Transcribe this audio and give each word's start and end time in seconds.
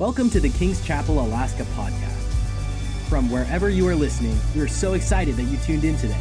Welcome 0.00 0.30
to 0.30 0.40
the 0.40 0.48
King's 0.48 0.82
Chapel 0.82 1.20
Alaska 1.20 1.64
podcast. 1.74 2.16
From 3.10 3.30
wherever 3.30 3.68
you 3.68 3.86
are 3.86 3.94
listening, 3.94 4.34
we 4.54 4.62
are 4.62 4.66
so 4.66 4.94
excited 4.94 5.36
that 5.36 5.42
you 5.42 5.58
tuned 5.58 5.84
in 5.84 5.94
today. 5.98 6.18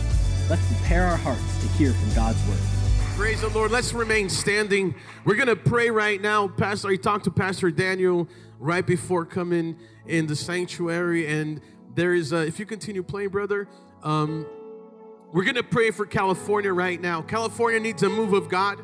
Let's 0.50 0.68
prepare 0.68 1.06
our 1.06 1.16
hearts 1.16 1.62
to 1.62 1.68
hear 1.78 1.94
from 1.94 2.14
God's 2.14 2.46
word. 2.50 2.60
Praise 3.16 3.40
the 3.40 3.48
Lord. 3.48 3.72
Let's 3.72 3.94
remain 3.94 4.28
standing. 4.28 4.96
We're 5.24 5.38
going 5.38 5.48
to 5.48 5.56
pray 5.56 5.92
right 5.92 6.22
now. 6.22 6.50
Pastor, 6.50 6.90
I 6.90 6.98
talked 6.98 7.24
to 7.24 7.32
Pastor 7.32 7.72
Daniel 7.72 8.28
right 8.60 8.86
before 8.86 9.24
coming 9.24 9.78
in 10.06 10.28
the 10.28 10.36
sanctuary, 10.36 11.28
and 11.28 11.62
there 11.96 12.14
is, 12.14 12.34
a, 12.34 12.46
if 12.46 12.60
you 12.60 12.66
continue 12.66 13.02
playing, 13.02 13.30
brother, 13.30 13.70
um, 14.04 14.46
we're 15.32 15.46
going 15.46 15.56
to 15.56 15.64
pray 15.64 15.92
for 15.92 16.06
California 16.06 16.74
right 16.74 17.00
now. 17.00 17.22
California 17.22 17.80
needs 17.80 18.04
a 18.04 18.10
move 18.10 18.34
of 18.34 18.50
God. 18.50 18.84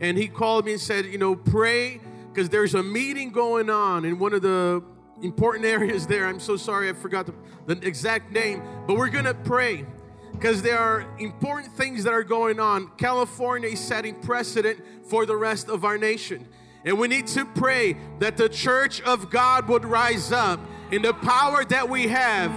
And 0.00 0.18
he 0.18 0.28
called 0.28 0.66
me 0.66 0.72
and 0.72 0.80
said, 0.82 1.06
you 1.06 1.16
know, 1.16 1.34
pray 1.34 2.02
because 2.34 2.48
there's 2.48 2.74
a 2.74 2.82
meeting 2.82 3.30
going 3.30 3.70
on 3.70 4.04
in 4.04 4.18
one 4.18 4.34
of 4.34 4.42
the 4.42 4.82
important 5.22 5.64
areas 5.64 6.04
there. 6.04 6.26
I'm 6.26 6.40
so 6.40 6.56
sorry, 6.56 6.88
I 6.90 6.92
forgot 6.92 7.26
the, 7.26 7.34
the 7.72 7.86
exact 7.86 8.32
name, 8.32 8.60
but 8.88 8.96
we're 8.96 9.08
going 9.08 9.24
to 9.24 9.34
pray 9.34 9.86
because 10.32 10.60
there 10.60 10.78
are 10.78 11.06
important 11.20 11.72
things 11.74 12.02
that 12.02 12.12
are 12.12 12.24
going 12.24 12.58
on. 12.58 12.90
California 12.96 13.68
is 13.68 13.78
setting 13.78 14.16
precedent 14.16 14.82
for 15.06 15.26
the 15.26 15.36
rest 15.36 15.68
of 15.68 15.84
our 15.84 15.96
nation. 15.96 16.48
And 16.84 16.98
we 16.98 17.06
need 17.06 17.28
to 17.28 17.44
pray 17.44 17.96
that 18.18 18.36
the 18.36 18.48
church 18.48 19.00
of 19.02 19.30
God 19.30 19.68
would 19.68 19.84
rise 19.84 20.32
up 20.32 20.58
in 20.90 21.02
the 21.02 21.14
power 21.14 21.64
that 21.66 21.88
we 21.88 22.08
have 22.08 22.50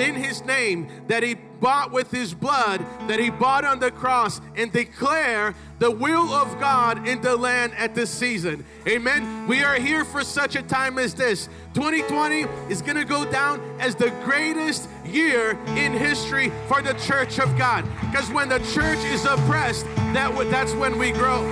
in 0.00 0.14
his 0.14 0.44
name 0.44 0.88
that 1.08 1.22
he 1.22 1.34
bought 1.60 1.92
with 1.92 2.10
his 2.10 2.34
blood, 2.34 2.84
that 3.08 3.18
he 3.18 3.30
bought 3.30 3.64
on 3.64 3.80
the 3.80 3.90
cross, 3.90 4.40
and 4.56 4.72
declare 4.72 5.54
the 5.78 5.90
will 5.90 6.32
of 6.32 6.58
God 6.60 7.06
in 7.06 7.20
the 7.20 7.36
land 7.36 7.72
at 7.76 7.94
this 7.94 8.10
season. 8.10 8.64
Amen. 8.86 9.46
We 9.46 9.62
are 9.64 9.74
here 9.74 10.04
for 10.04 10.22
such 10.22 10.56
a 10.56 10.62
time 10.62 10.98
as 10.98 11.14
this. 11.14 11.48
2020 11.74 12.42
is 12.70 12.82
going 12.82 12.96
to 12.96 13.04
go 13.04 13.30
down 13.30 13.60
as 13.80 13.94
the 13.94 14.10
greatest 14.24 14.88
year 15.04 15.58
in 15.76 15.92
history 15.92 16.52
for 16.66 16.82
the 16.82 16.94
church 16.94 17.38
of 17.38 17.56
God. 17.56 17.84
Because 18.10 18.30
when 18.30 18.48
the 18.48 18.58
church 18.72 18.98
is 19.04 19.24
oppressed, 19.24 19.86
that 20.14 20.34
that's 20.50 20.74
when 20.74 20.98
we 20.98 21.12
grow. 21.12 21.42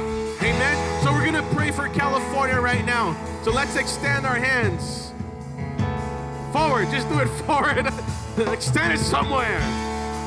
Amen. 0.40 1.02
So 1.02 1.12
we're 1.12 1.30
going 1.30 1.34
to 1.34 1.54
pray 1.54 1.70
for 1.70 1.88
California 1.88 2.60
right 2.60 2.84
now. 2.84 3.16
So 3.42 3.50
let's 3.50 3.76
extend 3.76 4.26
our 4.26 4.36
hands 4.36 5.12
forward. 6.52 6.90
Just 6.90 7.08
do 7.08 7.18
it 7.18 7.26
forward. 7.46 7.92
extend 8.52 8.92
it 8.92 8.98
somewhere. 8.98 9.58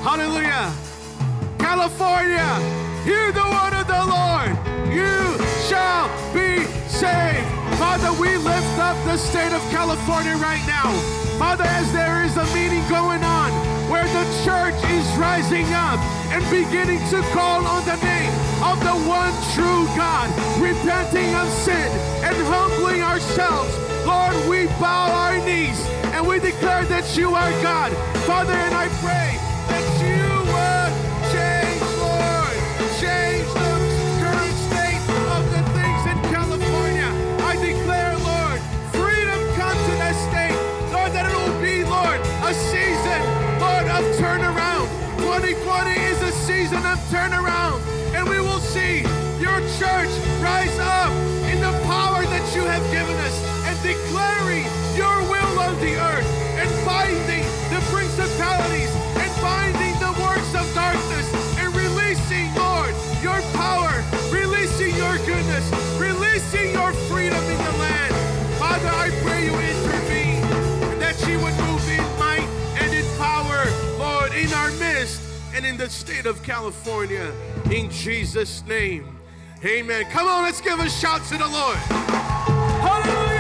Hallelujah. 0.02 0.74
California, 1.60 2.50
hear 3.06 3.32
the 3.32 3.46
word 3.46 3.74
of 3.78 3.86
the 3.86 4.02
Lord. 4.10 4.50
You 4.90 5.38
shall 5.70 6.10
be 6.34 6.66
saved. 6.90 7.46
Father, 7.78 8.12
we 8.20 8.36
lift 8.38 8.80
up 8.80 8.98
the 9.06 9.16
state 9.16 9.54
of 9.54 9.62
California 9.70 10.34
right 10.38 10.64
now. 10.66 10.90
Father, 11.38 11.66
as 11.68 11.92
there 11.94 12.26
is 12.26 12.36
a 12.36 12.46
meeting 12.56 12.82
going 12.90 13.24
on 13.24 13.52
where 13.92 14.08
the 14.08 14.26
church 14.44 14.80
is 14.90 15.06
rising 15.18 15.66
up 15.74 16.00
and 16.34 16.42
beginning 16.50 17.00
to 17.10 17.22
call 17.30 17.62
on 17.66 17.86
the 17.86 17.96
name 18.02 18.34
of 18.66 18.80
the 18.82 18.96
one 19.06 19.34
true 19.54 19.86
God, 19.94 20.30
repenting 20.60 21.36
of 21.36 21.48
sin 21.50 21.92
and 22.26 22.36
humbling 22.50 23.04
ourselves. 23.04 23.89
Lord, 24.06 24.36
we 24.50 24.68
bow 24.80 25.12
our 25.12 25.38
knees 25.46 25.80
and 26.14 26.28
we 26.28 26.40
declare 26.40 26.86
that 26.86 27.18
you 27.18 27.34
are 27.34 27.52
God. 27.62 27.92
Father, 28.26 28.54
and 28.54 28.74
I 28.74 28.88
pray 29.04 29.38
that 29.70 29.86
you 30.02 30.24
would 30.50 30.92
change, 31.34 31.82
Lord. 32.00 32.56
Change 32.98 33.48
the 33.54 33.74
current 34.22 34.58
state 34.68 35.04
of 35.36 35.44
the 35.54 35.64
things 35.78 36.02
in 36.12 36.18
California. 36.34 37.10
I 37.46 37.56
declare, 37.60 38.18
Lord, 38.20 38.60
freedom 38.96 39.40
come 39.56 39.78
to 39.78 39.94
that 40.02 40.16
state. 40.28 40.58
Lord, 40.92 41.12
that 41.14 41.26
it 41.30 41.36
will 41.36 41.60
be, 41.62 41.84
Lord, 41.84 42.20
a 42.44 42.54
season, 42.54 43.22
Lord, 43.60 43.86
of 43.88 44.04
turnaround. 44.18 44.88
2020 45.22 45.92
is 46.00 46.22
a 46.24 46.32
season 46.32 46.84
of 46.86 46.98
turnaround. 47.12 47.99
The 75.80 75.90
state 75.90 76.26
of 76.26 76.44
California. 76.44 77.32
In 77.72 77.90
Jesus' 77.90 78.66
name. 78.66 79.18
Amen. 79.64 80.04
Come 80.12 80.28
on, 80.28 80.44
let's 80.44 80.60
give 80.60 80.78
a 80.78 80.90
shout 80.90 81.24
to 81.28 81.38
the 81.38 81.48
Lord. 81.48 81.78
Hallelujah! 82.84 83.40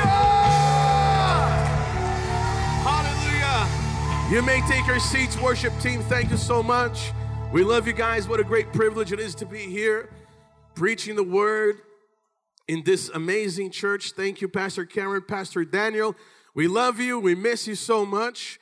Hallelujah! 2.88 4.34
You 4.34 4.42
may 4.42 4.62
take 4.70 4.88
your 4.88 5.02
seats, 5.02 5.38
worship 5.42 5.78
team. 5.82 6.02
Thank 6.04 6.32
you 6.32 6.38
so 6.38 6.64
much. 6.64 7.12
We 7.52 7.66
love 7.66 7.88
you 7.88 7.94
guys. 7.94 8.30
What 8.30 8.40
a 8.40 8.46
great 8.46 8.72
privilege 8.72 9.12
it 9.12 9.20
is 9.20 9.36
to 9.36 9.46
be 9.46 9.64
here 9.64 10.10
preaching 10.76 11.18
the 11.18 11.24
word 11.24 11.76
in 12.70 12.84
this 12.86 13.10
amazing 13.10 13.72
church. 13.72 14.14
Thank 14.14 14.40
you, 14.40 14.48
Pastor 14.48 14.86
Cameron, 14.86 15.24
Pastor 15.28 15.66
Daniel. 15.66 16.16
We 16.56 16.70
love 16.70 17.02
you. 17.02 17.20
We 17.20 17.36
miss 17.36 17.68
you 17.68 17.76
so 17.76 18.06
much. 18.06 18.62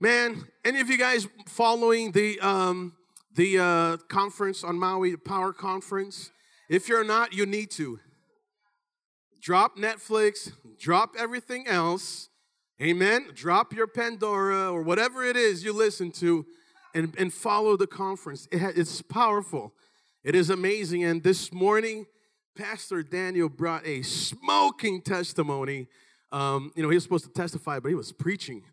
Man, 0.00 0.48
any 0.64 0.80
of 0.80 0.88
you 0.88 0.96
guys 0.96 1.28
following 1.46 2.12
the 2.12 2.40
um, 2.40 2.94
the 3.34 3.58
uh, 3.58 3.96
conference 4.08 4.64
on 4.64 4.78
Maui, 4.78 5.12
the 5.12 5.18
Power 5.18 5.52
Conference? 5.52 6.30
If 6.68 6.88
you're 6.88 7.04
not, 7.04 7.32
you 7.32 7.46
need 7.46 7.70
to. 7.72 7.98
Drop 9.40 9.76
Netflix, 9.76 10.52
drop 10.78 11.14
everything 11.18 11.66
else, 11.66 12.28
Amen. 12.82 13.26
Drop 13.32 13.72
your 13.72 13.86
Pandora 13.86 14.68
or 14.68 14.82
whatever 14.82 15.22
it 15.22 15.36
is 15.36 15.62
you 15.62 15.72
listen 15.72 16.10
to 16.12 16.44
and, 16.96 17.14
and 17.16 17.32
follow 17.32 17.76
the 17.76 17.86
conference. 17.86 18.48
It 18.50 18.60
ha- 18.60 18.72
it's 18.74 19.00
powerful. 19.00 19.72
It 20.24 20.34
is 20.34 20.50
amazing. 20.50 21.04
And 21.04 21.22
this 21.22 21.52
morning, 21.52 22.06
Pastor 22.56 23.04
Daniel 23.04 23.48
brought 23.48 23.86
a 23.86 24.02
smoking 24.02 25.00
testimony. 25.00 25.86
Um, 26.32 26.72
you 26.74 26.82
know, 26.82 26.88
he 26.88 26.96
was 26.96 27.04
supposed 27.04 27.24
to 27.26 27.30
testify, 27.30 27.78
but 27.78 27.90
he 27.90 27.94
was 27.94 28.10
preaching. 28.10 28.64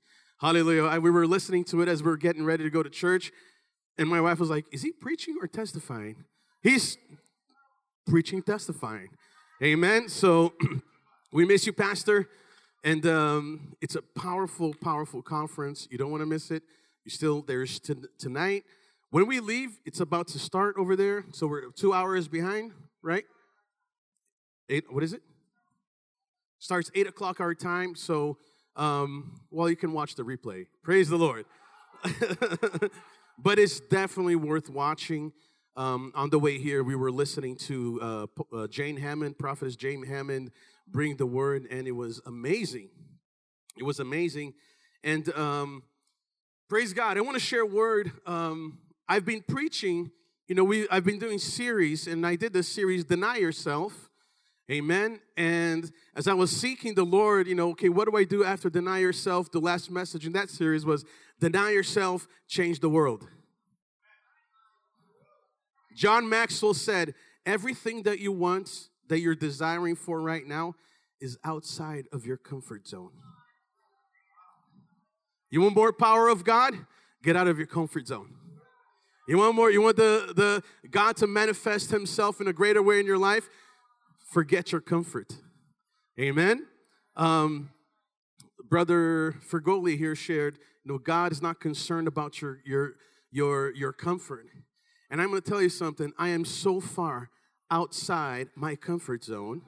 Hallelujah. 0.42 0.86
I, 0.86 0.98
we 0.98 1.12
were 1.12 1.28
listening 1.28 1.64
to 1.66 1.84
it 1.84 1.88
as 1.88 2.02
we 2.02 2.10
were 2.10 2.18
getting 2.18 2.44
ready 2.44 2.64
to 2.64 2.72
go 2.72 2.82
to 2.82 2.90
church. 2.90 3.32
And 4.00 4.08
my 4.08 4.22
wife 4.22 4.40
was 4.40 4.50
like, 4.50 4.66
Is 4.72 4.82
he 4.82 4.94
preaching 4.94 5.36
or 5.42 5.48
testifying? 5.48 6.24
He's 6.64 6.98
preaching, 8.08 8.42
testifying. 8.42 9.10
Amen. 9.62 10.08
So 10.08 10.54
we 11.34 11.46
miss 11.46 11.68
you, 11.68 11.74
Pastor. 11.74 12.30
And 12.82 13.06
um, 13.06 13.76
it's 13.82 13.96
a 13.96 14.02
powerful, 14.02 14.74
powerful 14.82 15.22
conference. 15.22 15.86
You 15.92 15.98
don't 15.98 16.12
want 16.12 16.22
to 16.22 16.26
miss 16.26 16.50
it. 16.50 16.64
You 17.04 17.12
still, 17.12 17.42
there's 17.42 17.78
t- 17.82 17.94
tonight. 18.18 18.64
When 19.12 19.28
we 19.28 19.42
leave, 19.42 19.80
it's 19.86 20.00
about 20.00 20.30
to 20.30 20.40
start 20.40 20.76
over 20.78 20.96
there. 20.96 21.26
So 21.34 21.46
we're 21.46 21.70
two 21.72 21.94
hours 21.94 22.30
behind, 22.30 22.72
right? 23.04 23.26
Eight, 24.70 24.86
what 24.90 25.04
is 25.04 25.12
it? 25.12 25.22
Starts 26.60 26.90
eight 26.96 27.08
o'clock 27.08 27.42
our 27.42 27.54
time. 27.54 27.96
So, 27.96 28.38
um, 28.78 29.42
well, 29.52 29.70
you 29.70 29.76
can 29.76 29.92
watch 29.92 30.16
the 30.16 30.24
replay. 30.24 30.68
Praise 30.84 31.10
the 31.10 31.18
Lord. 31.18 31.46
but 33.42 33.58
it's 33.58 33.80
definitely 33.80 34.36
worth 34.36 34.70
watching. 34.70 35.32
Um, 35.76 36.12
on 36.14 36.30
the 36.30 36.40
way 36.40 36.60
here, 36.60 36.84
we 36.84 36.96
were 36.96 37.12
listening 37.12 37.56
to 37.56 38.00
uh, 38.02 38.28
uh, 38.54 38.68
Jane 38.68 38.98
Hamon, 38.98 39.34
prophetess 39.34 39.78
Jane 39.78 40.04
Hamon, 40.06 40.52
bring 40.88 41.16
the 41.16 41.26
word, 41.26 41.68
and 41.72 41.88
it 41.88 41.94
was 41.94 42.22
amazing. 42.26 42.90
It 43.78 43.84
was 43.84 44.00
amazing. 44.00 44.56
And 45.04 45.34
um, 45.38 45.84
praise 46.68 46.92
God. 46.92 47.18
I 47.18 47.22
want 47.22 47.36
to 47.36 47.40
share 47.40 47.62
a 47.62 47.66
word. 47.66 48.12
Um, 48.26 48.80
I've 49.08 49.26
been 49.26 49.42
preaching, 49.42 50.12
you 50.50 50.56
know, 50.56 50.66
we 50.66 50.90
I've 50.90 51.06
been 51.06 51.20
doing 51.20 51.40
series, 51.40 52.08
and 52.08 52.28
I 52.28 52.36
did 52.36 52.52
this 52.52 52.68
series, 52.68 53.06
Deny 53.06 53.38
Yourself. 53.38 54.10
Amen. 54.70 55.20
And 55.36 55.92
as 56.16 56.28
I 56.28 56.34
was 56.34 56.52
seeking 56.52 56.94
the 56.94 57.04
Lord, 57.04 57.48
you 57.48 57.56
know, 57.56 57.72
okay, 57.72 57.90
what 57.90 58.08
do 58.08 58.16
I 58.16 58.24
do 58.24 58.44
after 58.44 58.70
deny 58.70 59.00
yourself? 59.00 59.52
The 59.52 59.60
last 59.60 59.90
message 59.90 60.28
in 60.28 60.34
that 60.34 60.52
series 60.52 60.86
was 60.86 61.06
deny 61.40 61.72
yourself, 61.72 62.28
change 62.48 62.80
the 62.80 62.90
world. 62.90 63.28
John 66.00 66.30
Maxwell 66.30 66.74
said, 66.74 67.14
everything 67.46 68.04
that 68.04 68.20
you 68.20 68.32
want 68.32 68.88
that 69.10 69.20
you're 69.20 69.36
desiring 69.36 69.98
for 69.98 70.22
right 70.22 70.48
now 70.48 70.76
is 71.20 71.38
outside 71.44 72.06
of 72.14 72.26
your 72.26 72.38
comfort 72.38 72.88
zone. 72.88 73.12
You 75.50 75.60
want 75.60 75.76
more 75.76 75.92
power 75.92 76.30
of 76.30 76.46
God? 76.46 76.74
Get 77.22 77.36
out 77.36 77.50
of 77.50 77.58
your 77.58 77.68
comfort 77.68 78.08
zone. 78.08 78.34
You 79.28 79.40
want 79.40 79.56
more, 79.56 79.70
you 79.72 79.82
want 79.82 79.98
the, 79.98 80.32
the 80.34 80.64
God 80.90 81.18
to 81.18 81.28
manifest 81.28 81.92
himself 81.92 82.40
in 82.40 82.48
a 82.48 82.54
greater 82.54 82.82
way 82.82 83.02
in 83.02 83.06
your 83.06 83.18
life? 83.18 83.50
Forget 84.32 84.72
your 84.72 84.80
comfort. 84.80 85.34
Amen. 86.18 86.66
Um, 87.18 87.72
Brother 88.70 89.36
Fergoli 89.46 89.98
here 89.98 90.16
shared, 90.16 90.60
you 90.86 90.94
know, 90.94 90.98
God 90.98 91.34
is 91.34 91.42
not 91.42 91.60
concerned 91.60 92.08
about 92.08 92.42
your 92.42 92.60
your 92.66 92.94
your 93.32 93.76
your 93.76 93.92
comfort. 93.92 94.46
And 95.10 95.22
I'm 95.22 95.30
going 95.30 95.42
to 95.42 95.50
tell 95.50 95.62
you 95.62 95.70
something. 95.70 96.14
I 96.18 96.30
am 96.30 96.46
so 96.46 96.80
far 96.80 97.30
outside 97.72 98.50
my 98.56 98.76
comfort 98.76 99.24
zone. 99.24 99.62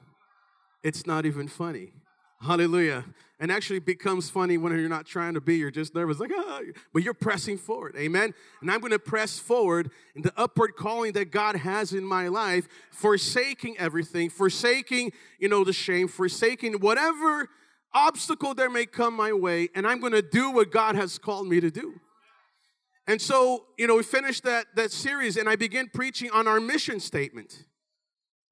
It's 0.82 1.06
not 1.06 1.26
even 1.26 1.48
funny. 1.48 1.92
Hallelujah. 2.40 3.04
And 3.38 3.52
actually 3.52 3.78
becomes 3.78 4.28
funny 4.30 4.58
when 4.58 4.76
you're 4.76 4.88
not 4.88 5.06
trying 5.06 5.34
to 5.34 5.40
be, 5.40 5.56
you're 5.56 5.70
just 5.70 5.94
nervous, 5.94 6.18
like, 6.18 6.32
ah, 6.34 6.60
but 6.92 7.02
you're 7.02 7.14
pressing 7.14 7.56
forward. 7.56 7.94
Amen. 7.96 8.34
And 8.60 8.70
I'm 8.70 8.80
going 8.80 8.92
to 8.92 8.98
press 8.98 9.38
forward 9.38 9.90
in 10.16 10.22
the 10.22 10.32
upward 10.36 10.74
calling 10.76 11.12
that 11.12 11.30
God 11.30 11.56
has 11.56 11.92
in 11.92 12.04
my 12.04 12.28
life, 12.28 12.66
forsaking 12.90 13.78
everything, 13.78 14.28
forsaking, 14.28 15.12
you 15.38 15.48
know, 15.48 15.62
the 15.62 15.72
shame, 15.72 16.08
forsaking 16.08 16.74
whatever 16.74 17.48
obstacle 17.94 18.54
there 18.54 18.70
may 18.70 18.86
come 18.86 19.14
my 19.14 19.32
way, 19.32 19.68
and 19.74 19.86
I'm 19.86 20.00
going 20.00 20.12
to 20.12 20.22
do 20.22 20.50
what 20.50 20.70
God 20.70 20.96
has 20.96 21.18
called 21.18 21.48
me 21.48 21.60
to 21.60 21.70
do. 21.70 22.00
And 23.06 23.20
so, 23.20 23.64
you 23.78 23.86
know, 23.86 23.96
we 23.96 24.02
finished 24.02 24.44
that, 24.44 24.66
that 24.76 24.92
series, 24.92 25.36
and 25.36 25.48
I 25.48 25.56
began 25.56 25.88
preaching 25.92 26.30
on 26.30 26.46
our 26.46 26.60
mission 26.60 27.00
statement. 27.00 27.64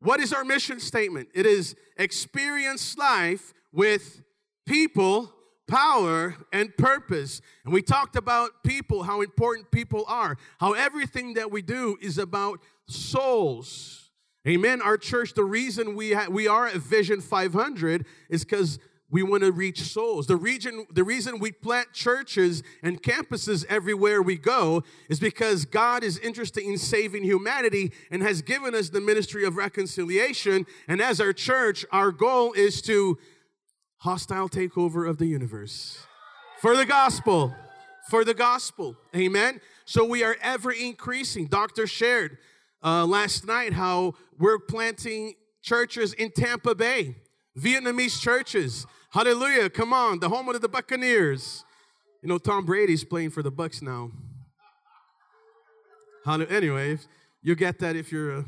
What 0.01 0.21
is 0.21 0.33
our 0.33 0.45
mission 0.45 0.81
statement? 0.81 1.29
It 1.35 1.47
is 1.47 1.77
experience 1.97 2.97
life 2.97 3.53
with 3.73 4.23
people, 4.67 5.33
power, 5.69 6.37
and 6.53 6.77
purpose. 6.77 7.41
And 7.65 7.73
we 7.73 7.83
talked 7.83 8.17
about 8.17 8.65
people, 8.65 9.05
how 9.05 9.21
important 9.21 9.71
people 9.71 10.05
are, 10.09 10.37
how 10.59 10.73
everything 10.73 11.35
that 11.35 11.51
we 11.53 11.63
do 11.63 11.97
is 12.01 12.19
about 12.19 12.61
souls. 12.87 14.11
Amen. 14.49 14.81
Our 14.81 14.97
church, 14.97 15.35
the 15.35 15.45
reason 15.45 15.95
we, 15.95 16.13
ha- 16.13 16.29
we 16.31 16.49
are 16.49 16.67
at 16.67 16.77
Vision 16.77 17.21
500 17.21 18.07
is 18.31 18.43
because 18.43 18.79
we 19.11 19.23
want 19.23 19.43
to 19.43 19.53
reach 19.53 19.83
souls. 19.83 20.27
The 20.27 20.37
region, 20.37 20.87
the 20.93 21.05
reason 21.05 21.39
we 21.39 21.53
plant 21.53 21.93
churches 21.93 22.63
and 22.83 23.03
campuses 23.03 23.65
everywhere 23.69 24.23
we 24.23 24.37
go 24.37 24.85
is 25.09 25.19
because 25.19 25.65
God 25.65 26.05
is 26.05 26.19
interested 26.19 26.63
in 26.63 26.79
saving 26.79 27.25
humanity 27.25 27.93
and 28.11 28.23
has 28.23 28.43
given 28.43 28.75
us 28.75 28.91
the 28.91 29.01
ministry 29.01 29.45
of 29.45 29.57
reconciliation. 29.57 30.67
And 30.87 31.01
as 31.01 31.21
our 31.21 31.33
church, 31.33 31.85
our 31.91 32.13
goal 32.13 32.53
is 32.53 32.81
to 32.83 33.19
hostile 33.99 34.49
takeover 34.49 35.09
of 35.09 35.19
the 35.19 35.27
universe 35.27 36.07
for 36.61 36.77
the 36.77 36.87
gospel. 36.87 37.55
For 38.09 38.25
the 38.25 38.35
gospel. 38.35 38.97
Amen. 39.15 39.61
So 39.85 40.05
we 40.05 40.23
are 40.25 40.37
ever 40.43 40.73
increasing. 40.73 41.47
Doctor 41.47 41.87
shared 41.87 42.39
uh, 42.83 43.07
last 43.07 43.47
night 43.47 43.73
how 43.73 44.15
we're 44.39 44.59
planting 44.59 45.35
churches 45.63 46.13
in 46.15 46.31
Tampa 46.31 46.75
Bay, 46.75 47.17
Vietnamese 47.59 48.21
churches. 48.21 48.87
Hallelujah. 49.13 49.69
Come 49.69 49.93
on, 49.93 50.21
the 50.21 50.29
home 50.29 50.49
of 50.49 50.61
the 50.61 50.69
Buccaneers. 50.69 51.65
You 52.23 52.29
know, 52.29 52.39
Tom 52.39 52.65
Brady's 52.65 53.03
playing 53.03 53.31
for 53.31 53.43
the 53.43 53.51
Bucks 53.51 53.83
now. 53.83 54.13
Anyway, 56.25 56.97
you 57.43 57.57
get 57.57 57.81
that 57.81 57.97
if 57.97 58.13
you're 58.13 58.37
a 58.37 58.45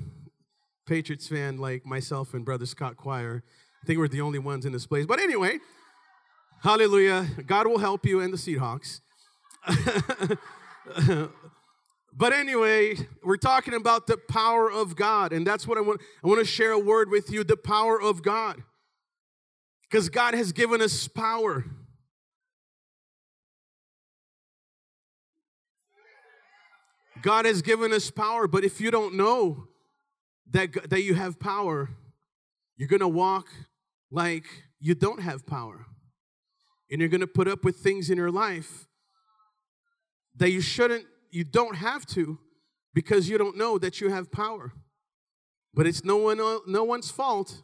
Patriots 0.87 1.26
fan 1.26 1.59
like 1.59 1.85
myself 1.85 2.32
and 2.32 2.44
Brother 2.44 2.67
Scott 2.67 2.97
Choir. 2.97 3.43
I 3.82 3.87
think 3.87 3.99
we're 3.99 4.06
the 4.06 4.20
only 4.20 4.38
ones 4.38 4.64
in 4.64 4.70
this 4.73 4.87
place. 4.87 5.05
But 5.05 5.19
anyway, 5.19 5.59
hallelujah. 6.62 7.26
God 7.44 7.67
will 7.67 7.79
help 7.79 8.06
you 8.06 8.20
and 8.20 8.32
the 8.32 8.37
Seahawks. 8.37 9.00
but 12.17 12.32
anyway, 12.32 12.94
we're 13.25 13.37
talking 13.37 13.75
about 13.75 14.06
the 14.06 14.17
power 14.17 14.70
of 14.70 14.94
God, 14.94 15.32
and 15.32 15.44
that's 15.44 15.67
what 15.67 15.76
I 15.76 15.81
want. 15.81 16.00
I 16.23 16.29
want 16.29 16.38
to 16.38 16.47
share 16.47 16.70
a 16.70 16.79
word 16.79 17.11
with 17.11 17.32
you 17.32 17.43
the 17.43 17.56
power 17.56 18.00
of 18.00 18.23
God. 18.23 18.62
Because 19.93 20.09
God 20.09 20.33
has 20.33 20.53
given 20.53 20.81
us 20.81 21.06
power. 21.06 21.67
God 27.21 27.44
has 27.44 27.61
given 27.61 27.93
us 27.93 28.11
power, 28.11 28.49
but 28.49 28.65
if 28.65 28.81
you 28.81 28.91
don't 28.91 29.15
know 29.15 29.69
that, 30.50 30.89
that 30.89 31.03
you 31.03 31.12
have 31.12 31.39
power, 31.39 31.91
you're 32.79 32.89
gonna 32.89 33.06
walk 33.06 33.49
like 34.11 34.44
you 34.81 34.94
don't 34.94 35.21
have 35.21 35.47
power. 35.47 35.85
And 36.91 36.99
you're 36.99 37.11
going 37.11 37.21
to 37.21 37.27
put 37.27 37.49
up 37.49 37.65
with 37.65 37.77
things 37.77 38.11
in 38.11 38.19
your 38.19 38.31
life 38.31 38.87
that 40.37 40.50
you 40.50 40.61
shouldn't, 40.61 41.06
you 41.31 41.43
don't 41.43 41.77
have 41.77 42.05
to 42.09 42.39
because 42.93 43.31
you 43.31 43.39
don't 43.39 43.56
know 43.56 43.79
that 43.79 43.99
you 44.00 44.11
have 44.11 44.31
power. 44.31 44.73
But 45.73 45.87
it's 45.87 46.05
no, 46.05 46.19
one, 46.19 46.39
no 46.67 46.85
one's 46.85 47.11
fault 47.11 47.62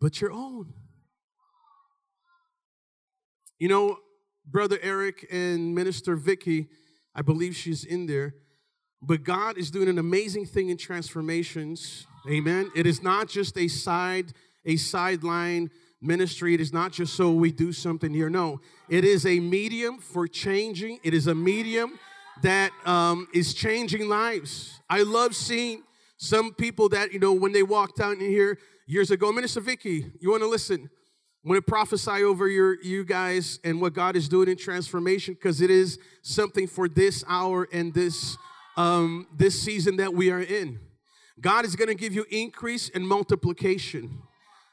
but 0.00 0.20
your 0.20 0.32
own. 0.32 0.74
You 3.64 3.68
know, 3.68 4.00
Brother 4.44 4.78
Eric 4.82 5.26
and 5.32 5.74
Minister 5.74 6.16
Vicky, 6.16 6.68
I 7.14 7.22
believe 7.22 7.56
she's 7.56 7.82
in 7.82 8.04
there. 8.04 8.34
But 9.00 9.24
God 9.24 9.56
is 9.56 9.70
doing 9.70 9.88
an 9.88 9.98
amazing 9.98 10.44
thing 10.44 10.68
in 10.68 10.76
transformations. 10.76 12.06
Amen. 12.28 12.70
It 12.76 12.86
is 12.86 13.02
not 13.02 13.26
just 13.26 13.56
a 13.56 13.68
side 13.68 14.34
a 14.66 14.76
sideline 14.76 15.70
ministry. 16.02 16.52
It 16.52 16.60
is 16.60 16.74
not 16.74 16.92
just 16.92 17.14
so 17.14 17.32
we 17.32 17.52
do 17.52 17.72
something 17.72 18.12
here. 18.12 18.28
No, 18.28 18.60
it 18.90 19.02
is 19.02 19.24
a 19.24 19.40
medium 19.40 19.96
for 19.96 20.28
changing. 20.28 20.98
It 21.02 21.14
is 21.14 21.26
a 21.26 21.34
medium 21.34 21.98
that 22.42 22.70
um, 22.84 23.28
is 23.32 23.54
changing 23.54 24.10
lives. 24.10 24.78
I 24.90 25.04
love 25.04 25.34
seeing 25.34 25.84
some 26.18 26.52
people 26.52 26.90
that, 26.90 27.14
you 27.14 27.18
know, 27.18 27.32
when 27.32 27.52
they 27.52 27.62
walked 27.62 27.98
out 27.98 28.18
in 28.18 28.20
here 28.20 28.58
years 28.86 29.10
ago, 29.10 29.32
Minister 29.32 29.62
Vicky, 29.62 30.12
you 30.20 30.32
want 30.32 30.42
to 30.42 30.48
listen? 30.50 30.90
I 31.44 31.48
want 31.48 31.58
to 31.58 31.70
prophesy 31.70 32.24
over 32.24 32.48
your 32.48 32.80
you 32.82 33.04
guys 33.04 33.58
and 33.64 33.78
what 33.78 33.92
God 33.92 34.16
is 34.16 34.28
doing 34.28 34.48
in 34.48 34.56
transformation 34.56 35.34
because 35.34 35.60
it 35.60 35.70
is 35.70 35.98
something 36.22 36.66
for 36.66 36.88
this 36.88 37.22
hour 37.28 37.68
and 37.70 37.92
this 37.92 38.38
um, 38.78 39.26
this 39.36 39.60
season 39.60 39.96
that 39.96 40.14
we 40.14 40.30
are 40.30 40.40
in. 40.40 40.80
God 41.40 41.66
is 41.66 41.76
going 41.76 41.88
to 41.88 41.94
give 41.94 42.14
you 42.14 42.24
increase 42.30 42.90
and 42.94 43.06
multiplication 43.06 44.22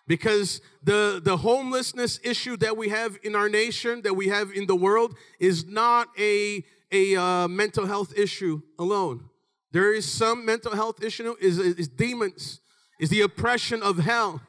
because 0.07 0.61
the, 0.83 1.21
the 1.23 1.37
homelessness 1.37 2.19
issue 2.23 2.55
that 2.57 2.77
we 2.77 2.89
have 2.89 3.17
in 3.23 3.35
our 3.35 3.49
nation, 3.49 4.01
that 4.03 4.13
we 4.13 4.29
have 4.29 4.51
in 4.51 4.67
the 4.67 4.75
world, 4.75 5.15
is 5.39 5.65
not 5.65 6.07
a, 6.17 6.63
a 6.91 7.15
uh, 7.15 7.47
mental 7.47 7.85
health 7.85 8.17
issue 8.17 8.61
alone. 8.79 9.25
There 9.71 9.93
is 9.93 10.09
some 10.09 10.45
mental 10.45 10.75
health 10.75 11.03
issue, 11.03 11.35
is, 11.39 11.57
is 11.59 11.87
demons, 11.87 12.61
is 12.99 13.09
the 13.09 13.21
oppression 13.21 13.81
of 13.81 13.99
hell. 13.99 14.41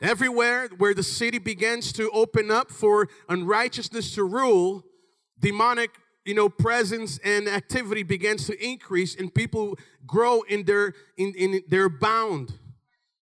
Everywhere 0.00 0.68
where 0.78 0.94
the 0.94 1.02
city 1.02 1.38
begins 1.38 1.92
to 1.94 2.10
open 2.10 2.50
up 2.50 2.70
for 2.70 3.08
unrighteousness 3.28 4.14
to 4.14 4.24
rule, 4.24 4.84
demonic 5.38 5.90
you 6.24 6.34
know 6.34 6.48
presence 6.48 7.18
and 7.24 7.48
activity 7.48 8.02
begins 8.02 8.46
to 8.46 8.64
increase 8.64 9.14
and 9.14 9.34
people 9.34 9.78
grow 10.06 10.42
in 10.42 10.64
their 10.64 10.94
in, 11.16 11.32
in 11.34 11.62
their 11.68 11.88
bound 11.88 12.52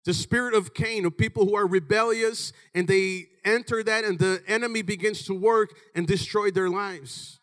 the 0.03 0.13
spirit 0.13 0.53
of 0.53 0.73
Cain, 0.73 1.05
of 1.05 1.17
people 1.17 1.45
who 1.45 1.55
are 1.55 1.67
rebellious, 1.67 2.53
and 2.73 2.87
they 2.87 3.27
enter 3.45 3.83
that, 3.83 4.03
and 4.03 4.17
the 4.17 4.41
enemy 4.47 4.81
begins 4.81 5.23
to 5.25 5.33
work 5.33 5.75
and 5.95 6.07
destroy 6.07 6.49
their 6.49 6.69
lives. 6.69 7.39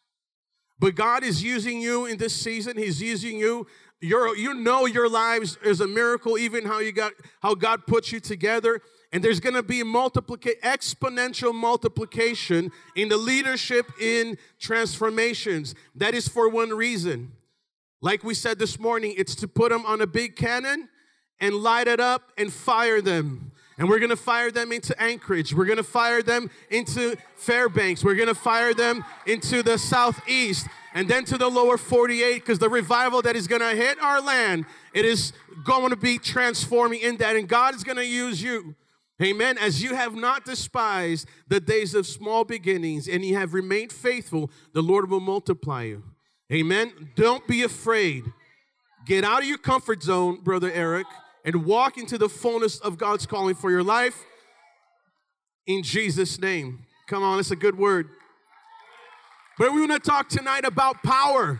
But 0.79 0.95
God 0.95 1.23
is 1.23 1.43
using 1.43 1.81
you 1.81 2.07
in 2.07 2.19
this 2.19 2.35
season. 2.35 2.77
He's 2.77 3.01
using 3.01 3.39
you. 3.39 3.67
You're, 4.01 4.37
you 4.37 4.55
know 4.55 4.87
your 4.87 5.09
lives 5.09 5.59
is 5.65 5.81
a 5.81 5.87
miracle, 5.87 6.39
even 6.39 6.65
how 6.65 6.79
you 6.79 6.93
got 6.93 7.13
how 7.43 7.55
God 7.55 7.87
puts 7.87 8.13
you 8.13 8.21
together. 8.21 8.81
And 9.11 9.25
there's 9.25 9.41
gonna 9.41 9.63
be 9.63 9.83
multiplication, 9.83 10.61
exponential 10.63 11.55
multiplication 11.55 12.71
in 12.95 13.09
the 13.09 13.17
leadership 13.17 13.91
in 14.01 14.37
transformations. 14.59 15.75
That 15.95 16.15
is 16.15 16.29
for 16.29 16.49
one 16.49 16.71
reason. 16.71 17.33
Like 18.01 18.23
we 18.23 18.35
said 18.35 18.59
this 18.59 18.79
morning, 18.79 19.15
it's 19.17 19.35
to 19.37 19.49
put 19.49 19.71
them 19.71 19.85
on 19.87 20.01
a 20.01 20.07
big 20.07 20.37
cannon 20.37 20.89
and 21.41 21.55
light 21.55 21.89
it 21.89 22.01
up 22.01 22.33
and 22.37 22.53
fire 22.53 23.01
them. 23.01 23.53
And 23.79 23.89
we're 23.89 24.01
gonna 24.01 24.17
fire 24.17 24.51
them 24.51 24.73
into 24.73 25.01
Anchorage. 25.01 25.55
We're 25.55 25.65
gonna 25.65 25.83
fire 25.85 26.21
them 26.23 26.51
into 26.69 27.17
Fairbanks. 27.37 28.05
We're 28.05 28.17
gonna 28.17 28.35
fire 28.35 28.75
them 28.75 29.05
into 29.25 29.63
the 29.63 29.79
southeast 29.79 30.67
and 30.95 31.09
then 31.09 31.25
to 31.27 31.39
the 31.39 31.49
lower 31.49 31.79
48 31.79 32.35
because 32.35 32.59
the 32.59 32.69
revival 32.69 33.23
that 33.23 33.37
is 33.37 33.47
gonna 33.47 33.75
hit 33.75 34.01
our 34.03 34.21
land, 34.21 34.67
it 34.93 35.05
is 35.05 35.33
going 35.65 35.91
to 35.91 35.97
be 35.97 36.19
transforming 36.19 37.01
in 37.01 37.19
that. 37.19 37.37
And 37.37 37.49
God 37.49 37.75
is 37.75 37.85
gonna 37.85 38.03
use 38.03 38.43
you. 38.43 38.75
Amen. 39.23 39.59
As 39.59 39.83
you 39.83 39.95
have 39.95 40.15
not 40.15 40.45
despised 40.45 41.29
the 41.49 41.61
days 41.61 41.95
of 41.95 42.07
small 42.07 42.45
beginnings 42.45 43.09
and 43.09 43.25
you 43.25 43.37
have 43.37 43.53
remained 43.53 43.93
faithful, 43.93 44.51
the 44.73 44.83
Lord 44.83 45.11
will 45.11 45.21
multiply 45.21 45.85
you. 45.85 46.05
Amen. 46.53 47.11
Don't 47.17 47.47
be 47.47 47.63
afraid. 47.63 48.25
Get 49.07 49.25
out 49.25 49.43
of 49.43 49.49
your 49.49 49.59
comfort 49.59 50.03
zone, 50.03 50.41
Brother 50.43 50.71
Eric 50.73 51.07
and 51.49 51.65
walk 51.65 51.97
into 51.97 52.19
the 52.19 52.29
fullness 52.29 52.79
of 52.81 52.99
God's 52.99 53.25
calling 53.25 53.55
for 53.55 53.71
your 53.71 53.83
life 53.83 54.25
in 55.67 55.83
Jesus' 55.83 56.39
name. 56.39 56.85
Come 57.07 57.23
on, 57.23 57.39
it's 57.39 57.51
a 57.51 57.57
good 57.57 57.79
word. 57.79 58.11
But 59.59 59.73
we 59.73 59.81
want 59.81 59.93
to 59.93 60.11
talk 60.11 60.29
tonight 60.29 60.67
about 60.67 61.03
power. 61.03 61.59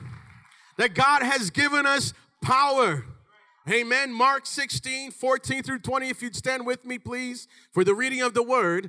That 0.77 0.95
God 0.95 1.23
has 1.23 1.49
given 1.49 1.87
us 1.87 2.13
power. 2.43 3.05
Amen. 3.71 4.15
Mark 4.15 4.47
16, 4.47 5.11
14 5.11 5.63
through 5.63 5.81
20. 5.81 6.09
If 6.09 6.23
you'd 6.23 6.35
stand 6.35 6.65
with 6.65 6.87
me, 6.87 6.99
please, 6.99 7.47
for 7.71 7.85
the 7.85 7.95
reading 7.95 8.23
of 8.23 8.33
the 8.33 8.43
word. 8.43 8.89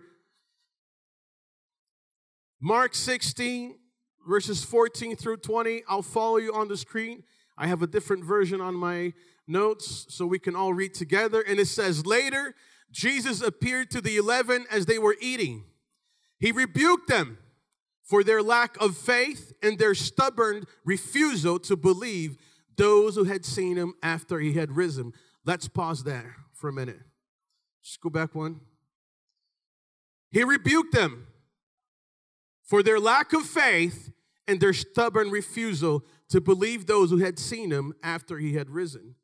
Mark 2.61 2.95
16, 2.95 3.77
verses 4.25 4.63
14 4.63 5.17
through 5.17 5.37
20. 5.37 5.83
I'll 5.89 6.01
follow 6.01 6.37
you 6.37 6.53
on 6.53 6.69
the 6.69 6.77
screen. 6.77 7.23
I 7.57 7.67
have 7.67 7.81
a 7.81 7.87
different 7.87 8.23
version 8.23 8.61
on 8.61 8.73
my 8.73 9.11
notes 9.47 10.05
so 10.07 10.25
we 10.25 10.39
can 10.39 10.55
all 10.55 10.73
read 10.73 10.93
together. 10.93 11.41
And 11.41 11.59
it 11.59 11.67
says, 11.67 12.05
Later, 12.05 12.55
Jesus 12.89 13.41
appeared 13.41 13.91
to 13.91 13.99
the 13.99 14.15
eleven 14.15 14.65
as 14.71 14.85
they 14.85 14.97
were 14.97 15.17
eating. 15.19 15.65
He 16.39 16.53
rebuked 16.53 17.09
them 17.09 17.37
for 18.01 18.23
their 18.23 18.41
lack 18.41 18.77
of 18.81 18.95
faith 18.95 19.51
and 19.61 19.77
their 19.77 19.93
stubborn 19.93 20.63
refusal 20.85 21.59
to 21.59 21.75
believe 21.75 22.37
those 22.79 23.15
who 23.15 23.25
had 23.25 23.45
seen 23.45 23.75
him 23.75 23.93
after 24.01 24.39
he 24.39 24.53
had 24.53 24.71
risen. 24.71 25.11
Let's 25.45 25.67
pause 25.67 26.05
there 26.05 26.37
for 26.53 26.69
a 26.69 26.73
minute. 26.73 27.01
Just 27.83 27.99
go 27.99 28.09
back 28.09 28.33
one. 28.33 28.61
He 30.31 30.43
rebuked 30.43 30.93
them 30.93 31.27
for 32.63 32.81
their 32.81 32.99
lack 32.99 33.33
of 33.33 33.45
faith 33.45 34.11
and 34.47 34.61
their 34.61 34.73
stubborn 34.73 35.29
refusal 35.29 36.05
to 36.29 36.39
believe 36.39 36.85
those 36.85 37.09
who 37.09 37.17
had 37.17 37.37
seen 37.37 37.69
him 37.69 37.93
after 38.01 38.37
he 38.37 38.53
had 38.53 38.69
risen. 38.69 39.15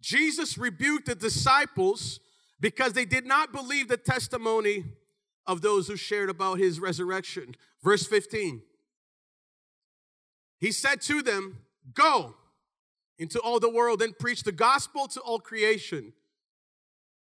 Jesus 0.00 0.56
rebuked 0.56 1.06
the 1.06 1.14
disciples 1.16 2.20
because 2.60 2.92
they 2.92 3.04
did 3.04 3.26
not 3.26 3.52
believe 3.52 3.88
the 3.88 3.96
testimony 3.96 4.84
of 5.44 5.60
those 5.60 5.88
who 5.88 5.96
shared 5.96 6.30
about 6.30 6.58
his 6.58 6.78
resurrection. 6.78 7.56
Verse 7.82 8.06
15. 8.06 8.62
He 10.60 10.70
said 10.70 11.00
to 11.02 11.22
them, 11.22 11.58
Go 11.94 12.36
into 13.18 13.38
all 13.40 13.60
the 13.60 13.70
world 13.70 14.02
and 14.02 14.18
preach 14.18 14.42
the 14.42 14.52
gospel 14.52 15.06
to 15.08 15.20
all 15.20 15.38
creation. 15.38 16.12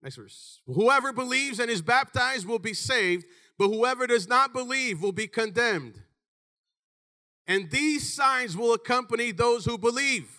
Next 0.01 0.15
verse. 0.15 0.61
Whoever 0.65 1.11
believes 1.11 1.59
and 1.59 1.69
is 1.69 1.81
baptized 1.81 2.47
will 2.47 2.59
be 2.59 2.73
saved, 2.73 3.25
but 3.57 3.67
whoever 3.67 4.07
does 4.07 4.27
not 4.27 4.53
believe 4.53 5.01
will 5.01 5.11
be 5.11 5.27
condemned. 5.27 6.01
And 7.47 7.69
these 7.71 8.13
signs 8.13 8.55
will 8.55 8.73
accompany 8.73 9.31
those 9.31 9.65
who 9.65 9.77
believe. 9.77 10.29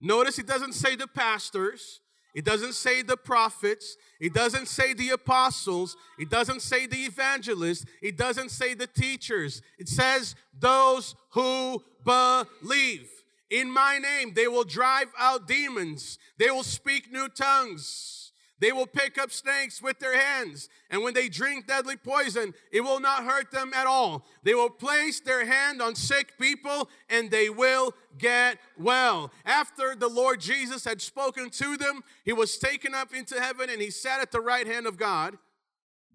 Notice 0.00 0.38
it 0.38 0.46
doesn't 0.46 0.74
say 0.74 0.96
the 0.96 1.06
pastors, 1.06 2.00
it 2.38 2.44
doesn't 2.44 2.74
say 2.74 3.02
the 3.02 3.16
prophets. 3.16 3.96
It 4.20 4.32
doesn't 4.32 4.68
say 4.68 4.92
the 4.92 5.10
apostles. 5.10 5.96
It 6.20 6.30
doesn't 6.30 6.62
say 6.62 6.86
the 6.86 7.04
evangelists. 7.04 7.84
It 8.00 8.16
doesn't 8.16 8.50
say 8.50 8.74
the 8.74 8.86
teachers. 8.86 9.60
It 9.76 9.88
says 9.88 10.36
those 10.56 11.16
who 11.30 11.82
believe. 12.04 13.10
In 13.50 13.70
my 13.70 13.98
name, 13.98 14.34
they 14.34 14.48
will 14.48 14.64
drive 14.64 15.08
out 15.18 15.46
demons. 15.48 16.18
They 16.38 16.50
will 16.50 16.62
speak 16.62 17.10
new 17.10 17.28
tongues. 17.28 18.18
They 18.60 18.72
will 18.72 18.86
pick 18.86 19.18
up 19.18 19.30
snakes 19.30 19.80
with 19.80 20.00
their 20.00 20.18
hands, 20.18 20.68
and 20.90 21.04
when 21.04 21.14
they 21.14 21.28
drink 21.28 21.68
deadly 21.68 21.96
poison, 21.96 22.54
it 22.72 22.80
will 22.80 22.98
not 22.98 23.24
hurt 23.24 23.52
them 23.52 23.72
at 23.72 23.86
all. 23.86 24.26
They 24.42 24.54
will 24.54 24.70
place 24.70 25.20
their 25.20 25.46
hand 25.46 25.80
on 25.80 25.94
sick 25.94 26.36
people, 26.40 26.88
and 27.08 27.30
they 27.30 27.50
will 27.50 27.94
get 28.18 28.58
well. 28.76 29.30
After 29.44 29.94
the 29.94 30.08
Lord 30.08 30.40
Jesus 30.40 30.84
had 30.84 31.00
spoken 31.00 31.50
to 31.50 31.76
them, 31.76 32.02
he 32.24 32.32
was 32.32 32.58
taken 32.58 32.94
up 32.94 33.14
into 33.14 33.40
heaven 33.40 33.70
and 33.70 33.80
he 33.80 33.90
sat 33.90 34.20
at 34.20 34.32
the 34.32 34.40
right 34.40 34.66
hand 34.66 34.86
of 34.86 34.96
God. 34.96 35.38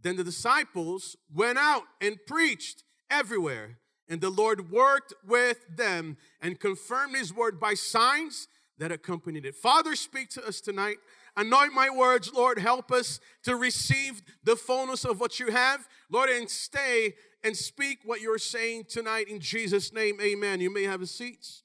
Then 0.02 0.18
the 0.18 0.24
disciples 0.24 1.16
went 1.34 1.58
out 1.58 1.84
and 2.02 2.18
preached 2.28 2.84
everywhere, 3.10 3.78
and 4.14 4.22
the 4.22 4.30
Lord 4.30 4.72
worked 4.72 5.12
with 5.28 5.66
them 5.76 6.18
and 6.40 6.60
confirmed 6.60 7.16
his 7.16 7.34
word 7.34 7.60
by 7.60 7.74
signs 7.74 8.48
that 8.78 8.92
accompanied 8.92 9.44
it. 9.44 9.56
Father, 9.56 9.96
speak 9.96 10.30
to 10.30 10.46
us 10.46 10.62
tonight. 10.62 10.98
Anoint 11.36 11.74
my 11.74 11.90
words, 11.90 12.32
Lord. 12.32 12.60
Help 12.60 12.92
us 12.92 13.20
to 13.44 13.56
receive 13.56 14.22
the 14.44 14.56
fullness 14.56 15.04
of 15.04 15.20
what 15.20 15.40
you 15.40 15.50
have, 15.52 15.88
Lord, 16.12 16.30
and 16.30 16.48
stay 16.48 17.16
and 17.44 17.58
speak 17.58 18.02
what 18.06 18.22
you're 18.22 18.38
saying 18.38 18.84
tonight 18.88 19.28
in 19.28 19.40
Jesus' 19.40 19.92
name. 19.92 20.20
Amen. 20.22 20.62
You 20.62 20.72
may 20.72 20.84
have 20.84 21.02
a 21.02 21.08
seat. 21.08 21.64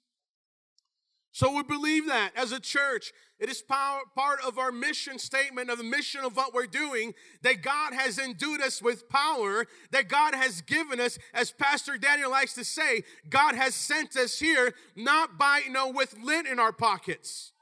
So 1.30 1.54
we 1.54 1.62
believe 1.64 2.06
that 2.06 2.30
as 2.34 2.50
a 2.50 2.60
church, 2.60 3.12
it 3.38 3.48
is 3.48 3.62
power, 3.62 4.00
part 4.16 4.40
of 4.44 4.58
our 4.58 4.72
mission 4.72 5.18
statement 5.18 5.70
of 5.70 5.78
the 5.78 5.84
mission 5.84 6.24
of 6.24 6.36
what 6.36 6.52
we're 6.52 6.66
doing 6.66 7.14
that 7.42 7.62
God 7.62 7.94
has 7.94 8.18
endued 8.18 8.60
us 8.60 8.82
with 8.82 9.08
power, 9.08 9.66
that 9.92 10.08
God 10.08 10.34
has 10.34 10.60
given 10.62 10.98
us, 11.00 11.18
as 11.32 11.52
Pastor 11.52 11.96
Daniel 11.96 12.32
likes 12.32 12.54
to 12.54 12.64
say, 12.64 13.04
God 13.30 13.54
has 13.54 13.76
sent 13.76 14.16
us 14.16 14.40
here 14.40 14.74
not 14.96 15.38
by, 15.38 15.62
you 15.64 15.72
know, 15.72 15.88
with 15.88 16.16
lint 16.20 16.48
in 16.48 16.58
our 16.58 16.72
pockets. 16.72 17.52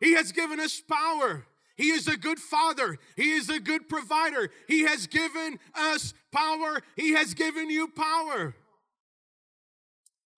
He 0.00 0.14
has 0.14 0.32
given 0.32 0.60
us 0.60 0.80
power. 0.80 1.44
He 1.76 1.90
is 1.90 2.08
a 2.08 2.16
good 2.16 2.38
father. 2.38 2.96
He 3.14 3.32
is 3.32 3.50
a 3.50 3.60
good 3.60 3.88
provider. 3.88 4.50
He 4.66 4.82
has 4.82 5.06
given 5.06 5.58
us 5.74 6.14
power. 6.32 6.80
He 6.96 7.12
has 7.12 7.34
given 7.34 7.68
you 7.68 7.88
power. 7.88 8.54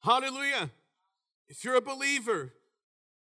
Hallelujah. 0.03 0.71
If 1.49 1.65
you're 1.65 1.77
a 1.77 1.81
believer, 1.81 2.55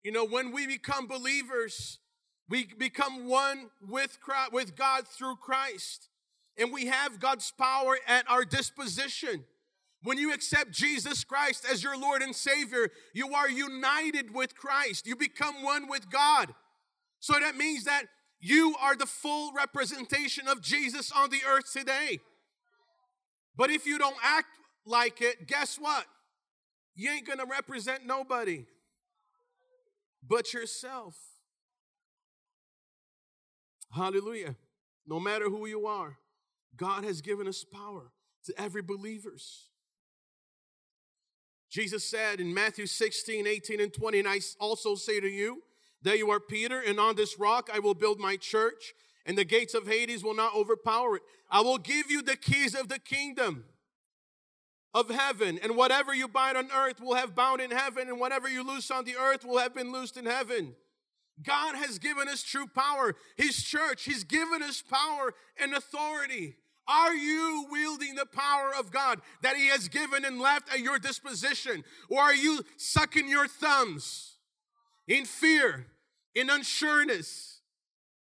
you 0.07 0.13
know, 0.13 0.23
when 0.23 0.53
we 0.53 0.65
become 0.65 1.05
believers, 1.05 1.99
we 2.47 2.63
become 2.77 3.27
one 3.27 3.71
with 3.85 4.21
Christ, 4.21 4.53
with 4.53 4.73
God 4.73 5.05
through 5.05 5.35
Christ. 5.35 6.07
And 6.57 6.71
we 6.71 6.85
have 6.85 7.19
God's 7.19 7.51
power 7.51 7.97
at 8.07 8.23
our 8.31 8.45
disposition. 8.45 9.43
When 10.03 10.17
you 10.17 10.33
accept 10.33 10.71
Jesus 10.71 11.25
Christ 11.25 11.65
as 11.69 11.83
your 11.83 11.99
Lord 11.99 12.21
and 12.21 12.33
Savior, 12.33 12.89
you 13.13 13.33
are 13.33 13.49
united 13.49 14.33
with 14.33 14.55
Christ. 14.55 15.05
You 15.05 15.17
become 15.17 15.61
one 15.61 15.89
with 15.89 16.09
God. 16.09 16.55
So 17.19 17.33
that 17.33 17.57
means 17.57 17.83
that 17.83 18.03
you 18.39 18.77
are 18.79 18.95
the 18.95 19.05
full 19.05 19.51
representation 19.51 20.47
of 20.47 20.61
Jesus 20.61 21.11
on 21.11 21.31
the 21.31 21.41
earth 21.45 21.73
today. 21.73 22.19
But 23.57 23.71
if 23.71 23.85
you 23.85 23.97
don't 23.97 24.15
act 24.23 24.47
like 24.85 25.21
it, 25.21 25.47
guess 25.47 25.75
what? 25.75 26.05
You 26.95 27.11
ain't 27.11 27.27
gonna 27.27 27.45
represent 27.45 28.05
nobody 28.05 28.67
but 30.27 30.53
yourself. 30.53 31.15
Hallelujah. 33.91 34.55
No 35.05 35.19
matter 35.19 35.49
who 35.49 35.65
you 35.67 35.87
are, 35.87 36.17
God 36.75 37.03
has 37.03 37.21
given 37.21 37.47
us 37.47 37.63
power 37.63 38.11
to 38.45 38.53
every 38.61 38.81
believers. 38.81 39.69
Jesus 41.69 42.03
said 42.03 42.39
in 42.39 42.53
Matthew 42.53 42.85
16, 42.85 43.45
18, 43.47 43.79
and 43.81 43.93
20, 43.93 44.19
and 44.19 44.27
I 44.27 44.39
also 44.59 44.95
say 44.95 45.19
to 45.19 45.27
you 45.27 45.63
that 46.03 46.17
you 46.17 46.29
are 46.29 46.39
Peter, 46.39 46.79
and 46.79 46.99
on 46.99 47.15
this 47.15 47.39
rock 47.39 47.69
I 47.73 47.79
will 47.79 47.93
build 47.93 48.19
my 48.19 48.37
church, 48.37 48.93
and 49.25 49.37
the 49.37 49.43
gates 49.43 49.73
of 49.73 49.87
Hades 49.87 50.23
will 50.23 50.35
not 50.35 50.55
overpower 50.55 51.17
it. 51.17 51.23
I 51.49 51.61
will 51.61 51.77
give 51.77 52.09
you 52.09 52.21
the 52.21 52.37
keys 52.37 52.75
of 52.75 52.87
the 52.87 52.99
kingdom 52.99 53.65
of 54.93 55.09
heaven, 55.09 55.59
and 55.61 55.75
whatever 55.75 56.13
you 56.13 56.27
bind 56.27 56.57
on 56.57 56.69
earth 56.75 56.99
will 56.99 57.15
have 57.15 57.35
bound 57.35 57.61
in 57.61 57.71
heaven, 57.71 58.07
and 58.07 58.19
whatever 58.19 58.49
you 58.49 58.65
loose 58.65 58.89
on 58.89 59.05
the 59.05 59.15
earth 59.15 59.45
will 59.45 59.59
have 59.59 59.75
been 59.75 59.91
loosed 59.91 60.17
in 60.17 60.25
heaven. 60.25 60.75
God 61.43 61.75
has 61.75 61.99
given 61.99 62.27
us 62.27 62.41
true 62.43 62.67
power. 62.67 63.15
His 63.35 63.61
church, 63.61 64.03
He's 64.03 64.23
given 64.23 64.63
us 64.63 64.81
power 64.81 65.33
and 65.61 65.73
authority. 65.73 66.55
Are 66.87 67.13
you 67.13 67.67
wielding 67.69 68.15
the 68.15 68.25
power 68.25 68.71
of 68.77 68.91
God 68.91 69.19
that 69.41 69.57
He 69.57 69.67
has 69.67 69.87
given 69.87 70.23
and 70.25 70.39
left 70.39 70.73
at 70.73 70.79
your 70.79 70.99
disposition? 70.99 71.83
Or 72.09 72.21
are 72.21 72.35
you 72.35 72.63
sucking 72.77 73.27
your 73.27 73.47
thumbs 73.47 74.37
in 75.07 75.25
fear, 75.25 75.87
in 76.33 76.47
unsureness? 76.47 77.59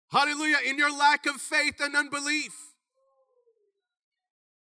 Hallelujah, 0.09 0.57
in 0.65 0.77
your 0.77 0.95
lack 0.95 1.25
of 1.25 1.35
faith 1.35 1.75
and 1.79 1.95
unbelief. 1.95 2.74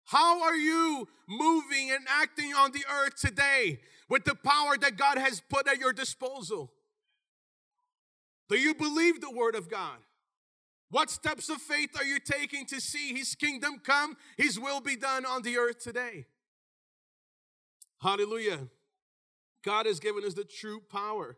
How 0.06 0.44
are 0.44 0.56
you 0.56 1.08
moving 1.28 1.92
and 1.92 2.06
acting 2.08 2.54
on 2.54 2.72
the 2.72 2.84
earth 2.92 3.16
today 3.16 3.80
with 4.10 4.26
the 4.26 4.36
power 4.36 4.78
that 4.78 4.98
God 4.98 5.18
has 5.18 5.42
put 5.50 5.68
at 5.68 5.80
your 5.80 5.94
disposal? 5.94 6.72
Do 8.50 8.58
you 8.58 8.76
believe 8.76 9.22
the 9.22 9.32
word 9.32 9.56
of 9.56 9.70
God? 9.70 9.98
What 10.90 11.10
steps 11.10 11.50
of 11.50 11.58
faith 11.58 11.90
are 11.98 12.04
you 12.04 12.20
taking 12.20 12.66
to 12.68 12.80
see 12.80 13.16
His 13.16 13.34
kingdom 13.34 13.80
come, 13.84 14.16
His 14.38 14.60
will 14.60 14.80
be 14.80 14.96
done 14.96 15.26
on 15.26 15.42
the 15.42 15.58
earth 15.58 15.80
today? 15.80 16.26
Hallelujah. 18.00 18.68
God 19.64 19.86
has 19.86 20.00
given 20.00 20.24
us 20.26 20.34
the 20.34 20.44
true 20.44 20.82
power. 20.92 21.38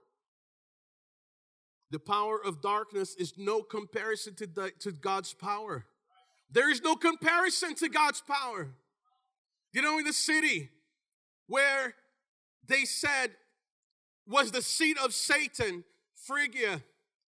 The 1.91 2.00
power 2.00 2.43
of 2.43 2.62
darkness 2.62 3.15
is 3.15 3.36
no 3.38 3.62
comparison 3.62 4.36
to, 4.36 4.48
the, 4.48 4.72
to 4.79 4.91
God's 4.91 5.34
power. 5.34 5.86
There 6.52 6.72
is 6.72 6.82
no 6.82 6.96
comparison 6.96 7.75
to 7.75 7.90
God's 7.90 8.22
power. 8.22 8.70
You 9.74 9.82
know, 9.82 9.98
in 9.98 10.06
the 10.06 10.14
city 10.14 10.70
where 11.48 11.96
they 12.68 12.86
said 12.86 13.32
was 14.28 14.52
the 14.52 14.62
seat 14.62 14.98
of 15.04 15.14
Satan, 15.14 15.84
Phrygia, 16.16 16.82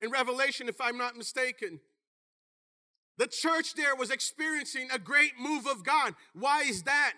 in 0.01 0.11
Revelation, 0.11 0.69
if 0.69 0.81
I'm 0.81 0.99
not 0.99 1.17
mistaken. 1.17 1.81
The 3.19 3.27
church 3.29 3.75
there 3.75 3.95
was 3.95 4.11
experiencing 4.11 4.89
a 4.93 4.99
great 4.99 5.33
move 5.41 5.67
of 5.67 5.85
God. 5.85 6.15
Why 6.35 6.63
is 6.63 6.83
that? 6.83 7.13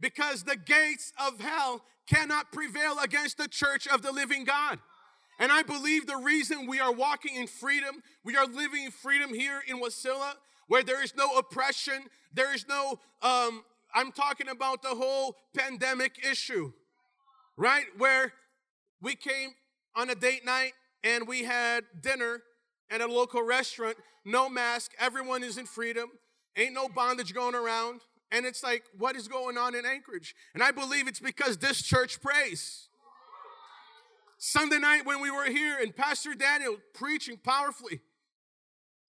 Because 0.00 0.44
the 0.44 0.56
gates 0.56 1.12
of 1.18 1.40
hell 1.40 1.82
cannot 2.08 2.52
prevail 2.52 2.98
against 3.02 3.38
the 3.38 3.48
church 3.48 3.86
of 3.88 4.02
the 4.02 4.12
living 4.12 4.44
God. 4.44 4.78
And 5.40 5.52
I 5.52 5.62
believe 5.62 6.06
the 6.06 6.16
reason 6.16 6.66
we 6.66 6.80
are 6.80 6.92
walking 6.92 7.34
in 7.36 7.46
freedom, 7.46 8.02
we 8.24 8.36
are 8.36 8.46
living 8.46 8.84
in 8.84 8.90
freedom 8.90 9.34
here 9.34 9.60
in 9.66 9.80
Wasilla, 9.80 10.34
where 10.68 10.82
there 10.82 11.02
is 11.02 11.14
no 11.16 11.36
oppression, 11.36 12.04
there 12.32 12.54
is 12.54 12.66
no, 12.68 13.00
um, 13.22 13.64
I'm 13.94 14.12
talking 14.12 14.48
about 14.48 14.82
the 14.82 14.94
whole 14.94 15.36
pandemic 15.56 16.24
issue, 16.24 16.72
right? 17.56 17.86
Where 17.96 18.32
we 19.02 19.16
came 19.16 19.50
on 19.96 20.10
a 20.10 20.14
date 20.14 20.44
night 20.44 20.72
and 21.02 21.26
we 21.26 21.44
had 21.44 21.84
dinner 22.00 22.42
at 22.90 23.00
a 23.00 23.06
local 23.06 23.42
restaurant, 23.42 23.96
no 24.24 24.48
mask, 24.48 24.92
everyone 24.98 25.42
is 25.42 25.58
in 25.58 25.66
freedom, 25.66 26.10
ain't 26.56 26.74
no 26.74 26.88
bondage 26.88 27.34
going 27.34 27.54
around. 27.54 28.00
And 28.30 28.44
it's 28.44 28.62
like, 28.62 28.84
what 28.96 29.16
is 29.16 29.26
going 29.26 29.56
on 29.56 29.74
in 29.74 29.86
Anchorage? 29.86 30.34
And 30.52 30.62
I 30.62 30.70
believe 30.70 31.08
it's 31.08 31.20
because 31.20 31.56
this 31.56 31.82
church 31.82 32.20
prays. 32.20 32.88
Sunday 34.36 34.78
night 34.78 35.06
when 35.06 35.20
we 35.20 35.30
were 35.30 35.46
here 35.46 35.78
and 35.80 35.96
Pastor 35.96 36.34
Daniel 36.34 36.76
preaching 36.92 37.38
powerfully, 37.42 38.00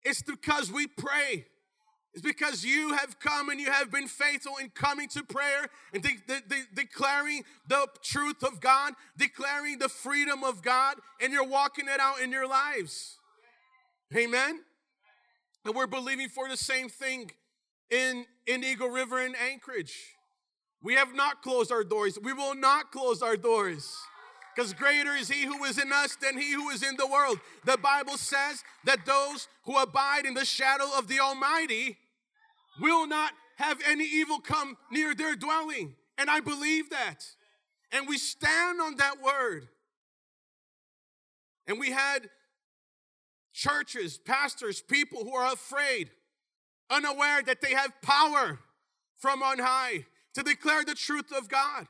it's 0.04 0.22
because 0.22 0.70
we 0.72 0.86
pray. 0.86 1.46
It's 2.14 2.22
because 2.22 2.64
you 2.64 2.94
have 2.94 3.20
come 3.20 3.48
and 3.48 3.60
you 3.60 3.70
have 3.70 3.90
been 3.90 4.08
faithful 4.08 4.56
in 4.60 4.70
coming 4.70 5.08
to 5.10 5.22
prayer 5.22 5.68
and 5.92 6.02
de- 6.02 6.16
de- 6.26 6.40
de- 6.48 6.66
declaring 6.74 7.44
the 7.68 7.86
truth 8.02 8.42
of 8.42 8.60
God, 8.60 8.94
declaring 9.16 9.78
the 9.78 9.88
freedom 9.88 10.42
of 10.42 10.62
God, 10.62 10.96
and 11.20 11.32
you're 11.32 11.46
walking 11.46 11.86
it 11.86 12.00
out 12.00 12.20
in 12.20 12.32
your 12.32 12.48
lives. 12.48 13.18
Amen. 14.16 14.60
And 15.64 15.74
we're 15.74 15.86
believing 15.86 16.28
for 16.28 16.48
the 16.48 16.56
same 16.56 16.88
thing 16.88 17.30
in, 17.90 18.24
in 18.46 18.64
Eagle 18.64 18.88
River 18.88 19.24
and 19.24 19.36
Anchorage. 19.36 19.94
We 20.82 20.94
have 20.94 21.14
not 21.14 21.42
closed 21.42 21.70
our 21.70 21.84
doors. 21.84 22.18
We 22.22 22.32
will 22.32 22.54
not 22.54 22.90
close 22.90 23.20
our 23.20 23.36
doors. 23.36 23.96
Because 24.58 24.72
greater 24.74 25.14
is 25.14 25.28
he 25.28 25.44
who 25.44 25.62
is 25.62 25.78
in 25.78 25.92
us 25.92 26.16
than 26.16 26.36
he 26.36 26.52
who 26.52 26.70
is 26.70 26.82
in 26.82 26.96
the 26.96 27.06
world. 27.06 27.38
The 27.64 27.78
Bible 27.78 28.16
says 28.16 28.64
that 28.86 29.06
those 29.06 29.46
who 29.62 29.78
abide 29.78 30.26
in 30.26 30.34
the 30.34 30.44
shadow 30.44 30.86
of 30.98 31.06
the 31.06 31.20
Almighty 31.20 31.96
will 32.80 33.06
not 33.06 33.30
have 33.58 33.78
any 33.86 34.02
evil 34.02 34.40
come 34.40 34.76
near 34.90 35.14
their 35.14 35.36
dwelling. 35.36 35.94
And 36.18 36.28
I 36.28 36.40
believe 36.40 36.90
that. 36.90 37.24
And 37.92 38.08
we 38.08 38.18
stand 38.18 38.80
on 38.80 38.96
that 38.96 39.22
word. 39.22 39.68
And 41.68 41.78
we 41.78 41.92
had 41.92 42.28
churches, 43.52 44.18
pastors, 44.18 44.82
people 44.82 45.22
who 45.22 45.36
are 45.36 45.52
afraid, 45.52 46.10
unaware 46.90 47.42
that 47.42 47.60
they 47.60 47.74
have 47.74 47.92
power 48.02 48.58
from 49.18 49.40
on 49.40 49.60
high 49.60 50.04
to 50.34 50.42
declare 50.42 50.84
the 50.84 50.96
truth 50.96 51.30
of 51.30 51.48
God. 51.48 51.86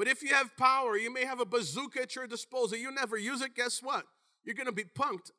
But 0.00 0.08
if 0.08 0.22
you 0.22 0.32
have 0.32 0.56
power, 0.56 0.96
you 0.96 1.12
may 1.12 1.26
have 1.26 1.40
a 1.40 1.44
bazooka 1.44 2.00
at 2.00 2.16
your 2.16 2.26
disposal. 2.26 2.78
You 2.78 2.90
never 2.90 3.18
use 3.18 3.42
it, 3.42 3.54
guess 3.54 3.82
what? 3.82 4.06
You're 4.44 4.54
going 4.54 4.64
to 4.64 4.72
be 4.72 4.84
punked. 4.84 5.30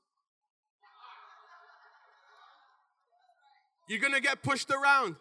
You're 3.89 3.99
going 3.99 4.13
to 4.13 4.21
get 4.21 4.43
pushed 4.43 4.69
around. 4.69 5.15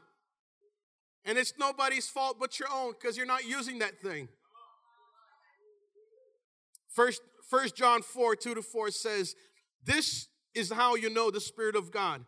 And 1.24 1.38
it's 1.38 1.54
nobody's 1.58 2.06
fault 2.06 2.36
but 2.38 2.60
your 2.60 2.68
own 2.70 2.92
because 2.92 3.16
you're 3.16 3.24
not 3.24 3.46
using 3.46 3.78
that 3.78 3.98
thing. 4.02 4.28
First, 6.90 7.22
First 7.48 7.74
John 7.74 8.02
4 8.02 8.36
2 8.36 8.56
to 8.56 8.62
4 8.62 8.90
says, 8.90 9.34
This 9.82 10.28
is 10.54 10.70
how 10.70 10.96
you 10.96 11.08
know 11.08 11.30
the 11.30 11.40
Spirit 11.40 11.76
of 11.76 11.90
God. 11.90 12.26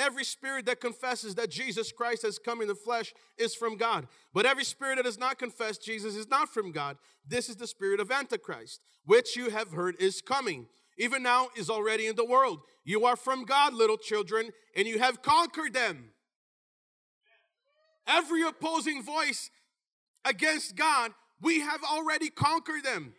Every 0.00 0.24
spirit 0.24 0.64
that 0.64 0.80
confesses 0.80 1.34
that 1.34 1.50
Jesus 1.50 1.92
Christ 1.92 2.22
has 2.22 2.38
come 2.38 2.62
in 2.62 2.68
the 2.68 2.74
flesh 2.74 3.12
is 3.36 3.54
from 3.54 3.76
God. 3.76 4.08
But 4.32 4.46
every 4.46 4.64
spirit 4.64 4.96
that 4.96 5.04
does 5.04 5.18
not 5.18 5.38
confess 5.38 5.76
Jesus 5.76 6.16
is 6.16 6.26
not 6.26 6.48
from 6.48 6.72
God. 6.72 6.96
This 7.28 7.50
is 7.50 7.56
the 7.56 7.66
spirit 7.66 8.00
of 8.00 8.10
Antichrist, 8.10 8.80
which 9.04 9.36
you 9.36 9.50
have 9.50 9.72
heard 9.72 9.96
is 10.00 10.22
coming. 10.22 10.68
Even 10.96 11.22
now 11.22 11.48
is 11.54 11.68
already 11.68 12.06
in 12.06 12.16
the 12.16 12.24
world. 12.24 12.60
You 12.82 13.04
are 13.04 13.14
from 13.14 13.44
God, 13.44 13.74
little 13.74 13.98
children, 13.98 14.52
and 14.74 14.88
you 14.88 14.98
have 15.00 15.20
conquered 15.20 15.74
them. 15.74 16.12
Every 18.06 18.40
opposing 18.40 19.02
voice 19.02 19.50
against 20.24 20.76
God, 20.76 21.12
we 21.42 21.60
have 21.60 21.80
already 21.84 22.30
conquered 22.30 22.84
them. 22.84 23.12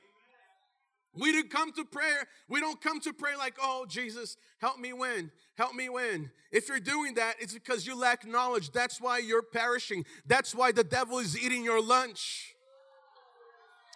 We 1.13 1.31
didn't 1.31 1.51
come 1.51 1.73
to 1.73 1.83
prayer. 1.83 2.25
We 2.47 2.59
don't 2.59 2.81
come 2.81 3.01
to 3.01 3.13
pray 3.13 3.35
like, 3.37 3.55
oh, 3.61 3.85
Jesus, 3.87 4.37
help 4.59 4.79
me 4.79 4.93
win. 4.93 5.31
Help 5.61 5.75
me 5.75 5.89
win. 5.89 6.31
If 6.51 6.69
you're 6.69 6.79
doing 6.79 7.13
that, 7.13 7.35
it's 7.39 7.53
because 7.53 7.85
you 7.85 7.95
lack 7.95 8.25
knowledge. 8.25 8.71
That's 8.71 8.99
why 8.99 9.19
you're 9.19 9.43
perishing. 9.43 10.05
That's 10.25 10.55
why 10.55 10.71
the 10.71 10.83
devil 10.83 11.19
is 11.19 11.39
eating 11.39 11.63
your 11.63 11.79
lunch. 11.79 12.55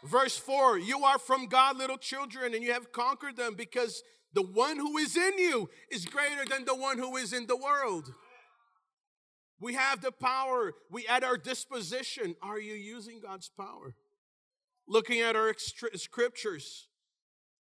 Verse 0.04 0.38
4 0.38 0.78
You 0.78 1.04
are 1.06 1.17
from 1.17 1.47
God, 1.47 1.75
little 1.75 1.97
children, 1.97 2.54
and 2.54 2.63
you 2.63 2.71
have 2.71 2.91
conquered 2.91 3.36
them 3.36 3.56
because 3.56 4.04
the 4.32 4.43
one 4.43 4.78
who 4.78 4.95
is 4.99 5.17
in 5.17 5.39
you 5.39 5.67
is 5.89 6.06
greater 6.06 6.45
than 6.47 6.65
the 6.65 6.75
one 6.75 6.99
who 6.99 7.17
is 7.17 7.34
in 7.34 7.47
the 7.47 7.58
world. 7.58 8.13
We 9.60 9.73
have 9.73 10.01
the 10.01 10.12
power, 10.12 10.73
we 10.91 11.08
at 11.08 11.23
our 11.23 11.36
disposition. 11.36 12.36
Are 12.43 12.60
you 12.60 12.75
using 12.75 13.21
God's 13.21 13.49
power? 13.49 13.95
Looking 14.88 15.19
at 15.21 15.36
our 15.36 15.56
scriptures, 15.58 16.89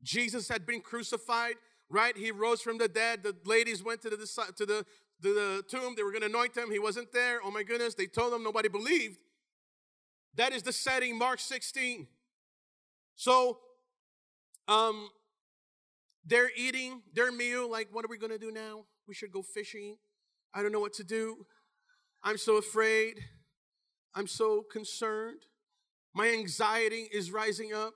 Jesus 0.05 0.49
had 0.49 0.67
been 0.67 0.83
crucified, 0.83 1.55
right? 1.91 2.17
He 2.17 2.31
rose 2.31 2.61
from 2.61 2.79
the 2.79 2.89
dead. 2.89 3.23
The 3.23 3.37
ladies 3.45 3.83
went 3.83 4.03
to 4.03 4.11
the, 4.11 4.17
to 4.17 4.67
the, 4.67 4.87
to 5.23 5.35
the 5.35 5.63
tomb. 5.69 5.95
They 5.97 6.03
were 6.03 6.13
going 6.13 6.23
to 6.23 6.29
anoint 6.29 6.57
him. 6.57 6.71
He 6.71 6.79
wasn't 6.79 7.13
there. 7.13 7.41
Oh 7.45 7.51
my 7.51 7.63
goodness. 7.63 7.95
They 7.95 8.07
told 8.07 8.33
him 8.33 8.43
nobody 8.43 8.69
believed. 8.69 9.19
That 10.35 10.53
is 10.53 10.63
the 10.63 10.73
setting, 10.73 11.19
Mark 11.19 11.41
16. 11.41 12.07
So, 13.17 13.59
um, 14.69 15.09
they're 16.25 16.51
eating 16.57 17.03
their 17.15 17.33
meal. 17.33 17.71
Like, 17.71 17.89
what 17.91 18.05
are 18.05 18.09
we 18.09 18.19
going 18.19 18.33
to 18.33 18.39
do 18.39 18.53
now? 18.53 18.85
We 19.09 19.15
should 19.15 19.33
go 19.33 19.43
fishing. 19.43 19.97
I 20.55 20.63
don't 20.63 20.73
know 20.73 20.81
what 20.81 20.93
to 20.95 21.05
do. 21.05 21.47
I'm 22.23 22.37
so 22.37 22.57
afraid. 22.59 23.21
I'm 24.15 24.27
so 24.27 24.63
concerned. 24.63 25.41
My 26.15 26.29
anxiety 26.29 27.09
is 27.13 27.31
rising 27.31 27.73
up. 27.73 27.95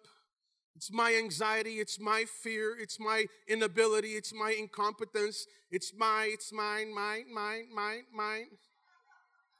It's 0.74 0.90
my 0.92 1.14
anxiety, 1.14 1.80
it's 1.80 2.00
my 2.00 2.24
fear, 2.24 2.76
it's 2.78 2.98
my 2.98 3.26
inability, 3.46 4.12
it's 4.12 4.32
my 4.32 4.54
incompetence, 4.58 5.46
it's 5.70 5.92
my, 5.96 6.28
it's 6.32 6.52
mine, 6.52 6.94
mine, 6.94 7.26
mine, 7.32 7.68
mine, 7.72 8.04
mine. 8.12 8.46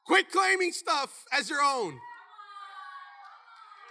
Quit 0.05 0.31
claiming 0.33 0.73
stuff 0.73 1.25
as 1.33 1.49
your 1.49 1.63
own. 1.63 1.99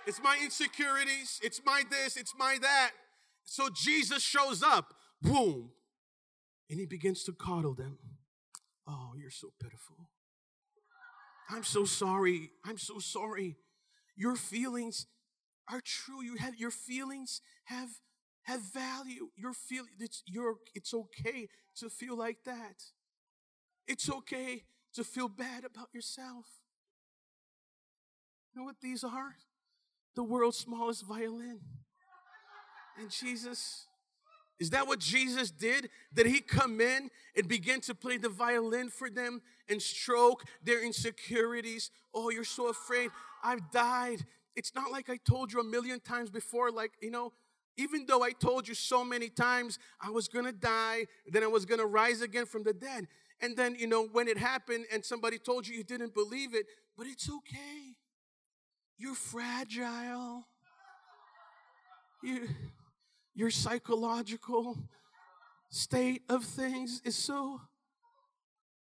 It's 0.07 0.21
my 0.21 0.37
insecurities, 0.43 1.39
it's 1.43 1.61
my 1.65 1.83
this, 1.89 2.17
it's 2.17 2.33
my 2.37 2.57
that. 2.61 2.91
So 3.43 3.69
Jesus 3.73 4.23
shows 4.23 4.63
up, 4.63 4.93
boom, 5.21 5.71
and 6.69 6.79
he 6.79 6.85
begins 6.85 7.23
to 7.23 7.33
coddle 7.33 7.75
them. 7.75 7.97
Oh, 8.87 9.11
you're 9.17 9.29
so 9.29 9.49
pitiful. 9.61 10.09
I'm 11.49 11.63
so 11.63 11.85
sorry. 11.85 12.51
I'm 12.65 12.77
so 12.77 12.99
sorry. 12.99 13.57
Your 14.15 14.35
feelings 14.35 15.05
are 15.71 15.81
true. 15.81 16.21
You 16.21 16.35
have 16.35 16.55
your 16.55 16.71
feelings 16.71 17.41
have 17.65 17.89
have 18.43 18.61
value. 18.61 19.29
Your 19.35 19.53
feel 19.53 19.83
it's 19.99 20.23
your 20.25 20.55
it's 20.75 20.93
okay 20.93 21.47
to 21.77 21.89
feel 21.89 22.17
like 22.17 22.43
that. 22.45 22.83
It's 23.87 24.09
okay 24.09 24.63
to 24.93 25.03
feel 25.03 25.27
bad 25.27 25.63
about 25.63 25.89
yourself. 25.93 26.45
You 28.53 28.61
know 28.61 28.65
what 28.65 28.81
these 28.81 29.03
are? 29.03 29.35
The 30.15 30.23
world's 30.23 30.57
smallest 30.57 31.05
violin. 31.05 31.59
And 32.99 33.09
Jesus, 33.09 33.87
is 34.59 34.71
that 34.71 34.85
what 34.85 34.99
Jesus 34.99 35.49
did? 35.49 35.89
Did 36.13 36.27
he 36.27 36.41
come 36.41 36.81
in 36.81 37.09
and 37.35 37.47
begin 37.47 37.79
to 37.81 37.95
play 37.95 38.17
the 38.17 38.29
violin 38.29 38.89
for 38.89 39.09
them 39.09 39.41
and 39.69 39.81
stroke 39.81 40.43
their 40.63 40.83
insecurities? 40.83 41.89
Oh, 42.13 42.29
you're 42.29 42.43
so 42.43 42.67
afraid. 42.67 43.09
I've 43.43 43.71
died. 43.71 44.25
It's 44.55 44.73
not 44.75 44.91
like 44.91 45.09
I 45.09 45.17
told 45.17 45.51
you 45.51 45.59
a 45.59 45.63
million 45.63 45.99
times 45.99 46.29
before, 46.29 46.71
like, 46.71 46.91
you 47.01 47.11
know, 47.11 47.33
even 47.77 48.05
though 48.05 48.21
I 48.21 48.31
told 48.31 48.67
you 48.67 48.73
so 48.73 49.03
many 49.03 49.29
times 49.29 49.79
I 49.99 50.09
was 50.09 50.27
gonna 50.27 50.51
die, 50.51 51.05
then 51.27 51.43
I 51.43 51.47
was 51.47 51.65
gonna 51.65 51.85
rise 51.85 52.21
again 52.21 52.45
from 52.45 52.63
the 52.63 52.73
dead. 52.73 53.07
And 53.39 53.57
then, 53.57 53.75
you 53.75 53.87
know, 53.87 54.05
when 54.05 54.27
it 54.27 54.37
happened 54.37 54.85
and 54.93 55.03
somebody 55.03 55.39
told 55.39 55.67
you 55.67 55.75
you 55.75 55.83
didn't 55.83 56.13
believe 56.13 56.53
it, 56.53 56.65
but 56.97 57.07
it's 57.07 57.29
okay. 57.29 57.95
You're 58.97 59.15
fragile. 59.15 60.45
You, 62.21 62.49
your 63.33 63.49
psychological 63.49 64.77
state 65.69 66.21
of 66.29 66.43
things 66.43 67.01
is 67.03 67.15
so. 67.15 67.61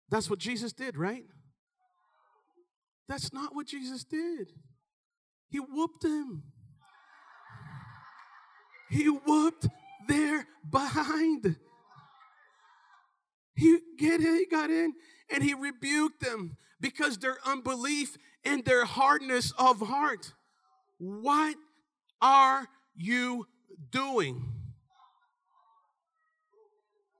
That's 0.09 0.29
what 0.29 0.39
Jesus 0.39 0.73
did, 0.73 0.97
right? 0.97 1.25
That's 3.07 3.31
not 3.31 3.53
what 3.53 3.67
Jesus 3.67 4.03
did. 4.03 4.53
He 5.49 5.59
whooped 5.59 6.03
him. 6.03 6.43
He 8.89 9.09
whooped 9.09 9.67
their 10.07 10.47
behind. 10.69 11.57
He 13.55 13.79
get 13.97 14.21
in, 14.21 14.35
he 14.35 14.45
got 14.45 14.69
in 14.69 14.93
and 15.31 15.43
he 15.43 15.53
rebuked 15.53 16.21
them 16.21 16.57
because 16.79 17.17
their 17.17 17.37
unbelief 17.45 18.17
and 18.45 18.63
their 18.63 18.85
hardness 18.85 19.51
of 19.57 19.79
heart. 19.79 20.33
What 20.99 21.55
are 22.21 22.67
you 22.95 23.47
doing? 23.91 24.53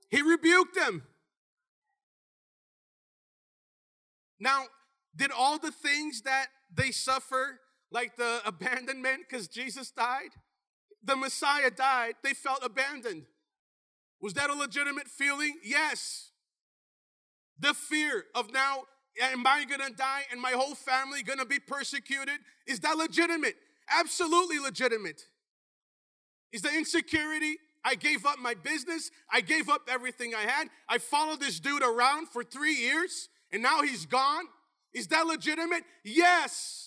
He 0.10 0.22
rebuked 0.22 0.76
them. 0.76 1.04
Now, 4.40 4.66
did 5.16 5.32
all 5.32 5.58
the 5.58 5.72
things 5.72 6.22
that 6.22 6.48
they 6.74 6.92
suffer, 6.92 7.60
like 7.92 8.16
the 8.16 8.42
abandonment 8.46 9.22
because 9.28 9.48
Jesus 9.48 9.92
died, 9.92 10.30
the 11.04 11.16
Messiah 11.16 11.72
died, 11.72 12.16
they 12.24 12.34
felt 12.34 12.64
abandoned. 12.64 13.26
Was 14.22 14.34
that 14.34 14.50
a 14.50 14.54
legitimate 14.54 15.08
feeling? 15.08 15.56
Yes. 15.64 16.32
The 17.60 17.74
fear 17.74 18.26
of 18.36 18.52
now, 18.52 18.84
am 19.22 19.46
I 19.46 19.66
gonna 19.66 19.90
die 19.90 20.24
and 20.32 20.42
my 20.42 20.52
whole 20.52 20.76
family 20.76 21.24
gonna 21.24 21.46
be 21.46 21.60
persecuted? 21.60 22.40
Is 22.68 22.80
that 22.82 22.98
legitimate? 22.98 23.56
Absolutely 23.90 24.60
legitimate. 24.60 25.22
Is 26.52 26.62
the 26.62 26.74
insecurity? 26.74 27.58
I 27.84 27.96
gave 27.96 28.26
up 28.26 28.40
my 28.40 28.54
business. 28.54 29.12
I 29.32 29.42
gave 29.42 29.70
up 29.70 29.84
everything 29.90 30.36
I 30.36 30.42
had. 30.42 30.68
I 30.90 30.98
followed 30.98 31.40
this 31.40 31.60
dude 31.60 31.84
around 31.84 32.28
for 32.28 32.44
three 32.44 32.76
years 32.76 33.30
and 33.52 33.62
now 33.64 33.82
he's 33.82 34.06
gone. 34.06 34.44
Is 34.94 35.08
that 35.08 35.26
legitimate? 35.26 35.84
Yes. 36.04 36.87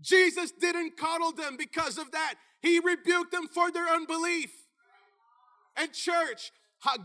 Jesus 0.00 0.52
didn't 0.52 0.96
coddle 0.96 1.32
them 1.32 1.56
because 1.56 1.98
of 1.98 2.12
that. 2.12 2.34
He 2.60 2.78
rebuked 2.78 3.32
them 3.32 3.48
for 3.48 3.70
their 3.70 3.88
unbelief. 3.88 4.50
And, 5.76 5.92
church, 5.92 6.52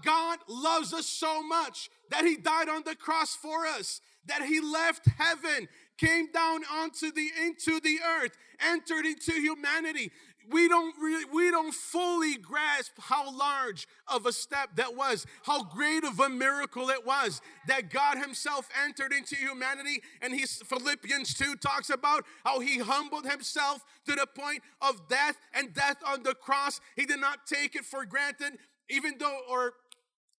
God 0.03 0.39
loves 0.47 0.93
us 0.93 1.07
so 1.07 1.41
much 1.41 1.89
that 2.09 2.25
He 2.25 2.37
died 2.37 2.69
on 2.69 2.83
the 2.85 2.95
cross 2.95 3.35
for 3.35 3.65
us, 3.65 4.01
that 4.25 4.43
He 4.43 4.59
left 4.59 5.07
heaven, 5.17 5.67
came 5.97 6.31
down 6.31 6.61
onto 6.71 7.11
the 7.11 7.29
into 7.39 7.79
the 7.79 7.99
earth, 8.05 8.37
entered 8.59 9.05
into 9.05 9.33
humanity, 9.33 10.11
we 10.49 10.67
don't 10.67 10.95
really, 11.01 11.25
we 11.25 11.51
don't 11.51 11.73
fully 11.73 12.35
grasp 12.35 12.93
how 12.99 13.35
large 13.37 13.87
of 14.07 14.25
a 14.25 14.31
step 14.31 14.75
that 14.75 14.95
was, 14.95 15.25
how 15.43 15.63
great 15.63 16.03
of 16.03 16.19
a 16.19 16.29
miracle 16.29 16.89
it 16.89 17.05
was 17.05 17.41
that 17.67 17.89
God 17.89 18.17
Himself 18.17 18.67
entered 18.85 19.13
into 19.13 19.35
humanity. 19.35 20.01
And 20.21 20.33
He's 20.33 20.61
Philippians 20.65 21.33
2 21.35 21.55
talks 21.57 21.89
about 21.89 22.25
how 22.43 22.59
He 22.59 22.79
humbled 22.79 23.25
Himself 23.25 23.83
to 24.05 24.15
the 24.15 24.27
point 24.27 24.61
of 24.81 25.07
death 25.07 25.37
and 25.53 25.73
death 25.73 25.97
on 26.05 26.23
the 26.23 26.33
cross. 26.33 26.79
He 26.95 27.05
did 27.05 27.19
not 27.19 27.45
take 27.45 27.75
it 27.75 27.85
for 27.85 28.05
granted, 28.05 28.57
even 28.89 29.15
though, 29.19 29.39
or 29.49 29.73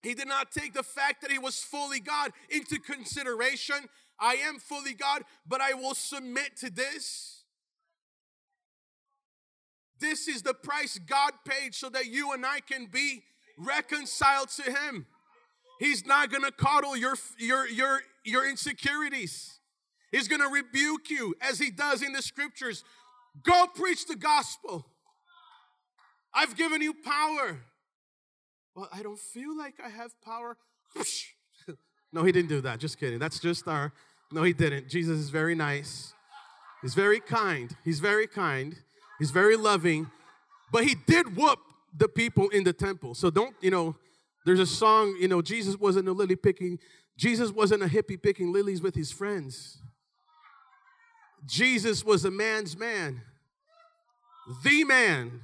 he 0.02 0.14
did 0.14 0.26
not 0.26 0.50
take 0.50 0.74
the 0.74 0.82
fact 0.82 1.22
that 1.22 1.30
he 1.30 1.38
was 1.38 1.58
fully 1.58 2.00
God 2.00 2.32
into 2.50 2.78
consideration. 2.78 3.76
I 4.18 4.34
am 4.34 4.58
fully 4.58 4.94
God, 4.94 5.22
but 5.46 5.60
I 5.60 5.74
will 5.74 5.94
submit 5.94 6.56
to 6.58 6.70
this. 6.70 7.41
This 10.02 10.26
is 10.26 10.42
the 10.42 10.52
price 10.52 10.98
God 10.98 11.30
paid 11.48 11.76
so 11.76 11.88
that 11.90 12.06
you 12.06 12.32
and 12.32 12.44
I 12.44 12.58
can 12.58 12.86
be 12.86 13.22
reconciled 13.56 14.48
to 14.48 14.64
Him. 14.64 15.06
He's 15.78 16.04
not 16.04 16.30
gonna 16.30 16.50
coddle 16.50 16.96
your, 16.96 17.14
your, 17.38 17.68
your, 17.68 18.00
your 18.24 18.48
insecurities. 18.48 19.60
He's 20.10 20.26
gonna 20.26 20.48
rebuke 20.48 21.08
you 21.08 21.36
as 21.40 21.60
He 21.60 21.70
does 21.70 22.02
in 22.02 22.12
the 22.12 22.20
scriptures. 22.20 22.82
Go 23.44 23.66
preach 23.72 24.06
the 24.06 24.16
gospel. 24.16 24.84
I've 26.34 26.56
given 26.56 26.82
you 26.82 26.94
power. 26.94 27.60
Well, 28.74 28.88
I 28.92 29.04
don't 29.04 29.20
feel 29.20 29.56
like 29.56 29.74
I 29.82 29.88
have 29.88 30.20
power. 30.20 30.56
no, 32.12 32.24
he 32.24 32.32
didn't 32.32 32.48
do 32.48 32.60
that. 32.62 32.80
Just 32.80 32.98
kidding. 32.98 33.20
That's 33.20 33.38
just 33.38 33.68
our. 33.68 33.92
No, 34.32 34.42
he 34.42 34.52
didn't. 34.52 34.88
Jesus 34.88 35.18
is 35.18 35.30
very 35.30 35.54
nice. 35.54 36.12
He's 36.80 36.94
very 36.94 37.20
kind. 37.20 37.76
He's 37.84 38.00
very 38.00 38.26
kind. 38.26 38.76
He's 39.18 39.30
very 39.30 39.56
loving, 39.56 40.10
but 40.72 40.84
he 40.84 40.94
did 40.94 41.36
whoop 41.36 41.58
the 41.96 42.08
people 42.08 42.48
in 42.48 42.64
the 42.64 42.72
temple. 42.72 43.14
So 43.14 43.30
don't, 43.30 43.54
you 43.60 43.70
know, 43.70 43.96
there's 44.44 44.60
a 44.60 44.66
song, 44.66 45.16
you 45.20 45.28
know, 45.28 45.42
Jesus 45.42 45.78
wasn't 45.78 46.08
a 46.08 46.12
lily 46.12 46.36
picking, 46.36 46.78
Jesus 47.16 47.50
wasn't 47.52 47.82
a 47.82 47.86
hippie 47.86 48.20
picking 48.20 48.52
lilies 48.52 48.82
with 48.82 48.94
his 48.94 49.12
friends. 49.12 49.78
Jesus 51.46 52.04
was 52.04 52.24
a 52.24 52.30
man's 52.30 52.76
man, 52.76 53.22
the 54.64 54.84
man 54.84 55.40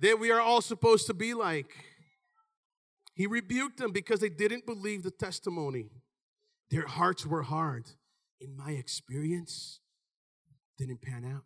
that 0.00 0.18
we 0.18 0.30
are 0.30 0.40
all 0.40 0.60
supposed 0.60 1.06
to 1.06 1.14
be 1.14 1.34
like. 1.34 1.70
He 3.14 3.26
rebuked 3.26 3.78
them 3.78 3.90
because 3.90 4.20
they 4.20 4.28
didn't 4.28 4.64
believe 4.64 5.02
the 5.02 5.10
testimony. 5.10 5.90
Their 6.70 6.86
hearts 6.86 7.26
were 7.26 7.42
hard. 7.42 7.86
In 8.40 8.56
my 8.56 8.72
experience, 8.72 9.80
didn't 10.78 11.02
pan 11.02 11.24
out. 11.24 11.42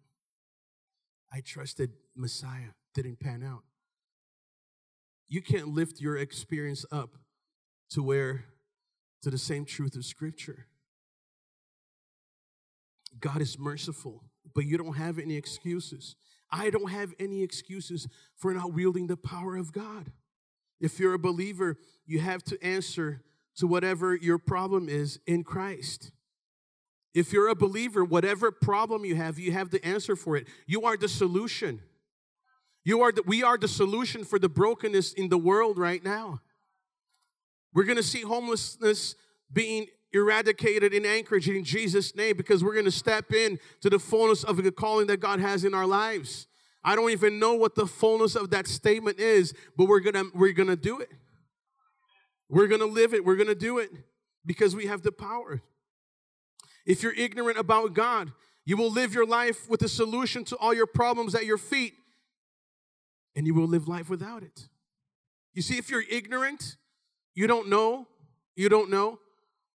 I 1.33 1.41
trusted 1.41 1.93
Messiah, 2.15 2.75
didn't 2.95 3.21
pan 3.21 3.43
out. 3.43 3.63
You 5.29 5.41
can't 5.41 5.69
lift 5.69 6.01
your 6.01 6.17
experience 6.17 6.85
up 6.93 7.17
to 7.91 8.03
where, 8.03 8.45
to 9.23 9.31
the 9.31 9.39
same 9.39 9.65
truth 9.65 9.97
of 9.97 10.05
Scripture. 10.05 10.67
God 13.19 13.41
is 13.41 13.59
merciful, 13.59 14.25
but 14.55 14.67
you 14.67 14.77
don't 14.77 14.97
have 14.97 15.19
any 15.19 15.37
excuses. 15.37 16.17
I 16.51 16.69
don't 16.69 16.91
have 16.91 17.15
any 17.19 17.43
excuses 17.43 18.09
for 18.37 18.53
not 18.53 18.75
wielding 18.75 19.07
the 19.07 19.17
power 19.17 19.57
of 19.57 19.73
God. 19.73 20.13
If 20.81 20.99
you're 20.99 21.15
a 21.15 21.19
believer, 21.19 21.79
you 22.05 22.21
have 22.21 22.43
to 22.45 22.63
answer 22.63 23.23
to 23.57 23.67
whatever 23.67 24.15
your 24.15 24.39
problem 24.39 24.89
is 24.89 25.19
in 25.27 25.45
Christ. 25.45 26.11
If 27.15 27.33
you're 27.33 27.49
a 27.49 27.55
believer, 27.55 28.05
whatever 28.05 28.51
problem 28.51 29.05
you 29.05 29.17
have, 29.17 29.39
you 29.39 29.53
have 29.53 29.71
the 29.71 29.85
answer 29.85 30.17
for 30.17 30.37
it. 30.37 30.47
You 30.67 30.83
are 30.83 30.97
the 30.97 31.09
solution. 31.09 31.81
You 32.85 33.03
are 33.03 33.13
the, 33.13 33.23
we 33.27 33.43
are 33.43 33.59
the 33.59 33.69
solution 33.69 34.25
for 34.25 34.39
the 34.39 34.49
brokenness 34.49 35.13
in 35.13 35.29
the 35.29 35.39
world 35.39 35.79
right 35.79 36.03
now. 36.03 36.41
We're 37.75 37.85
going 37.85 37.97
to 37.97 38.03
see 38.03 38.23
homelessness 38.23 39.15
being 39.53 39.87
eradicated 40.13 40.93
in 40.93 41.07
Anchorage 41.07 41.49
in 41.49 41.65
Jesus' 41.65 42.15
name 42.15 42.37
because 42.37 42.63
we're 42.63 42.75
going 42.75 42.85
to 42.85 42.91
step 42.91 43.33
in 43.33 43.59
to 43.81 43.91
the 43.91 43.99
fullness 43.99 44.45
of 44.45 44.63
the 44.63 44.73
calling 44.73 45.07
that 45.07 45.21
God 45.21 45.41
has 45.41 45.65
in 45.65 45.75
our 45.75 45.87
lives. 45.87 46.47
I 46.85 46.97
don't 46.97 47.11
even 47.11 47.39
know 47.39 47.55
what 47.55 47.75
the 47.75 47.87
fullness 47.87 48.35
of 48.35 48.51
that 48.51 48.67
statement 48.67 49.19
is, 49.19 49.55
but 49.77 49.87
we're 49.87 50.01
going 50.01 50.15
to 50.15 50.31
we're 50.35 50.53
going 50.53 50.69
to 50.69 50.77
do 50.77 50.99
it. 50.99 51.11
We're 52.49 52.67
going 52.67 52.81
to 52.81 52.87
live 52.87 53.15
it. 53.15 53.25
We're 53.25 53.37
going 53.37 53.49
to 53.49 53.55
do 53.55 53.79
it 53.79 53.91
because 54.45 54.75
we 54.75 54.87
have 54.87 55.03
the 55.03 55.13
power. 55.13 55.63
If 56.87 57.03
you're 57.03 57.15
ignorant 57.15 57.59
about 57.59 57.95
God, 57.95 58.33
you 58.65 58.77
will 58.77 58.91
live 58.91 59.15
your 59.15 59.27
life 59.27 59.69
with 59.69 59.83
a 59.83 59.89
solution 59.89 60.45
to 60.47 60.57
all 60.57 60.73
your 60.73 60.87
problems 60.87 61.35
at 61.35 61.45
your 61.45 61.59
feet, 61.59 61.95
and 63.35 63.47
you 63.47 63.55
will 63.55 63.67
live 63.67 63.89
life 63.89 64.09
without 64.09 64.43
it. 64.43 64.69
You 65.55 65.63
see, 65.63 65.79
if 65.79 65.91
you're 65.91 66.05
ignorant, 66.09 66.77
you 67.35 67.47
don't 67.47 67.69
know, 67.69 68.07
you 68.57 68.69
don't 68.69 68.91
know. 68.91 69.19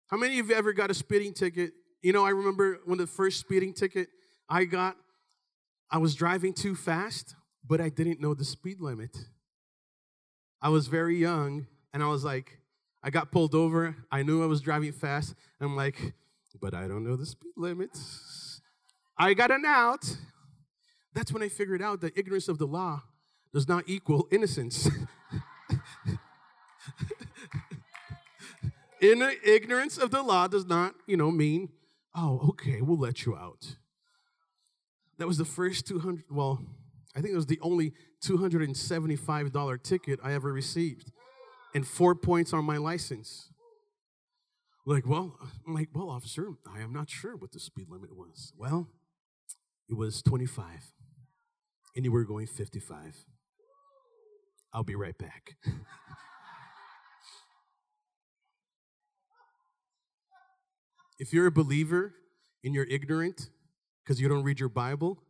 How 0.08 0.16
many 0.16 0.38
of 0.38 0.48
you 0.48 0.54
ever 0.54 0.72
got 0.72 0.90
a 0.90 0.94
speeding 0.94 1.34
ticket? 1.34 1.72
You 2.02 2.12
know, 2.12 2.24
I 2.24 2.30
remember 2.30 2.78
when 2.84 2.98
the 2.98 3.06
first 3.06 3.40
speeding 3.40 3.74
ticket 3.74 4.08
I 4.48 4.64
got, 4.64 4.96
I 5.90 5.98
was 5.98 6.14
driving 6.14 6.52
too 6.52 6.74
fast, 6.74 7.34
but 7.66 7.80
I 7.80 7.88
didn't 7.88 8.20
know 8.20 8.34
the 8.34 8.44
speed 8.44 8.80
limit. 8.80 9.16
I 10.60 10.70
was 10.70 10.86
very 10.86 11.16
young, 11.16 11.66
and 11.92 12.02
I 12.02 12.06
was 12.06 12.24
like, 12.24 12.58
I 13.02 13.10
got 13.10 13.30
pulled 13.30 13.54
over. 13.54 13.96
I 14.10 14.22
knew 14.22 14.42
I 14.42 14.46
was 14.46 14.60
driving 14.60 14.92
fast. 14.92 15.34
I'm 15.60 15.76
like, 15.76 16.14
but 16.60 16.74
I 16.74 16.88
don't 16.88 17.04
know 17.04 17.16
the 17.16 17.26
speed 17.26 17.52
limits. 17.56 18.60
I 19.16 19.34
got 19.34 19.50
an 19.50 19.64
out. 19.66 20.16
That's 21.14 21.32
when 21.32 21.42
I 21.42 21.48
figured 21.48 21.82
out 21.82 22.00
that 22.02 22.16
ignorance 22.16 22.48
of 22.48 22.58
the 22.58 22.66
law 22.66 23.02
does 23.52 23.66
not 23.68 23.84
equal 23.86 24.28
innocence. 24.30 24.88
In 29.00 29.22
ignorance 29.44 29.96
of 29.96 30.10
the 30.10 30.22
law 30.22 30.48
does 30.48 30.66
not, 30.66 30.94
you 31.06 31.16
know, 31.16 31.30
mean, 31.30 31.68
oh, 32.14 32.48
okay, 32.50 32.80
we'll 32.82 32.98
let 32.98 33.24
you 33.24 33.36
out. 33.36 33.76
That 35.18 35.28
was 35.28 35.38
the 35.38 35.44
first 35.44 35.86
200, 35.86 36.24
well, 36.30 36.60
I 37.14 37.20
think 37.20 37.32
it 37.32 37.36
was 37.36 37.46
the 37.46 37.60
only 37.62 37.92
$275 38.24 39.82
ticket 39.82 40.18
I 40.22 40.32
ever 40.32 40.52
received, 40.52 41.12
and 41.74 41.86
four 41.86 42.14
points 42.14 42.52
on 42.52 42.64
my 42.64 42.76
license. 42.76 43.50
Like, 44.88 45.06
well, 45.06 45.38
I'm 45.66 45.74
like, 45.74 45.90
well, 45.92 46.08
officer, 46.08 46.54
I 46.66 46.80
am 46.80 46.94
not 46.94 47.10
sure 47.10 47.36
what 47.36 47.52
the 47.52 47.60
speed 47.60 47.90
limit 47.90 48.16
was. 48.16 48.54
Well, 48.56 48.88
it 49.86 49.98
was 49.98 50.22
25, 50.22 50.64
and 51.94 52.06
you 52.06 52.10
were 52.10 52.24
going 52.24 52.46
55. 52.46 53.26
I'll 54.72 54.84
be 54.84 54.94
right 54.94 55.18
back. 55.18 55.56
if 61.18 61.34
you're 61.34 61.48
a 61.48 61.52
believer 61.52 62.14
and 62.64 62.74
you're 62.74 62.86
ignorant 62.86 63.50
because 64.02 64.18
you 64.18 64.26
don't 64.26 64.42
read 64.42 64.58
your 64.58 64.70
Bible, 64.70 65.22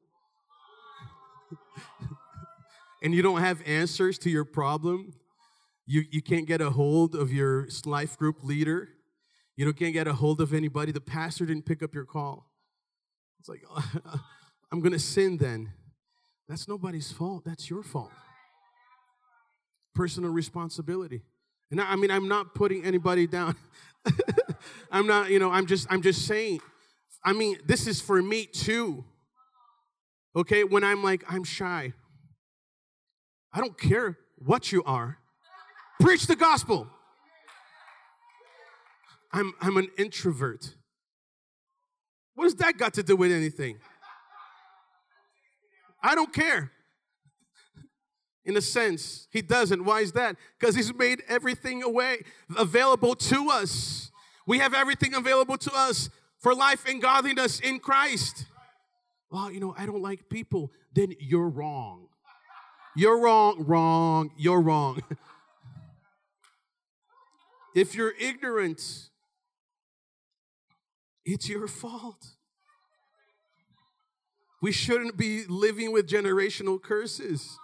and 3.03 3.12
you 3.12 3.23
don't 3.23 3.40
have 3.40 3.61
answers 3.66 4.18
to 4.18 4.31
your 4.31 4.44
problem, 4.44 5.14
you, 5.85 6.05
you 6.12 6.23
can't 6.23 6.47
get 6.47 6.61
a 6.61 6.71
hold 6.71 7.16
of 7.16 7.33
your 7.33 7.66
life 7.85 8.16
group 8.16 8.44
leader, 8.44 8.90
you 9.59 9.66
don't 9.66 9.77
can't 9.77 9.92
get 9.92 10.09
a 10.09 10.14
hold 10.14 10.40
of 10.40 10.55
anybody. 10.55 10.92
The 10.92 11.03
pastor 11.03 11.44
didn't 11.44 11.66
pick 11.66 11.83
up 11.83 11.94
your 11.94 12.07
call. 12.07 12.51
It's 13.40 13.49
like, 13.51 13.62
I'm 14.73 14.81
going 14.81 14.92
to 14.92 14.99
sin 14.99 15.37
then. 15.37 15.73
That's 16.49 16.66
nobody's 16.66 17.12
fault. 17.12 17.44
That's 17.44 17.68
your 17.68 17.83
fault. 17.83 18.12
Personal 19.94 20.31
responsibility. 20.31 21.21
And 21.71 21.79
I, 21.79 21.92
I 21.92 21.97
mean, 21.97 22.11
I'm 22.11 22.29
not 22.29 22.55
putting 22.55 22.85
anybody 22.87 23.27
down 23.27 23.55
I'm 24.90 25.07
not, 25.07 25.31
you 25.31 25.38
know, 25.38 25.51
I'm 25.51 25.66
just, 25.66 25.87
I'm 25.90 26.03
just 26.03 26.27
saying. 26.27 26.61
I 27.25 27.33
mean, 27.33 27.59
this 27.66 27.87
is 27.87 28.01
for 28.01 28.23
me 28.23 28.47
too. 28.47 29.05
Okay, 30.37 30.64
when 30.64 30.85
I'm 30.85 31.03
like, 31.03 31.25
I'm 31.29 31.44
shy. 31.44 31.92
I 33.53 33.61
don't 33.61 33.79
care 33.79 34.18
what 34.37 34.71
you 34.71 34.85
are. 34.85 35.18
Preach 36.01 36.27
the 36.27 36.37
gospel. 36.37 36.88
I'm, 39.33 39.53
I'm 39.61 39.77
an 39.77 39.88
introvert. 39.99 40.75
What 42.35 42.45
has 42.45 42.55
that 42.57 42.79
got 42.79 42.95
to 42.95 43.03
do 43.03 43.17
with 43.17 43.33
anything? 43.33 43.79
I 46.03 46.14
don't 46.14 46.33
care. 46.33 46.73
In 48.45 48.57
a 48.57 48.62
sense, 48.62 49.29
he 49.31 49.43
doesn't. 49.43 49.85
Why 49.85 50.01
is 50.01 50.12
that? 50.12 50.37
Because 50.59 50.75
he's 50.75 50.95
made 50.95 51.23
everything 51.29 51.83
away 51.83 52.23
available 52.57 53.14
to 53.14 53.51
us. 53.51 54.11
We 54.47 54.59
have 54.61 54.73
everything 54.73 55.14
available 55.14 55.59
to 55.59 55.73
us 55.75 56.09
for 56.38 56.55
life 56.55 56.85
and 56.88 57.03
godliness 57.03 57.61
in 57.61 57.79
Christ. 57.79 58.47
Well, 59.31 59.53
you 59.53 59.61
know, 59.61 59.75
I 59.77 59.85
don't 59.85 60.01
like 60.01 60.31
people. 60.31 60.73
Then 60.95 61.12
you're 61.19 61.49
wrong. 61.49 62.09
You're 62.97 63.21
wrong, 63.21 63.64
wrong, 63.67 64.31
you're 64.37 64.61
wrong. 64.61 65.03
if 67.75 67.95
you're 67.95 68.14
ignorant, 68.19 69.11
it's 71.29 71.49
your 71.49 71.69
fault. 71.69 72.27
We 74.62 74.73
shouldn't 74.73 75.17
be 75.17 75.45
living 75.47 75.93
with 75.93 76.09
generational 76.09 76.83
curses. 76.83 77.59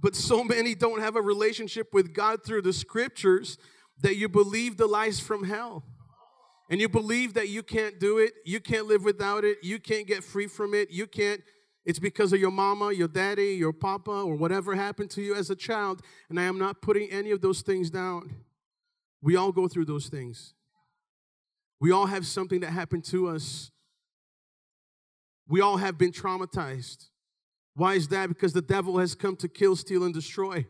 But 0.00 0.14
so 0.14 0.44
many 0.44 0.74
don't 0.76 1.00
have 1.00 1.16
a 1.16 1.20
relationship 1.20 1.92
with 1.92 2.14
God 2.14 2.44
through 2.44 2.62
the 2.62 2.72
scriptures 2.72 3.58
that 4.00 4.16
you 4.16 4.28
believe 4.28 4.76
the 4.76 4.86
lies 4.86 5.18
from 5.18 5.44
hell. 5.44 5.84
And 6.70 6.80
you 6.80 6.88
believe 6.88 7.34
that 7.34 7.48
you 7.48 7.62
can't 7.62 7.98
do 7.98 8.18
it, 8.18 8.32
you 8.44 8.60
can't 8.60 8.86
live 8.86 9.04
without 9.04 9.44
it, 9.44 9.58
you 9.62 9.78
can't 9.78 10.06
get 10.06 10.22
free 10.24 10.46
from 10.46 10.74
it, 10.74 10.90
you 10.90 11.06
can't. 11.06 11.42
It's 11.84 11.98
because 11.98 12.32
of 12.32 12.38
your 12.38 12.52
mama, 12.52 12.92
your 12.92 13.08
daddy, 13.08 13.56
your 13.56 13.72
papa, 13.72 14.10
or 14.10 14.36
whatever 14.36 14.76
happened 14.76 15.10
to 15.10 15.20
you 15.20 15.34
as 15.34 15.50
a 15.50 15.56
child. 15.56 16.00
And 16.30 16.38
I 16.38 16.44
am 16.44 16.58
not 16.58 16.80
putting 16.80 17.10
any 17.10 17.32
of 17.32 17.40
those 17.40 17.60
things 17.60 17.90
down. 17.90 18.36
We 19.20 19.34
all 19.34 19.50
go 19.50 19.66
through 19.66 19.86
those 19.86 20.06
things. 20.06 20.54
We 21.82 21.90
all 21.90 22.06
have 22.06 22.28
something 22.28 22.60
that 22.60 22.70
happened 22.70 23.02
to 23.06 23.26
us. 23.26 23.72
We 25.48 25.60
all 25.60 25.78
have 25.78 25.98
been 25.98 26.12
traumatized. 26.12 27.08
Why 27.74 27.94
is 27.94 28.06
that? 28.08 28.28
Because 28.28 28.52
the 28.52 28.62
devil 28.62 28.98
has 28.98 29.16
come 29.16 29.34
to 29.38 29.48
kill, 29.48 29.74
steal, 29.74 30.04
and 30.04 30.14
destroy. 30.14 30.64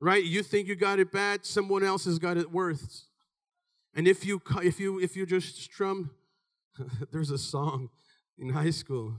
Right? 0.00 0.22
You 0.22 0.44
think 0.44 0.68
you 0.68 0.76
got 0.76 1.00
it 1.00 1.10
bad, 1.10 1.44
someone 1.44 1.82
else 1.82 2.04
has 2.04 2.20
got 2.20 2.36
it 2.36 2.52
worse. 2.52 3.08
And 3.92 4.06
if 4.06 4.24
you 4.24 4.40
if 4.62 4.78
you 4.78 5.00
if 5.00 5.16
you 5.16 5.26
just 5.26 5.60
strum, 5.60 6.12
there's 7.10 7.32
a 7.32 7.38
song 7.38 7.88
in 8.38 8.50
high 8.50 8.70
school. 8.70 9.16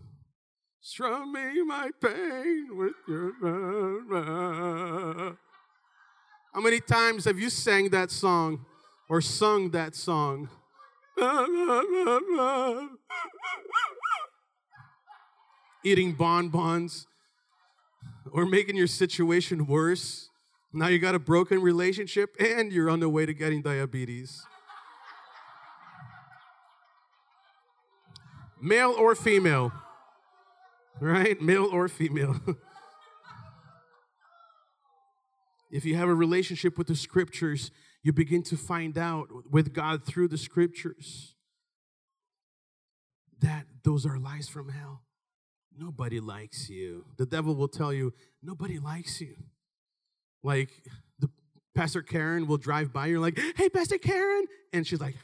Strum 0.80 1.34
me 1.34 1.62
my 1.64 1.90
pain 2.02 2.70
with 2.72 2.94
your 3.06 3.34
love. 3.42 5.36
How 6.54 6.62
many 6.62 6.80
times 6.80 7.26
have 7.26 7.38
you 7.38 7.50
sang 7.50 7.90
that 7.90 8.12
song? 8.12 8.66
Or 9.10 9.22
sung 9.22 9.72
that 9.72 9.96
song. 9.96 10.50
Eating 15.84 16.14
bonbons 16.14 17.08
or 18.32 18.46
making 18.46 18.76
your 18.76 18.88
situation 18.88 19.66
worse. 19.66 20.30
Now 20.74 20.88
you 20.88 21.00
got 21.00 21.16
a 21.16 21.20
broken 21.20 21.62
relationship 21.62 22.36
and 22.40 22.72
you're 22.72 22.90
on 22.90 23.00
the 23.00 23.10
way 23.10 23.26
to 23.26 23.34
getting 23.34 23.62
diabetes. 23.62 24.46
Male 28.62 28.94
or 28.98 29.16
female, 29.16 29.72
right? 31.00 31.40
Male 31.40 31.70
or 31.72 31.88
female. 31.88 32.40
if 35.72 35.86
you 35.86 35.96
have 35.96 36.10
a 36.10 36.16
relationship 36.16 36.78
with 36.78 36.88
the 36.88 36.96
scriptures, 36.96 37.72
you 38.08 38.14
begin 38.14 38.42
to 38.42 38.56
find 38.56 38.98
out 38.98 39.28
with 39.52 39.74
God 39.74 40.06
through 40.06 40.30
the 40.30 40.38
scriptures 40.38 41.36
that 43.42 43.66
those 43.84 44.06
are 44.06 44.18
lies 44.18 44.48
from 44.48 44.70
hell. 44.70 45.02
Nobody 45.78 46.22
likes 46.22 46.70
you. 46.70 47.04
The 47.18 47.26
devil 47.26 47.54
will 47.54 47.68
tell 47.68 47.92
you, 47.92 48.14
nobody 48.42 48.80
likes 48.80 49.20
you. 49.20 49.36
Like 50.42 50.70
the 51.20 51.30
Pastor 51.76 52.02
Karen 52.02 52.48
will 52.48 52.56
drive 52.56 52.94
by, 52.94 53.08
you're 53.08 53.20
like, 53.20 53.38
hey, 53.58 53.68
Pastor 53.68 53.98
Karen. 53.98 54.46
And 54.72 54.88
she's 54.88 55.02
like, 55.02 55.16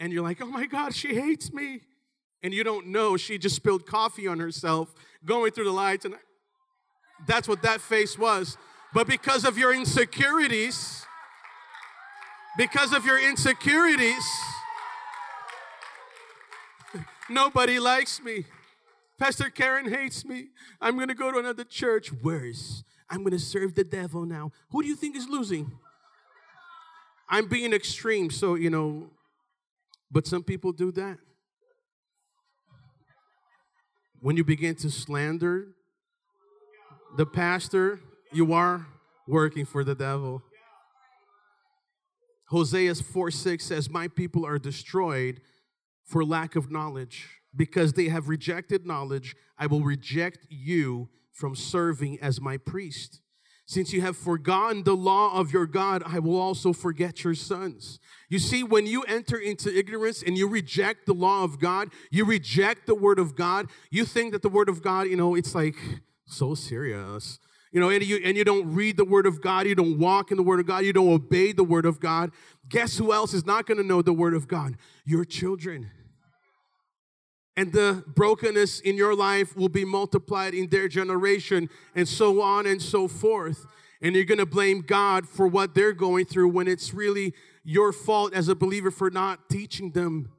and 0.00 0.12
you're 0.12 0.24
like, 0.24 0.42
oh 0.42 0.46
my 0.46 0.66
God, 0.66 0.96
she 0.96 1.14
hates 1.14 1.52
me. 1.52 1.82
And 2.42 2.52
you 2.52 2.64
don't 2.64 2.88
know 2.88 3.16
she 3.16 3.38
just 3.38 3.54
spilled 3.54 3.86
coffee 3.86 4.26
on 4.26 4.40
herself 4.40 4.92
going 5.24 5.52
through 5.52 5.66
the 5.66 5.70
lights. 5.70 6.04
And 6.04 6.16
that's 7.28 7.46
what 7.46 7.62
that 7.62 7.80
face 7.80 8.18
was. 8.18 8.58
But 8.92 9.06
because 9.06 9.44
of 9.44 9.56
your 9.56 9.72
insecurities, 9.72 11.04
because 12.58 12.92
of 12.92 13.06
your 13.06 13.20
insecurities. 13.20 14.24
Nobody 17.30 17.78
likes 17.78 18.20
me. 18.20 18.44
Pastor 19.16 19.48
Karen 19.48 19.88
hates 19.88 20.24
me. 20.24 20.48
I'm 20.80 20.96
going 20.96 21.08
to 21.08 21.14
go 21.14 21.30
to 21.30 21.38
another 21.38 21.64
church. 21.64 22.12
Worse, 22.12 22.82
I'm 23.08 23.18
going 23.18 23.32
to 23.32 23.38
serve 23.38 23.74
the 23.74 23.84
devil 23.84 24.26
now. 24.26 24.50
Who 24.70 24.82
do 24.82 24.88
you 24.88 24.96
think 24.96 25.16
is 25.16 25.28
losing? 25.28 25.70
I'm 27.28 27.46
being 27.46 27.72
extreme, 27.72 28.30
so, 28.30 28.54
you 28.54 28.70
know, 28.70 29.10
but 30.10 30.26
some 30.26 30.42
people 30.42 30.72
do 30.72 30.90
that. 30.92 31.18
When 34.20 34.36
you 34.36 34.42
begin 34.42 34.74
to 34.76 34.90
slander 34.90 35.68
the 37.16 37.26
pastor, 37.26 38.00
you 38.32 38.52
are 38.52 38.86
working 39.28 39.64
for 39.64 39.84
the 39.84 39.94
devil. 39.94 40.42
Hosea 42.48 42.94
4 42.94 43.30
6 43.30 43.64
says, 43.64 43.90
My 43.90 44.08
people 44.08 44.44
are 44.46 44.58
destroyed 44.58 45.40
for 46.04 46.24
lack 46.24 46.56
of 46.56 46.70
knowledge. 46.70 47.28
Because 47.56 47.94
they 47.94 48.08
have 48.08 48.28
rejected 48.28 48.86
knowledge, 48.86 49.34
I 49.58 49.66
will 49.66 49.82
reject 49.82 50.46
you 50.50 51.08
from 51.32 51.56
serving 51.56 52.18
as 52.20 52.40
my 52.40 52.56
priest. 52.56 53.20
Since 53.66 53.92
you 53.92 54.00
have 54.00 54.16
forgotten 54.16 54.82
the 54.82 54.96
law 54.96 55.38
of 55.38 55.52
your 55.52 55.66
God, 55.66 56.02
I 56.06 56.20
will 56.20 56.40
also 56.40 56.72
forget 56.72 57.22
your 57.24 57.34
sons. 57.34 58.00
You 58.28 58.38
see, 58.38 58.62
when 58.62 58.86
you 58.86 59.02
enter 59.02 59.36
into 59.36 59.76
ignorance 59.76 60.22
and 60.22 60.38
you 60.38 60.48
reject 60.48 61.06
the 61.06 61.12
law 61.12 61.44
of 61.44 61.58
God, 61.58 61.90
you 62.10 62.24
reject 62.24 62.86
the 62.86 62.94
word 62.94 63.18
of 63.18 63.36
God, 63.36 63.68
you 63.90 64.04
think 64.04 64.32
that 64.32 64.42
the 64.42 64.48
word 64.48 64.68
of 64.70 64.82
God, 64.82 65.08
you 65.08 65.16
know, 65.16 65.34
it's 65.34 65.54
like 65.54 65.76
so 66.26 66.54
serious. 66.54 67.38
You 67.72 67.80
know, 67.80 67.90
and 67.90 68.02
you, 68.02 68.20
and 68.24 68.36
you 68.36 68.44
don't 68.44 68.74
read 68.74 68.96
the 68.96 69.04
Word 69.04 69.26
of 69.26 69.42
God, 69.42 69.66
you 69.66 69.74
don't 69.74 69.98
walk 69.98 70.30
in 70.30 70.36
the 70.36 70.42
Word 70.42 70.60
of 70.60 70.66
God, 70.66 70.84
you 70.84 70.92
don't 70.92 71.12
obey 71.12 71.52
the 71.52 71.64
Word 71.64 71.84
of 71.84 72.00
God. 72.00 72.30
Guess 72.68 72.96
who 72.96 73.12
else 73.12 73.34
is 73.34 73.44
not 73.44 73.66
going 73.66 73.78
to 73.78 73.84
know 73.84 74.00
the 74.00 74.12
Word 74.12 74.34
of 74.34 74.48
God? 74.48 74.76
Your 75.04 75.24
children. 75.24 75.90
And 77.56 77.72
the 77.72 78.04
brokenness 78.06 78.80
in 78.80 78.96
your 78.96 79.14
life 79.14 79.56
will 79.56 79.68
be 79.68 79.84
multiplied 79.84 80.54
in 80.54 80.68
their 80.68 80.88
generation, 80.88 81.68
and 81.94 82.08
so 82.08 82.40
on 82.40 82.66
and 82.66 82.80
so 82.80 83.08
forth. 83.08 83.66
And 84.00 84.14
you're 84.14 84.24
going 84.24 84.38
to 84.38 84.46
blame 84.46 84.82
God 84.82 85.28
for 85.28 85.48
what 85.48 85.74
they're 85.74 85.92
going 85.92 86.24
through 86.24 86.50
when 86.50 86.68
it's 86.68 86.94
really 86.94 87.34
your 87.64 87.92
fault 87.92 88.32
as 88.32 88.48
a 88.48 88.54
believer 88.54 88.90
for 88.90 89.10
not 89.10 89.50
teaching 89.50 89.90
them 89.90 90.30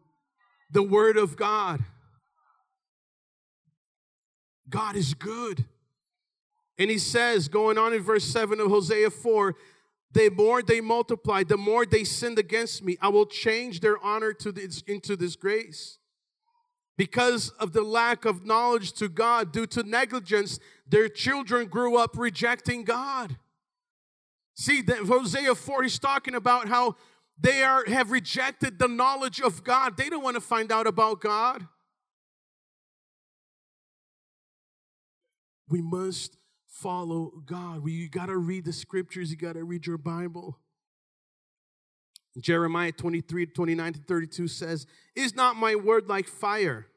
the 0.71 0.81
Word 0.81 1.17
of 1.17 1.35
God. 1.35 1.83
God 4.69 4.95
is 4.95 5.13
good. 5.13 5.65
And 6.79 6.89
he 6.89 6.97
says, 6.97 7.49
going 7.49 7.77
on 7.77 7.93
in 7.93 8.01
verse 8.01 8.23
7 8.23 8.59
of 8.61 8.69
Hosea 8.69 9.09
4, 9.09 9.55
the 10.13 10.29
more 10.29 10.63
they 10.63 10.79
multiply, 10.79 11.43
the 11.43 11.57
more 11.57 11.85
they 11.85 12.05
sinned 12.05 12.39
against 12.39 12.83
me. 12.83 12.97
I 13.01 13.09
will 13.09 13.25
change 13.25 13.81
their 13.81 14.03
honor 14.03 14.31
to 14.33 14.51
this, 14.53 14.81
into 14.87 15.17
disgrace. 15.17 15.97
Because 16.97 17.49
of 17.59 17.73
the 17.73 17.81
lack 17.81 18.25
of 18.25 18.45
knowledge 18.45 18.93
to 18.93 19.09
God, 19.09 19.51
due 19.51 19.67
to 19.67 19.83
negligence, 19.83 20.59
their 20.87 21.09
children 21.09 21.67
grew 21.67 21.97
up 21.97 22.17
rejecting 22.17 22.85
God. 22.85 23.37
See, 24.55 24.81
that 24.83 24.99
Hosea 24.99 25.55
4, 25.55 25.83
he's 25.83 25.99
talking 25.99 26.35
about 26.35 26.69
how 26.69 26.95
they 27.39 27.63
are 27.63 27.85
have 27.85 28.11
rejected 28.11 28.79
the 28.79 28.87
knowledge 28.87 29.39
of 29.39 29.63
God. 29.63 29.95
They 29.95 30.09
don't 30.09 30.23
want 30.23 30.35
to 30.35 30.41
find 30.41 30.71
out 30.71 30.87
about 30.87 31.21
God. 31.21 31.67
We 35.69 35.81
must 35.81 36.38
follow 36.81 37.31
God. 37.45 37.87
You 37.87 38.09
got 38.09 38.27
to 38.27 38.37
read 38.37 38.65
the 38.65 38.73
scriptures, 38.73 39.31
you 39.31 39.37
got 39.37 39.53
to 39.53 39.63
read 39.63 39.85
your 39.85 39.97
Bible. 39.97 40.57
Jeremiah 42.39 42.91
23, 42.91 43.47
29 43.47 43.93
to 43.93 43.99
32 43.99 44.47
says, 44.47 44.85
Is 45.15 45.35
not 45.35 45.55
my 45.55 45.75
word 45.75 46.07
like 46.07 46.27
fire? 46.27 46.87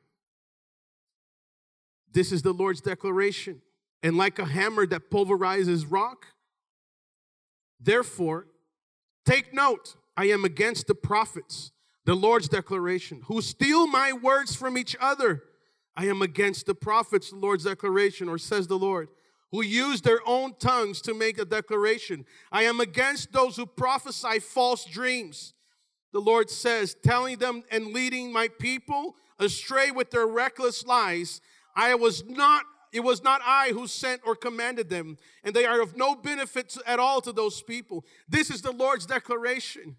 This 2.12 2.33
is 2.33 2.42
the 2.42 2.53
Lord's 2.53 2.81
declaration. 2.81 3.62
And 4.03 4.16
like 4.16 4.38
a 4.38 4.45
hammer 4.45 4.87
that 4.87 5.11
pulverizes 5.11 5.87
rock. 5.88 6.27
Therefore, 7.81 8.47
Take 9.25 9.55
note, 9.55 9.97
I 10.16 10.27
am 10.27 10.45
against 10.45 10.87
the 10.87 10.95
prophets, 10.95 11.71
the 12.05 12.14
Lord's 12.14 12.49
declaration, 12.49 13.23
who 13.27 13.40
steal 13.40 13.87
my 13.87 14.12
words 14.12 14.55
from 14.57 14.77
each 14.77 14.97
other. 15.01 15.45
I 15.95 16.07
am 16.07 16.23
against 16.23 16.66
the 16.66 16.75
prophets, 16.75 17.31
the 17.31 17.37
Lord's 17.37 17.64
declaration, 17.64 18.29
or 18.29 18.38
says 18.38 18.66
the 18.66 18.79
Lord, 18.79 19.09
who 19.53 19.62
use 19.62 20.01
their 20.01 20.21
own 20.27 20.55
tongues 20.59 21.01
to 21.03 21.15
make 21.15 21.38
a 21.38 21.45
declaration. 21.45 22.25
I 22.51 22.65
am 22.65 22.81
against 22.81 23.33
those 23.33 23.57
who 23.57 23.67
prophesy 23.67 24.41
false 24.41 24.85
dreams. 24.85 25.53
The 26.12 26.21
Lord 26.21 26.51
says, 26.51 26.97
telling 27.03 27.38
them 27.38 27.62
and 27.71 27.88
leading 27.88 28.33
my 28.33 28.49
people 28.49 29.15
astray 29.38 29.91
with 29.91 30.11
their 30.11 30.27
reckless 30.27 30.85
lies. 30.85 31.41
I 31.77 31.95
was 31.95 32.25
not 32.27 32.65
it 32.93 33.01
was 33.01 33.23
not 33.23 33.41
I 33.43 33.71
who 33.71 33.87
sent 33.87 34.21
or 34.27 34.37
commanded 34.37 34.91
them, 34.91 35.17
and 35.43 35.57
they 35.57 35.65
are 35.65 35.81
of 35.81 35.97
no 35.97 36.15
benefit 36.15 36.77
at 36.87 37.01
all 37.01 37.23
to 37.23 37.33
those 37.33 37.62
people. 37.62 38.05
This 38.29 38.51
is 38.51 38.61
the 38.61 38.71
Lord's 38.71 39.07
declaration. 39.07 39.97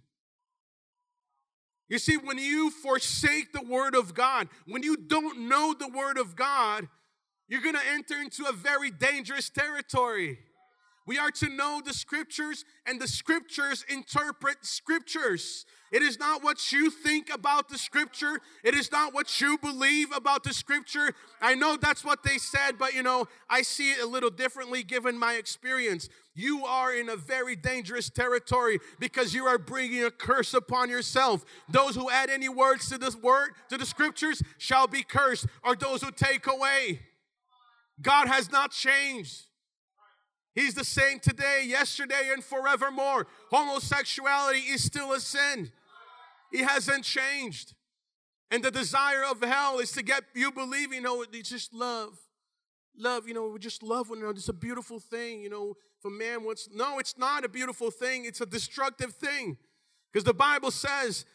You 1.89 1.97
see, 1.97 2.17
when 2.17 2.37
you 2.37 2.69
forsake 2.69 3.51
the 3.51 3.63
Word 3.63 3.95
of 3.95 4.13
God, 4.13 4.47
when 4.67 4.83
you 4.83 4.95
don't 4.95 5.49
know 5.49 5.73
the 5.73 5.87
Word 5.87 6.19
of 6.19 6.35
God, 6.35 6.87
you're 7.53 7.61
going 7.61 7.75
to 7.75 7.87
enter 7.93 8.19
into 8.19 8.45
a 8.45 8.51
very 8.51 8.89
dangerous 8.89 9.47
territory. 9.47 10.39
We 11.05 11.19
are 11.19 11.29
to 11.29 11.49
know 11.49 11.83
the 11.85 11.93
scriptures, 11.93 12.65
and 12.87 12.99
the 12.99 13.07
scriptures 13.07 13.85
interpret 13.87 14.65
scriptures. 14.65 15.63
It 15.91 16.01
is 16.01 16.17
not 16.17 16.43
what 16.43 16.71
you 16.71 16.89
think 16.89 17.31
about 17.31 17.69
the 17.69 17.77
scripture. 17.77 18.39
It 18.63 18.73
is 18.73 18.91
not 18.91 19.13
what 19.13 19.39
you 19.39 19.59
believe 19.59 20.11
about 20.11 20.43
the 20.43 20.51
scripture. 20.51 21.13
I 21.43 21.53
know 21.53 21.77
that's 21.77 22.03
what 22.03 22.23
they 22.23 22.39
said, 22.39 22.79
but 22.79 22.95
you 22.95 23.03
know, 23.03 23.27
I 23.47 23.61
see 23.61 23.91
it 23.91 24.01
a 24.01 24.07
little 24.07 24.31
differently 24.31 24.81
given 24.81 25.15
my 25.15 25.33
experience. 25.33 26.09
You 26.33 26.65
are 26.65 26.91
in 26.91 27.07
a 27.07 27.15
very 27.15 27.55
dangerous 27.55 28.09
territory 28.09 28.79
because 28.99 29.35
you 29.35 29.45
are 29.45 29.59
bringing 29.59 30.03
a 30.03 30.09
curse 30.09 30.55
upon 30.55 30.89
yourself. 30.89 31.45
Those 31.69 31.93
who 31.93 32.09
add 32.09 32.31
any 32.31 32.49
words 32.49 32.89
to 32.89 32.97
this 32.97 33.15
word, 33.15 33.51
to 33.69 33.77
the 33.77 33.85
scriptures, 33.85 34.41
shall 34.57 34.87
be 34.87 35.03
cursed, 35.03 35.45
or 35.63 35.75
those 35.75 36.01
who 36.01 36.09
take 36.09 36.47
away. 36.47 37.01
God 38.03 38.27
has 38.27 38.51
not 38.51 38.71
changed. 38.71 39.47
He's 40.53 40.75
the 40.75 40.83
same 40.83 41.19
today, 41.19 41.63
yesterday, 41.65 42.29
and 42.31 42.43
forevermore. 42.43 43.25
Homosexuality 43.49 44.59
is 44.59 44.83
still 44.83 45.13
a 45.13 45.19
sin. 45.19 45.71
He 46.51 46.59
hasn't 46.59 47.03
changed. 47.03 47.73
And 48.51 48.63
the 48.63 48.69
desire 48.69 49.23
of 49.23 49.41
hell 49.41 49.79
is 49.79 49.91
to 49.93 50.03
get 50.03 50.25
you 50.35 50.51
believing, 50.51 50.97
you 50.97 51.01
know, 51.01 51.23
it's 51.23 51.49
just 51.49 51.73
love. 51.73 52.19
Love, 52.95 53.27
you 53.27 53.33
know, 53.33 53.47
we 53.47 53.57
just 53.57 53.81
love 53.81 54.11
one 54.11 54.19
another. 54.19 54.33
It's 54.33 54.49
a 54.49 54.53
beautiful 54.53 54.99
thing, 54.99 55.41
you 55.41 55.49
know, 55.49 55.75
for 55.99 56.11
man 56.11 56.43
wants. 56.43 56.69
No, 56.71 56.99
it's 56.99 57.17
not 57.17 57.43
a 57.43 57.49
beautiful 57.49 57.89
thing. 57.89 58.25
It's 58.25 58.41
a 58.41 58.45
destructive 58.45 59.13
thing. 59.13 59.57
Because 60.11 60.23
the 60.23 60.35
Bible 60.35 60.69
says 60.69 61.25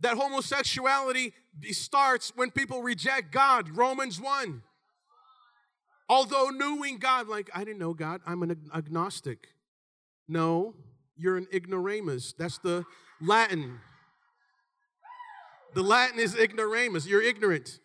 that 0.00 0.16
homosexuality 0.16 1.34
starts 1.72 2.32
when 2.34 2.50
people 2.50 2.82
reject 2.82 3.30
God. 3.30 3.76
Romans 3.76 4.18
1. 4.18 4.62
Although 6.08 6.48
knowing 6.48 6.98
God, 6.98 7.28
like, 7.28 7.50
I 7.54 7.64
didn't 7.64 7.78
know 7.78 7.94
God, 7.94 8.20
I'm 8.26 8.42
an 8.42 8.56
agnostic. 8.74 9.48
No, 10.28 10.74
you're 11.16 11.36
an 11.36 11.46
ignoramus. 11.52 12.34
That's 12.38 12.58
the 12.58 12.84
Latin. 13.20 13.80
The 15.74 15.82
Latin 15.82 16.18
is 16.18 16.36
ignoramus. 16.36 17.06
You're 17.06 17.22
ignorant, 17.22 17.80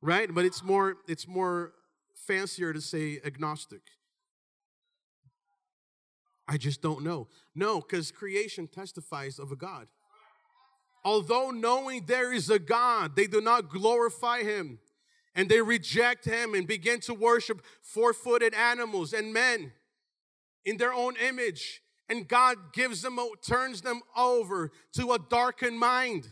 right? 0.00 0.32
But 0.32 0.44
it's 0.44 0.62
more 0.62 0.96
it's 1.06 1.28
more 1.28 1.72
fancier 2.14 2.72
to 2.72 2.80
say 2.80 3.20
agnostic. 3.24 3.82
I 6.48 6.56
just 6.56 6.80
don't 6.80 7.04
know. 7.04 7.28
No, 7.54 7.80
because 7.80 8.10
creation 8.10 8.66
testifies 8.66 9.38
of 9.38 9.52
a 9.52 9.56
God. 9.56 9.88
Although 11.04 11.50
knowing 11.50 12.06
there 12.06 12.32
is 12.32 12.50
a 12.50 12.58
God, 12.58 13.14
they 13.14 13.26
do 13.26 13.40
not 13.40 13.68
glorify 13.68 14.42
him 14.42 14.78
and 15.38 15.48
they 15.48 15.62
reject 15.62 16.24
him 16.24 16.54
and 16.54 16.66
begin 16.66 16.98
to 16.98 17.14
worship 17.14 17.62
four 17.80 18.12
footed 18.12 18.52
animals 18.54 19.12
and 19.12 19.32
men 19.32 19.72
in 20.64 20.76
their 20.78 20.92
own 20.92 21.14
image. 21.16 21.80
And 22.08 22.26
God 22.26 22.72
gives 22.72 23.02
them, 23.02 23.20
turns 23.46 23.82
them 23.82 24.00
over 24.16 24.72
to 24.94 25.12
a 25.12 25.18
darkened 25.18 25.78
mind. 25.78 26.26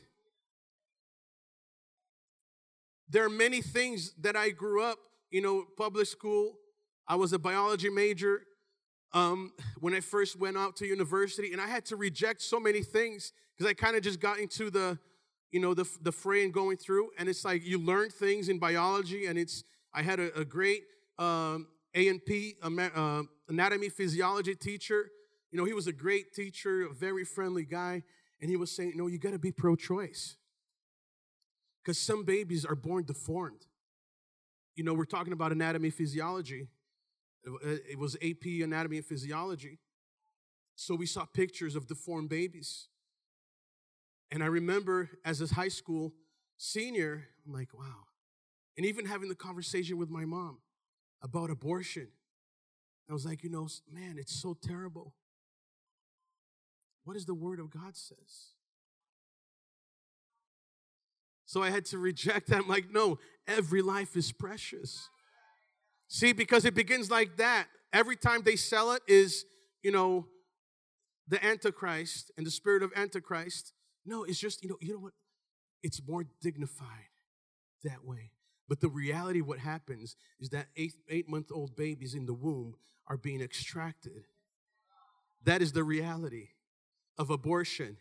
There 3.08 3.24
are 3.24 3.30
many 3.30 3.62
things 3.62 4.12
that 4.22 4.34
I 4.34 4.50
grew 4.50 4.82
up, 4.82 4.98
you 5.30 5.40
know, 5.40 5.64
public 5.78 6.08
school. 6.08 6.54
I 7.06 7.14
was 7.14 7.32
a 7.32 7.38
biology 7.38 7.90
major 7.90 8.42
um, 9.12 9.52
when 9.78 9.94
I 9.94 10.00
first 10.00 10.36
went 10.36 10.56
out 10.56 10.74
to 10.78 10.86
university, 10.86 11.52
and 11.52 11.60
I 11.60 11.68
had 11.68 11.84
to 11.86 11.96
reject 11.96 12.42
so 12.42 12.58
many 12.58 12.82
things 12.82 13.32
because 13.56 13.70
I 13.70 13.74
kind 13.74 13.94
of 13.94 14.02
just 14.02 14.18
got 14.18 14.40
into 14.40 14.68
the, 14.68 14.98
you 15.56 15.62
know, 15.62 15.72
the, 15.72 15.88
the 16.02 16.12
fray 16.12 16.44
and 16.44 16.52
going 16.52 16.76
through. 16.76 17.08
And 17.16 17.30
it's 17.30 17.42
like 17.42 17.64
you 17.64 17.78
learn 17.78 18.10
things 18.10 18.50
in 18.50 18.58
biology, 18.58 19.24
and 19.24 19.38
it's, 19.38 19.64
I 19.94 20.02
had 20.02 20.20
a, 20.20 20.40
a 20.40 20.44
great 20.44 20.82
um, 21.18 21.68
A&P, 21.94 22.56
uh, 22.62 23.22
anatomy 23.48 23.88
physiology 23.88 24.54
teacher. 24.54 25.10
You 25.50 25.56
know, 25.56 25.64
he 25.64 25.72
was 25.72 25.86
a 25.86 25.94
great 25.94 26.34
teacher, 26.34 26.82
a 26.82 26.92
very 26.92 27.24
friendly 27.24 27.64
guy, 27.64 28.02
and 28.38 28.50
he 28.50 28.56
was 28.58 28.70
saying, 28.70 28.92
no, 28.96 29.06
you 29.06 29.16
got 29.16 29.32
to 29.32 29.38
be 29.38 29.50
pro 29.50 29.76
choice 29.76 30.36
because 31.82 31.96
some 31.96 32.22
babies 32.22 32.66
are 32.66 32.76
born 32.76 33.04
deformed. 33.04 33.64
You 34.74 34.84
know, 34.84 34.92
we're 34.92 35.06
talking 35.06 35.32
about 35.32 35.52
anatomy 35.52 35.88
physiology. 35.88 36.68
It 37.64 37.98
was 37.98 38.14
AP 38.16 38.44
anatomy 38.62 38.98
and 38.98 39.06
physiology. 39.06 39.78
So 40.74 40.94
we 40.94 41.06
saw 41.06 41.24
pictures 41.24 41.76
of 41.76 41.86
deformed 41.86 42.28
babies. 42.28 42.88
And 44.30 44.42
I 44.42 44.46
remember 44.46 45.10
as 45.24 45.40
a 45.40 45.54
high 45.54 45.68
school 45.68 46.12
senior, 46.56 47.28
I'm 47.46 47.52
like, 47.52 47.72
wow. 47.72 48.06
And 48.76 48.84
even 48.84 49.06
having 49.06 49.28
the 49.28 49.34
conversation 49.34 49.98
with 49.98 50.10
my 50.10 50.24
mom 50.24 50.58
about 51.22 51.50
abortion. 51.50 52.08
I 53.08 53.12
was 53.12 53.24
like, 53.24 53.44
you 53.44 53.50
know, 53.50 53.68
man, 53.90 54.16
it's 54.18 54.34
so 54.34 54.56
terrible. 54.60 55.14
What 57.04 57.14
does 57.14 57.26
the 57.26 57.34
word 57.34 57.60
of 57.60 57.70
God 57.70 57.96
says? 57.96 58.50
So 61.46 61.62
I 61.62 61.70
had 61.70 61.84
to 61.86 61.98
reject 61.98 62.48
that. 62.48 62.58
I'm 62.58 62.68
like, 62.68 62.90
no, 62.90 63.18
every 63.46 63.80
life 63.80 64.16
is 64.16 64.32
precious. 64.32 65.08
See, 66.08 66.32
because 66.32 66.64
it 66.64 66.74
begins 66.74 67.10
like 67.10 67.36
that. 67.36 67.68
Every 67.92 68.16
time 68.16 68.42
they 68.44 68.56
sell 68.56 68.92
it 68.92 69.02
is, 69.06 69.44
you 69.82 69.92
know, 69.92 70.26
the 71.28 71.44
Antichrist 71.44 72.32
and 72.36 72.44
the 72.44 72.50
spirit 72.50 72.82
of 72.82 72.92
Antichrist. 72.96 73.72
No, 74.06 74.22
it's 74.24 74.38
just, 74.38 74.62
you 74.62 74.70
know, 74.70 74.76
you 74.80 74.94
know 74.94 75.00
what? 75.00 75.12
It's 75.82 76.00
more 76.06 76.24
dignified 76.40 77.10
that 77.84 78.04
way. 78.04 78.30
But 78.68 78.80
the 78.80 78.88
reality, 78.88 79.40
what 79.40 79.58
happens 79.58 80.16
is 80.40 80.50
that 80.50 80.68
eight, 80.76 80.94
eight 81.08 81.28
month 81.28 81.50
old 81.52 81.76
babies 81.76 82.14
in 82.14 82.26
the 82.26 82.34
womb 82.34 82.76
are 83.06 83.16
being 83.16 83.40
extracted. 83.40 84.26
That 85.44 85.62
is 85.62 85.72
the 85.72 85.84
reality 85.84 86.48
of 87.18 87.30
abortion. 87.30 87.98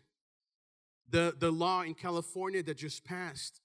The, 1.09 1.35
the 1.37 1.51
law 1.51 1.81
in 1.81 1.93
California 1.93 2.63
that 2.63 2.77
just 2.77 3.03
passed, 3.03 3.61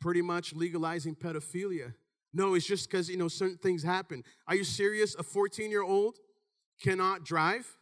pretty 0.00 0.20
much 0.20 0.52
legalizing 0.54 1.14
pedophilia. 1.14 1.94
No, 2.34 2.54
it's 2.54 2.66
just 2.66 2.90
because, 2.90 3.08
you 3.08 3.16
know, 3.16 3.28
certain 3.28 3.56
things 3.56 3.82
happen. 3.82 4.22
Are 4.46 4.54
you 4.54 4.64
serious? 4.64 5.14
A 5.14 5.22
14 5.22 5.70
year 5.70 5.82
old 5.82 6.18
cannot 6.82 7.24
drive, 7.24 7.78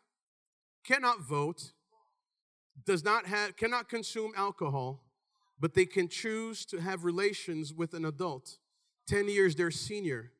cannot 0.85 1.21
vote, 1.21 1.73
does 2.85 3.05
not 3.05 3.27
have, 3.27 3.57
cannot 3.57 3.89
consume 3.89 4.33
alcohol, 4.37 5.03
but 5.61 5.75
they 5.75 5.87
can 5.87 6.09
choose 6.09 6.65
to 6.67 6.81
have 6.81 7.05
relations 7.05 7.73
with 7.73 7.95
an 7.95 8.05
adult. 8.05 8.59
10 9.07 9.29
years 9.29 9.55
their 9.55 9.71
senior. 9.71 10.33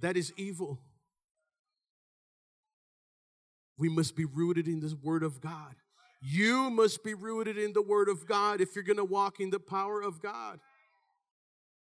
That 0.00 0.16
is 0.16 0.32
evil. 0.36 0.80
We 3.76 3.88
must 3.88 4.16
be 4.16 4.24
rooted 4.24 4.66
in 4.66 4.80
this 4.80 4.94
Word 4.94 5.22
of 5.22 5.40
God. 5.40 5.74
You 6.20 6.70
must 6.70 7.04
be 7.04 7.14
rooted 7.14 7.56
in 7.56 7.72
the 7.72 7.82
Word 7.82 8.08
of 8.08 8.26
God 8.26 8.60
if 8.60 8.74
you're 8.74 8.84
going 8.84 8.96
to 8.96 9.04
walk 9.04 9.38
in 9.40 9.50
the 9.50 9.60
power 9.60 10.02
of 10.02 10.20
God. 10.20 10.58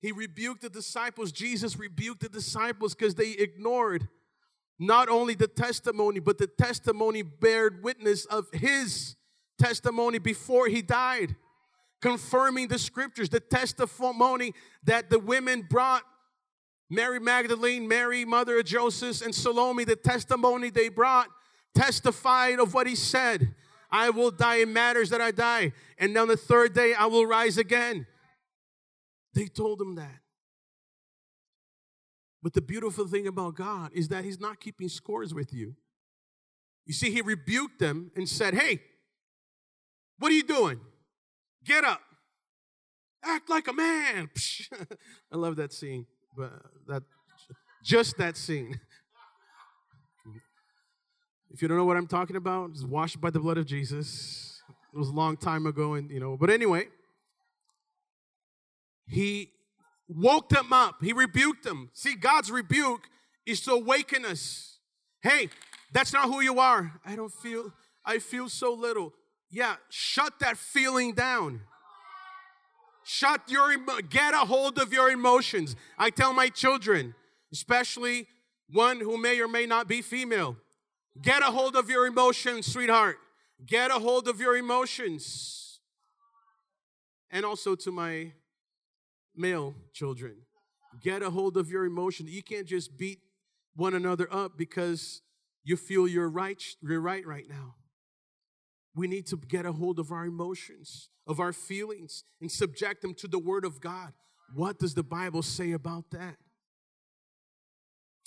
He 0.02 0.12
rebuked 0.12 0.62
the 0.62 0.70
disciples. 0.70 1.32
Jesus 1.32 1.78
rebuked 1.78 2.22
the 2.22 2.30
disciples 2.30 2.96
because 2.96 3.16
they 3.16 3.32
ignored 3.32 4.08
not 4.80 5.10
only 5.10 5.36
the 5.36 5.48
testimony, 5.48 6.20
but 6.20 6.38
the 6.38 6.48
testimony 6.48 7.22
bared 7.22 7.84
witness 7.84 8.26
of 8.26 8.48
his 8.54 9.18
testimony 9.60 10.18
before 10.18 10.68
he 10.68 10.82
died, 10.82 11.36
confirming 12.02 12.70
the 12.70 12.80
scriptures, 12.80 13.30
the 13.30 13.42
testimony 13.42 14.54
that 14.84 15.10
the 15.10 15.20
women 15.20 15.68
brought. 15.70 16.04
Mary 16.90 17.20
Magdalene, 17.20 17.88
Mary, 17.88 18.26
mother 18.26 18.58
of 18.58 18.66
Joseph, 18.66 19.22
and 19.22 19.36
Salome, 19.36 19.84
the 19.84 19.96
testimony 19.96 20.72
they 20.72 20.90
brought 20.90 21.28
testified 21.76 22.60
of 22.60 22.74
what 22.74 22.88
he 22.88 22.96
said. 22.96 23.54
I 23.92 24.10
will 24.10 24.32
die, 24.32 24.58
it 24.58 24.68
matters 24.68 25.10
that 25.10 25.22
I 25.22 25.32
die. 25.32 25.74
And 25.98 26.16
on 26.18 26.28
the 26.28 26.38
third 26.38 26.74
day, 26.74 26.94
I 26.94 27.06
will 27.06 27.26
rise 27.26 27.58
again. 27.58 28.08
They 29.34 29.46
told 29.46 29.82
him 29.82 29.96
that. 29.96 30.20
But 32.42 32.54
the 32.54 32.62
beautiful 32.62 33.08
thing 33.08 33.28
about 33.28 33.56
God 33.56 33.92
is 33.94 34.08
that 34.10 34.24
He's 34.24 34.40
not 34.40 34.60
keeping 34.60 34.90
scores 34.90 35.34
with 35.34 35.54
you. 35.54 35.76
You 36.86 36.94
see, 36.94 37.12
he 37.12 37.22
rebuked 37.22 37.78
them 37.78 38.10
and 38.16 38.28
said, 38.28 38.56
Hey, 38.56 38.82
what 40.18 40.32
are 40.32 40.36
you 40.36 40.42
doing? 40.42 40.80
Get 41.64 41.84
up. 41.84 42.02
Act 43.24 43.48
like 43.48 43.68
a 43.68 43.74
man. 43.74 44.30
I 45.32 45.36
love 45.36 45.56
that 45.58 45.72
scene, 45.72 46.08
but 46.36 46.46
uh, 46.46 46.68
that 46.88 47.04
just 47.84 48.18
that 48.18 48.38
scene. 48.38 48.80
If 51.52 51.64
you 51.64 51.68
don't 51.68 51.78
know 51.78 51.86
what 51.86 51.98
I'm 51.98 52.06
talking 52.06 52.36
about, 52.36 52.70
it's 52.70 52.84
washed 52.84 53.20
by 53.20 53.32
the 53.32 53.40
blood 53.40 53.58
of 53.58 53.66
Jesus. 53.66 54.62
It 54.94 54.98
was 54.98 55.10
a 55.10 55.14
long 55.14 55.36
time 55.36 55.66
ago, 55.66 55.96
and 55.96 56.12
you 56.12 56.20
know, 56.20 56.38
but 56.38 56.52
anyway, 56.52 56.90
he 59.08 59.50
woke 60.10 60.50
them 60.50 60.74
up. 60.74 60.96
He 61.02 61.14
rebuked 61.14 61.64
them. 61.64 61.90
See, 61.94 62.16
God's 62.16 62.52
rebuke 62.52 63.08
is 63.46 63.62
to 63.62 63.74
awaken 63.74 64.26
us. 64.26 64.80
Hey, 65.22 65.50
that's 65.94 66.12
not 66.12 66.26
who 66.26 66.42
you 66.42 66.60
are. 66.60 67.00
I 67.06 67.16
don't 67.16 67.32
feel, 67.32 67.72
I 68.04 68.20
feel 68.20 68.50
so 68.50 68.74
little. 68.74 69.14
Yeah, 69.50 69.76
shut 69.90 70.34
that 70.40 70.58
feeling 70.58 71.14
down. 71.14 71.62
Shut 73.04 73.42
your, 73.48 73.76
get 74.10 74.34
a 74.34 74.40
hold 74.40 74.78
of 74.78 74.94
your 74.94 75.10
emotions. 75.10 75.76
I 75.98 76.10
tell 76.10 76.34
my 76.34 76.50
children, 76.50 77.16
especially 77.52 78.28
one 78.72 79.00
who 79.00 79.18
may 79.18 79.40
or 79.40 79.48
may 79.48 79.66
not 79.66 79.88
be 79.88 80.02
female, 80.02 80.58
get 81.20 81.42
a 81.42 81.46
hold 81.46 81.76
of 81.76 81.90
your 81.90 82.06
emotions, 82.06 82.72
sweetheart. 82.72 83.18
Get 83.66 83.92
a 83.92 83.96
hold 83.96 84.28
of 84.28 84.40
your 84.40 84.56
emotions. 84.56 85.80
And 87.32 87.46
also 87.46 87.76
to 87.76 87.92
my 87.92 88.32
male 89.40 89.76
children, 89.94 90.36
get 91.02 91.24
a 91.24 91.30
hold 91.30 91.58
of 91.58 91.70
your 91.70 91.86
emotions. 91.86 92.30
You 92.30 92.44
can't 92.44 92.68
just 92.68 92.98
beat 92.98 93.20
one 93.76 93.94
another 93.94 94.28
up 94.32 94.58
because 94.58 95.22
you 95.64 95.78
feel 95.78 96.08
you're 96.08 96.30
right, 96.30 96.62
you're 96.82 97.02
right 97.02 97.26
right 97.26 97.46
now. 97.50 97.76
We 98.96 99.08
need 99.08 99.28
to 99.28 99.38
get 99.38 99.66
a 99.66 99.72
hold 99.72 100.00
of 100.00 100.12
our 100.12 100.26
emotions, 100.26 101.10
of 101.26 101.40
our 101.40 101.54
feelings, 101.54 102.24
and 102.42 102.52
subject 102.52 103.02
them 103.02 103.14
to 103.16 103.28
the 103.28 103.40
Word 103.40 103.64
of 103.64 103.80
God. 103.80 104.14
What 104.54 104.80
does 104.80 104.96
the 104.96 105.04
Bible 105.04 105.44
say 105.44 105.72
about 105.72 106.06
that? 106.12 106.36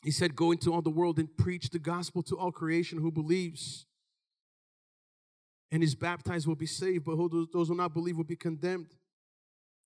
He 0.04 0.10
said, 0.10 0.34
Go 0.34 0.52
into 0.52 0.72
all 0.72 0.82
the 0.82 0.90
world 0.90 1.18
and 1.18 1.36
preach 1.36 1.70
the 1.70 1.78
gospel 1.78 2.22
to 2.24 2.38
all 2.38 2.52
creation 2.52 2.98
who 2.98 3.10
believes 3.10 3.86
and 5.72 5.82
is 5.82 5.94
baptized 5.94 6.46
will 6.46 6.54
be 6.54 6.66
saved, 6.66 7.06
but 7.06 7.16
those 7.52 7.68
who 7.68 7.74
not 7.74 7.94
believe 7.94 8.16
will 8.16 8.24
be 8.24 8.36
condemned. 8.36 8.94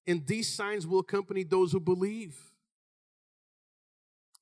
And 0.06 0.26
these 0.26 0.48
signs 0.48 0.86
will 0.86 1.00
accompany 1.00 1.42
those 1.42 1.72
who 1.72 1.80
believe. 1.80 2.36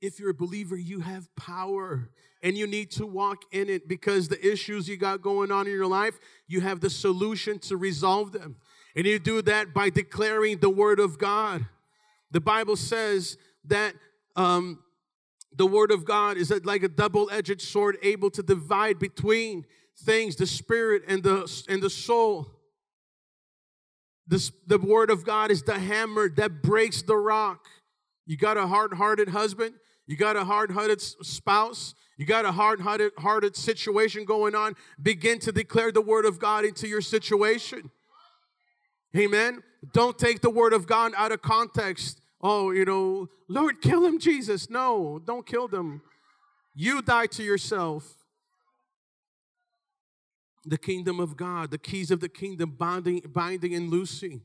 If 0.01 0.21
you're 0.21 0.31
a 0.31 0.35
believer, 0.35 0.77
you 0.77 1.01
have 1.01 1.35
power 1.35 2.11
and 2.43 2.59
you 2.59 2.67
need 2.67 2.91
to 2.93 3.07
walk 3.07 3.45
in 3.53 3.71
it 3.71 3.89
because 3.89 4.29
the 4.29 4.47
issues 4.47 4.87
you 4.87 4.99
got 4.99 5.23
going 5.23 5.51
on 5.51 5.67
in 5.67 5.73
your 5.73 5.87
life, 5.87 6.19
you 6.47 6.61
have 6.61 6.81
the 6.81 6.91
solution 6.91 7.59
to 7.61 7.77
resolve 7.77 8.33
them. 8.33 8.57
And 8.95 9.07
you 9.07 9.19
do 9.19 9.41
that 9.43 9.73
by 9.73 9.89
declaring 9.89 10.59
the 10.59 10.69
word 10.69 11.01
of 11.01 11.19
God. 11.19 11.67
The 12.31 12.41
Bible 12.41 12.77
says 12.77 13.39
that 13.65 13.95
um, 14.37 14.81
the 15.57 15.67
word 15.67 15.91
of 15.91 16.05
God 16.05 16.37
is 16.37 16.53
like 16.65 16.83
a 16.83 16.89
double 16.89 17.31
edged 17.31 17.62
sword, 17.62 17.97
able 18.03 18.31
to 18.33 18.43
divide 18.43 18.99
between 18.99 19.65
things, 19.97 20.37
the 20.37 20.47
spirit 20.47 21.03
and 21.09 21.23
the, 21.23 21.65
and 21.69 21.83
the 21.83 21.91
soul. 21.91 22.54
This, 24.27 24.51
the 24.66 24.79
word 24.79 25.11
of 25.11 25.25
God 25.25 25.51
is 25.51 25.62
the 25.62 25.79
hammer 25.79 26.29
that 26.31 26.62
breaks 26.62 27.03
the 27.03 27.16
rock. 27.16 27.66
You 28.27 28.37
got 28.37 28.57
a 28.57 28.66
hard 28.66 28.95
hearted 28.95 29.29
husband, 29.29 29.75
you 30.07 30.16
got 30.16 30.37
a 30.37 30.45
hard 30.45 30.70
hearted 30.70 31.01
spouse, 31.01 31.95
you 32.16 32.25
got 32.25 32.45
a 32.45 32.53
hard 32.53 32.81
hearted 32.81 33.57
situation 33.57 34.25
going 34.25 34.55
on. 34.55 34.77
Begin 35.03 35.39
to 35.41 35.53
declare 35.53 35.93
the 35.93 36.01
word 36.01 36.25
of 36.25 36.39
God 36.39 36.64
into 36.64 36.89
your 36.89 37.03
situation. 37.03 37.91
Amen. 39.16 39.62
Don't 39.93 40.18
take 40.18 40.41
the 40.41 40.51
word 40.51 40.72
of 40.72 40.87
God 40.87 41.12
out 41.16 41.33
of 41.33 41.43
context. 41.43 42.20
Oh, 42.41 42.70
you 42.70 42.85
know, 42.85 43.29
Lord, 43.49 43.81
kill 43.81 44.05
him, 44.05 44.18
Jesus. 44.18 44.70
No, 44.70 45.20
don't 45.25 45.47
kill 45.47 45.68
them. 45.68 46.03
You 46.75 47.03
die 47.03 47.27
to 47.27 47.43
yourself 47.43 48.24
the 50.65 50.79
kingdom 50.79 51.21
of 51.21 51.37
God, 51.37 51.71
the 51.71 51.79
keys 51.79 52.11
of 52.11 52.21
the 52.21 52.29
kingdom, 52.29 52.75
binding, 52.79 53.21
binding 53.33 53.75
and 53.75 53.91
loosing. 53.91 54.43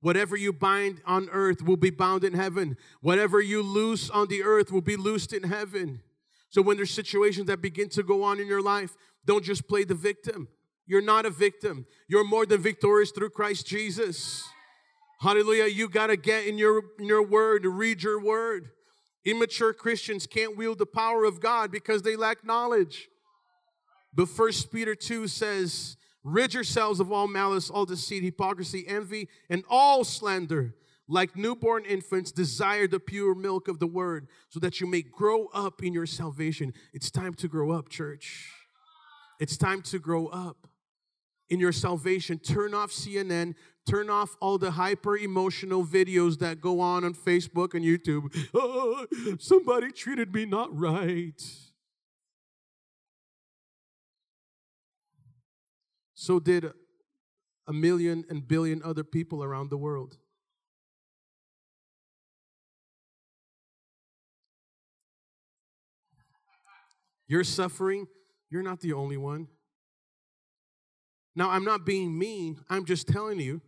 Whatever 0.00 0.36
you 0.36 0.52
bind 0.52 1.00
on 1.06 1.28
earth 1.30 1.62
will 1.62 1.76
be 1.76 1.90
bound 1.90 2.22
in 2.22 2.34
heaven. 2.34 2.76
Whatever 3.00 3.40
you 3.40 3.62
loose 3.62 4.10
on 4.10 4.28
the 4.28 4.42
earth 4.42 4.70
will 4.70 4.82
be 4.82 4.96
loosed 4.96 5.32
in 5.32 5.44
heaven. 5.44 6.00
So 6.50 6.62
when 6.62 6.76
there's 6.76 6.90
situations 6.90 7.46
that 7.46 7.60
begin 7.60 7.88
to 7.90 8.02
go 8.02 8.22
on 8.22 8.38
in 8.38 8.46
your 8.46 8.62
life, 8.62 8.94
don't 9.24 9.44
just 9.44 9.66
play 9.66 9.84
the 9.84 9.94
victim. 9.94 10.48
You're 10.86 11.02
not 11.02 11.26
a 11.26 11.30
victim. 11.30 11.86
You're 12.08 12.24
more 12.24 12.46
than 12.46 12.62
victorious 12.62 13.10
through 13.10 13.30
Christ 13.30 13.66
Jesus. 13.66 14.44
Hallelujah. 15.20 15.66
You 15.66 15.88
got 15.88 16.08
to 16.08 16.16
get 16.16 16.46
in 16.46 16.58
your, 16.58 16.82
in 16.98 17.06
your 17.06 17.26
word, 17.26 17.64
read 17.64 18.02
your 18.02 18.22
word. 18.22 18.68
Immature 19.24 19.72
Christians 19.72 20.26
can't 20.26 20.56
wield 20.56 20.78
the 20.78 20.86
power 20.86 21.24
of 21.24 21.40
God 21.40 21.72
because 21.72 22.02
they 22.02 22.14
lack 22.14 22.44
knowledge. 22.44 23.08
But 24.16 24.30
First 24.30 24.72
Peter 24.72 24.94
2 24.94 25.28
says, 25.28 25.96
Rid 26.24 26.54
yourselves 26.54 26.98
of 26.98 27.12
all 27.12 27.28
malice, 27.28 27.70
all 27.70 27.84
deceit, 27.84 28.24
hypocrisy, 28.24 28.84
envy, 28.88 29.28
and 29.48 29.62
all 29.68 30.02
slander. 30.02 30.74
Like 31.06 31.36
newborn 31.36 31.84
infants, 31.84 32.32
desire 32.32 32.88
the 32.88 32.98
pure 32.98 33.36
milk 33.36 33.68
of 33.68 33.78
the 33.78 33.86
word 33.86 34.26
so 34.48 34.58
that 34.58 34.80
you 34.80 34.88
may 34.88 35.02
grow 35.02 35.46
up 35.54 35.84
in 35.84 35.92
your 35.92 36.06
salvation. 36.06 36.74
It's 36.92 37.12
time 37.12 37.34
to 37.34 37.46
grow 37.46 37.70
up, 37.70 37.88
church. 37.88 38.50
It's 39.38 39.56
time 39.56 39.82
to 39.82 40.00
grow 40.00 40.26
up 40.26 40.66
in 41.48 41.60
your 41.60 41.70
salvation. 41.70 42.40
Turn 42.40 42.74
off 42.74 42.90
CNN, 42.90 43.54
turn 43.88 44.10
off 44.10 44.36
all 44.40 44.58
the 44.58 44.72
hyper 44.72 45.16
emotional 45.16 45.84
videos 45.84 46.40
that 46.40 46.60
go 46.60 46.80
on 46.80 47.04
on 47.04 47.14
Facebook 47.14 47.74
and 47.74 47.84
YouTube. 47.84 48.34
Oh, 48.52 49.06
somebody 49.38 49.92
treated 49.92 50.34
me 50.34 50.44
not 50.44 50.76
right. 50.76 51.40
So 56.26 56.40
did 56.40 56.72
a 57.68 57.72
million 57.72 58.24
and 58.28 58.48
billion 58.48 58.82
other 58.82 59.04
people 59.04 59.44
around 59.44 59.70
the 59.70 59.76
world. 59.76 60.16
You're 67.28 67.44
suffering, 67.44 68.08
you're 68.50 68.64
not 68.64 68.80
the 68.80 68.92
only 68.92 69.16
one. 69.16 69.46
Now, 71.36 71.50
I'm 71.50 71.64
not 71.64 71.86
being 71.86 72.18
mean, 72.18 72.58
I'm 72.68 72.86
just 72.86 73.06
telling 73.06 73.38
you 73.38 73.60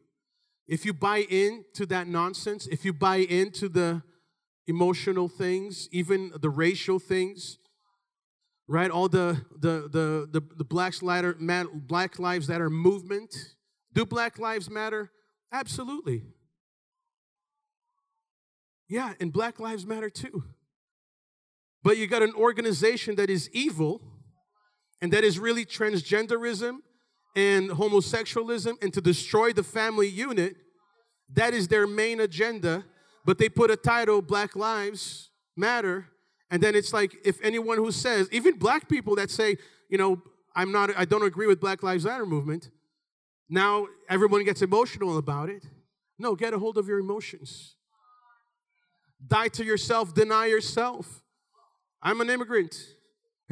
if 0.67 0.85
you 0.85 0.93
buy 0.93 1.19
into 1.19 1.87
that 1.87 2.09
nonsense, 2.09 2.67
if 2.67 2.85
you 2.85 2.93
buy 2.93 3.19
into 3.19 3.69
the 3.69 4.03
emotional 4.67 5.29
things, 5.29 5.89
even 5.93 6.33
the 6.41 6.51
racial 6.51 6.99
things, 6.99 7.59
right? 8.69 8.91
All 8.91 9.09
the 9.09 9.45
the 9.59 9.89
the 9.91 10.29
the, 10.31 10.43
the 10.57 10.65
Black, 10.65 10.95
Black 11.01 12.19
Lives 12.19 12.49
Matter 12.49 12.71
movement. 12.71 13.35
Do 13.95 14.05
Black 14.05 14.39
Lives 14.39 14.71
Matter? 14.71 15.11
Absolutely. 15.51 16.25
Yeah, 18.89 19.15
and 19.19 19.33
Black 19.33 19.59
Lives 19.59 19.87
Matter 19.87 20.11
too. 20.11 20.45
But 21.83 21.97
you 21.97 22.07
got 22.07 22.23
an 22.23 22.35
organization 22.35 23.17
that 23.17 23.31
is 23.31 23.49
evil 23.53 24.03
and 25.01 25.13
that 25.13 25.25
is 25.25 25.39
really 25.39 25.65
transgenderism 25.65 26.79
and 27.37 27.71
homosexualism 27.71 28.83
and 28.83 28.93
to 28.93 29.01
destroy 29.01 29.53
the 29.53 29.63
family 29.63 30.09
unit. 30.09 30.57
That 31.33 31.55
is 31.55 31.69
their 31.69 31.87
main 31.87 32.21
agenda. 32.21 32.85
But 33.25 33.39
they 33.39 33.49
put 33.49 33.71
a 33.71 33.77
title, 33.77 34.23
Black 34.23 34.57
Lives 34.57 35.31
Matter, 35.57 36.09
and 36.51 36.63
then 36.63 36.75
it's 36.75 36.93
like 36.93 37.17
if 37.25 37.43
anyone 37.43 37.79
who 37.79 37.93
says, 37.93 38.29
even 38.33 38.59
black 38.59 38.89
people 38.89 39.17
that 39.17 39.31
say, 39.31 39.57
you 39.89 39.99
know, 39.99 40.23
I'm 40.55 40.73
not, 40.73 40.91
I 40.97 41.05
don't 41.05 41.23
agree 41.25 41.47
with 41.47 41.61
Black 41.61 41.83
Lives 41.83 42.05
Matter 42.05 42.27
movement, 42.27 42.71
now 43.49 43.87
everyone 44.09 44.45
gets 44.45 44.63
emotional 44.63 45.19
about 45.19 45.49
it. 45.49 45.65
No, 46.19 46.35
get 46.35 46.53
a 46.53 46.59
hold 46.59 46.79
of 46.79 46.89
your 46.89 46.99
emotions. 46.99 47.77
Die 49.27 49.49
to 49.49 49.65
yourself, 49.65 50.15
deny 50.15 50.47
yourself. 50.47 51.23
I'm 52.03 52.21
an 52.21 52.31
immigrant. 52.31 52.77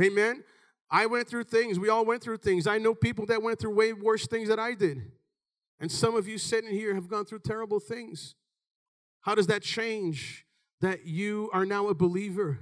Amen. 0.00 0.42
I 0.90 1.06
went 1.06 1.28
through 1.28 1.44
things. 1.44 1.78
We 1.78 1.88
all 1.88 2.04
went 2.04 2.22
through 2.22 2.38
things. 2.38 2.66
I 2.66 2.78
know 2.78 2.94
people 2.94 3.26
that 3.26 3.42
went 3.42 3.58
through 3.58 3.74
way 3.74 3.92
worse 3.92 4.26
things 4.26 4.48
than 4.48 4.58
I 4.58 4.74
did. 4.74 5.10
And 5.80 5.90
some 5.90 6.14
of 6.14 6.28
you 6.28 6.38
sitting 6.38 6.70
here 6.70 6.94
have 6.94 7.08
gone 7.08 7.24
through 7.24 7.40
terrible 7.40 7.80
things. 7.80 8.34
How 9.22 9.34
does 9.34 9.48
that 9.48 9.62
change 9.62 10.46
that 10.80 11.06
you 11.06 11.50
are 11.52 11.66
now 11.66 11.88
a 11.88 11.94
believer? 11.94 12.60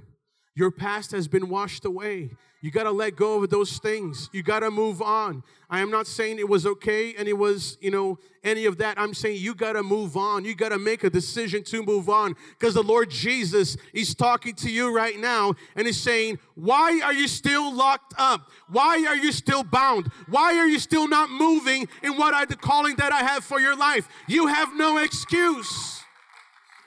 Your 0.55 0.71
past 0.71 1.11
has 1.11 1.27
been 1.27 1.49
washed 1.49 1.83
away. 1.83 2.31
You 2.61 2.71
got 2.71 2.83
to 2.83 2.91
let 2.91 3.15
go 3.15 3.43
of 3.43 3.49
those 3.51 3.77
things. 3.77 4.29
You 4.31 4.41
got 4.41 4.61
to 4.61 4.71
move 4.71 4.99
on. 4.99 5.43
I 5.69 5.81
am 5.81 5.91
not 5.91 6.07
saying 6.07 6.39
it 6.39 6.49
was 6.49 6.65
okay 6.65 7.13
and 7.13 7.27
it 7.27 7.37
was, 7.37 7.77
you 7.79 7.91
know, 7.91 8.17
any 8.43 8.65
of 8.65 8.77
that. 8.77 8.99
I'm 8.99 9.13
saying 9.13 9.39
you 9.39 9.53
got 9.53 9.73
to 9.73 9.83
move 9.83 10.17
on. 10.17 10.45
You 10.45 10.55
got 10.55 10.69
to 10.69 10.79
make 10.79 11.03
a 11.03 11.09
decision 11.11 11.63
to 11.65 11.83
move 11.83 12.09
on 12.09 12.35
because 12.57 12.73
the 12.73 12.81
Lord 12.81 13.11
Jesus 13.11 13.77
is 13.93 14.15
talking 14.15 14.55
to 14.55 14.71
you 14.71 14.95
right 14.95 15.19
now 15.19 15.53
and 15.75 15.87
is 15.87 16.01
saying, 16.01 16.39
Why 16.55 17.01
are 17.03 17.13
you 17.13 17.27
still 17.27 17.71
locked 17.71 18.15
up? 18.17 18.49
Why 18.69 19.05
are 19.07 19.15
you 19.15 19.31
still 19.31 19.63
bound? 19.63 20.07
Why 20.27 20.57
are 20.57 20.67
you 20.67 20.79
still 20.79 21.07
not 21.07 21.29
moving 21.29 21.87
in 22.01 22.17
what 22.17 22.33
I, 22.33 22.45
the 22.45 22.55
calling 22.55 22.95
that 22.95 23.11
I 23.11 23.19
have 23.19 23.43
for 23.43 23.59
your 23.59 23.75
life? 23.75 24.07
You 24.27 24.47
have 24.47 24.75
no 24.75 24.97
excuse. 24.97 26.01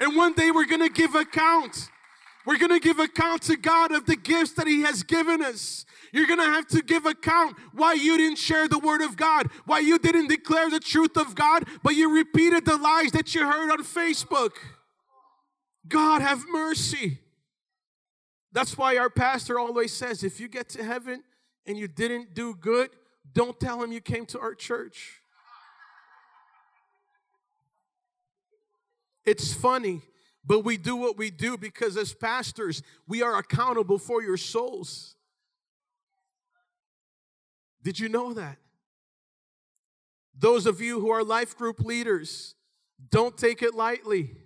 And 0.00 0.16
one 0.16 0.32
day 0.32 0.50
we're 0.50 0.66
going 0.66 0.80
to 0.80 0.88
give 0.88 1.14
account. 1.14 1.88
We're 2.48 2.56
going 2.56 2.70
to 2.70 2.80
give 2.80 2.98
account 2.98 3.42
to 3.42 3.58
God 3.58 3.92
of 3.92 4.06
the 4.06 4.16
gifts 4.16 4.52
that 4.52 4.66
He 4.66 4.80
has 4.80 5.02
given 5.02 5.42
us. 5.42 5.84
You're 6.14 6.26
going 6.26 6.38
to 6.38 6.46
have 6.46 6.66
to 6.68 6.80
give 6.80 7.04
account 7.04 7.58
why 7.74 7.92
you 7.92 8.16
didn't 8.16 8.38
share 8.38 8.66
the 8.66 8.78
word 8.78 9.02
of 9.02 9.18
God, 9.18 9.50
why 9.66 9.80
you 9.80 9.98
didn't 9.98 10.28
declare 10.28 10.70
the 10.70 10.80
truth 10.80 11.18
of 11.18 11.34
God, 11.34 11.64
but 11.82 11.94
you 11.94 12.10
repeated 12.10 12.64
the 12.64 12.78
lies 12.78 13.12
that 13.12 13.34
you 13.34 13.44
heard 13.44 13.70
on 13.70 13.84
Facebook. 13.84 14.52
God 15.86 16.22
have 16.22 16.42
mercy. 16.50 17.18
That's 18.52 18.78
why 18.78 18.96
our 18.96 19.10
pastor 19.10 19.58
always 19.58 19.92
says 19.92 20.24
if 20.24 20.40
you 20.40 20.48
get 20.48 20.70
to 20.70 20.82
heaven 20.82 21.24
and 21.66 21.76
you 21.76 21.86
didn't 21.86 22.32
do 22.32 22.54
good, 22.54 22.88
don't 23.34 23.60
tell 23.60 23.82
him 23.82 23.92
you 23.92 24.00
came 24.00 24.24
to 24.24 24.40
our 24.40 24.54
church. 24.54 25.20
It's 29.26 29.52
funny 29.52 30.00
but 30.48 30.64
we 30.64 30.78
do 30.78 30.96
what 30.96 31.18
we 31.18 31.30
do 31.30 31.58
because 31.58 31.98
as 31.98 32.14
pastors, 32.14 32.82
we 33.06 33.22
are 33.22 33.36
accountable 33.36 33.98
for 33.98 34.22
your 34.22 34.38
souls. 34.38 35.14
Did 37.84 38.00
you 38.00 38.08
know 38.08 38.32
that? 38.32 38.56
Those 40.36 40.64
of 40.66 40.80
you 40.80 41.00
who 41.00 41.10
are 41.10 41.22
life 41.22 41.54
group 41.54 41.80
leaders, 41.80 42.54
don't 43.10 43.36
take 43.36 43.62
it 43.62 43.74
lightly. 43.74 44.36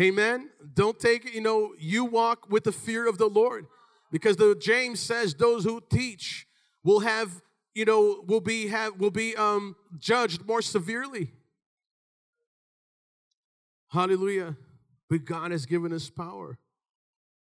Amen. 0.00 0.48
Don't 0.74 0.98
take 0.98 1.26
it, 1.26 1.34
you 1.34 1.42
know, 1.42 1.74
you 1.78 2.06
walk 2.06 2.50
with 2.50 2.64
the 2.64 2.72
fear 2.72 3.06
of 3.06 3.18
the 3.18 3.28
Lord 3.28 3.66
because 4.10 4.36
the 4.36 4.56
James 4.58 5.00
says 5.00 5.34
those 5.34 5.64
who 5.64 5.82
teach 5.90 6.46
will 6.82 7.00
have, 7.00 7.42
you 7.74 7.84
know, 7.84 8.24
will 8.26 8.40
be 8.40 8.68
have 8.68 8.98
will 8.98 9.10
be 9.10 9.36
um 9.36 9.76
judged 9.98 10.46
more 10.46 10.62
severely. 10.62 11.32
Hallelujah. 13.88 14.56
But 15.08 15.24
God 15.24 15.50
has 15.50 15.66
given 15.66 15.92
us 15.92 16.10
power. 16.10 16.58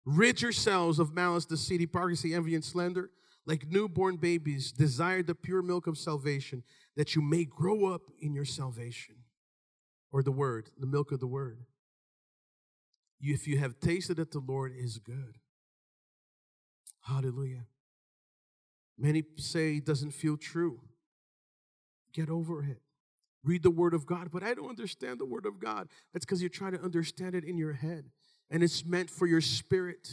Rid 0.05 0.41
yourselves 0.41 0.99
of 0.99 1.14
malice, 1.14 1.45
deceit, 1.45 1.82
hypocrisy, 1.82 2.34
envy, 2.34 2.55
and 2.55 2.64
slander. 2.64 3.10
Like 3.45 3.70
newborn 3.70 4.18
babies, 4.18 4.72
desire 4.72 5.24
the 5.24 5.34
pure 5.34 5.62
milk 5.62 5.88
of 5.88 5.97
salvation, 5.97 6.64
that 6.95 7.16
you 7.16 7.22
may 7.22 7.45
grow 7.45 7.86
up 7.86 8.01
in 8.20 8.34
your 8.34 8.45
salvation. 8.45 9.16
Or 10.12 10.22
the 10.22 10.32
word, 10.32 10.70
the 10.78 10.88
milk 10.88 11.12
of 11.12 11.20
the 11.20 11.28
word. 11.28 11.60
If 13.22 13.47
you 13.47 13.58
have 13.60 13.80
tasted 13.80 14.18
that 14.18 14.32
the 14.32 14.39
Lord 14.39 14.74
is 14.78 14.99
good. 14.99 15.38
Hallelujah. 17.03 17.66
Many 18.97 19.24
say 19.38 19.78
it 19.78 19.86
doesn't 19.86 20.12
feel 20.12 20.38
true. 20.38 20.82
Get 22.14 22.30
over 22.30 22.64
it 22.64 22.82
read 23.48 23.64
the 23.64 23.72
Word 23.72 23.93
of 23.93 24.06
God, 24.06 24.30
but 24.32 24.43
I 24.43 24.54
don't 24.54 24.70
understand 24.70 25.20
the 25.20 25.26
Word 25.26 25.45
of 25.45 25.60
God. 25.60 25.88
That's 26.14 26.26
because 26.26 26.41
you're 26.41 26.50
trying 26.50 26.74
to 26.74 26.82
understand 26.82 27.34
it 27.34 27.43
in 27.43 27.58
your 27.58 27.74
head, 27.74 28.06
and 28.52 28.62
it's 28.62 28.86
meant 28.86 29.10
for 29.10 29.26
your 29.26 29.41
spirit. 29.41 30.10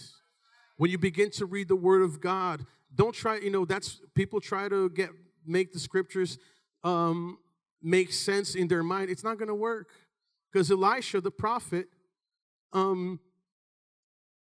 When 0.77 0.91
you 0.91 0.99
begin 0.99 1.31
to 1.33 1.47
read 1.47 1.69
the 1.69 1.77
Word 1.77 2.03
of 2.03 2.21
God, 2.21 2.65
don't 2.95 3.15
try, 3.15 3.39
you 3.39 3.51
know, 3.51 3.65
that's 3.65 4.01
people 4.15 4.41
try 4.41 4.69
to 4.69 4.89
get 4.91 5.11
make 5.47 5.73
the 5.73 5.79
scriptures 5.79 6.39
um, 6.85 7.39
make 7.83 8.13
sense 8.13 8.55
in 8.55 8.69
their 8.69 8.83
mind. 8.83 9.11
It's 9.11 9.25
not 9.25 9.39
going 9.39 9.49
to 9.49 9.55
work 9.55 9.89
because 10.53 10.71
Elisha, 10.71 11.21
the 11.21 11.31
prophet, 11.31 11.87
um, 12.73 13.21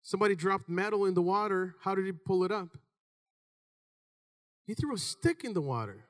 somebody 0.03 0.35
dropped 0.35 0.67
metal 0.67 1.05
in 1.05 1.13
the 1.13 1.21
water. 1.21 1.75
How 1.83 1.95
did 1.95 2.05
he 2.05 2.11
pull 2.11 2.43
it 2.43 2.51
up? 2.51 2.69
He 4.65 4.73
threw 4.73 4.93
a 4.93 4.97
stick 4.97 5.43
in 5.43 5.53
the 5.53 5.61
water. 5.61 6.05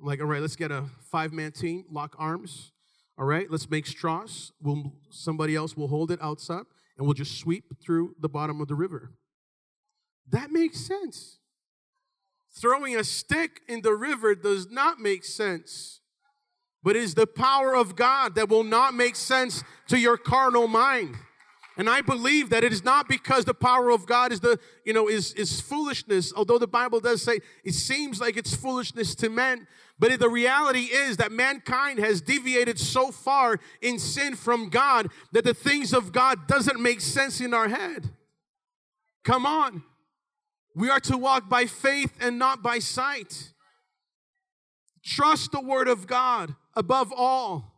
I'm 0.00 0.06
like, 0.06 0.20
all 0.20 0.26
right, 0.26 0.40
let's 0.40 0.56
get 0.56 0.70
a 0.70 0.84
five 1.10 1.32
man 1.32 1.52
team, 1.52 1.84
lock 1.90 2.14
arms. 2.18 2.72
All 3.18 3.24
right, 3.24 3.50
let's 3.50 3.68
make 3.68 3.86
straws. 3.86 4.52
We'll, 4.62 4.92
somebody 5.10 5.56
else 5.56 5.76
will 5.76 5.88
hold 5.88 6.12
it 6.12 6.20
outside 6.22 6.64
and 6.96 7.06
we'll 7.06 7.14
just 7.14 7.38
sweep 7.38 7.64
through 7.82 8.14
the 8.20 8.28
bottom 8.28 8.60
of 8.60 8.68
the 8.68 8.76
river. 8.76 9.10
That 10.30 10.52
makes 10.52 10.78
sense. 10.78 11.38
Throwing 12.60 12.96
a 12.96 13.04
stick 13.04 13.60
in 13.68 13.82
the 13.82 13.94
river 13.94 14.34
does 14.34 14.70
not 14.70 15.00
make 15.00 15.24
sense, 15.24 16.00
but 16.82 16.96
it 16.96 17.02
is 17.02 17.14
the 17.14 17.26
power 17.26 17.74
of 17.74 17.96
God 17.96 18.34
that 18.36 18.48
will 18.48 18.64
not 18.64 18.94
make 18.94 19.16
sense 19.16 19.64
to 19.88 19.98
your 19.98 20.16
carnal 20.16 20.68
mind. 20.68 21.16
And 21.76 21.88
I 21.88 22.00
believe 22.00 22.50
that 22.50 22.64
it 22.64 22.72
is 22.72 22.84
not 22.84 23.08
because 23.08 23.44
the 23.44 23.54
power 23.54 23.90
of 23.90 24.04
God 24.04 24.32
is 24.32 24.40
the, 24.40 24.58
you 24.84 24.92
know, 24.92 25.08
is, 25.08 25.32
is 25.34 25.60
foolishness, 25.60 26.32
although 26.36 26.58
the 26.58 26.66
Bible 26.66 26.98
does 26.98 27.22
say 27.22 27.38
it 27.64 27.74
seems 27.74 28.20
like 28.20 28.36
it's 28.36 28.54
foolishness 28.54 29.14
to 29.16 29.30
men. 29.30 29.68
But 29.98 30.20
the 30.20 30.28
reality 30.28 30.84
is 30.92 31.16
that 31.16 31.32
mankind 31.32 31.98
has 31.98 32.20
deviated 32.20 32.78
so 32.78 33.10
far 33.10 33.58
in 33.82 33.98
sin 33.98 34.36
from 34.36 34.68
God 34.68 35.08
that 35.32 35.44
the 35.44 35.54
things 35.54 35.92
of 35.92 36.12
God 36.12 36.46
doesn't 36.46 36.80
make 36.80 37.00
sense 37.00 37.40
in 37.40 37.52
our 37.52 37.68
head. 37.68 38.10
Come 39.24 39.44
on. 39.44 39.82
We 40.74 40.88
are 40.88 41.00
to 41.00 41.18
walk 41.18 41.48
by 41.48 41.66
faith 41.66 42.12
and 42.20 42.38
not 42.38 42.62
by 42.62 42.78
sight. 42.78 43.52
Trust 45.04 45.50
the 45.50 45.60
word 45.60 45.88
of 45.88 46.06
God 46.06 46.54
above 46.76 47.12
all. 47.14 47.77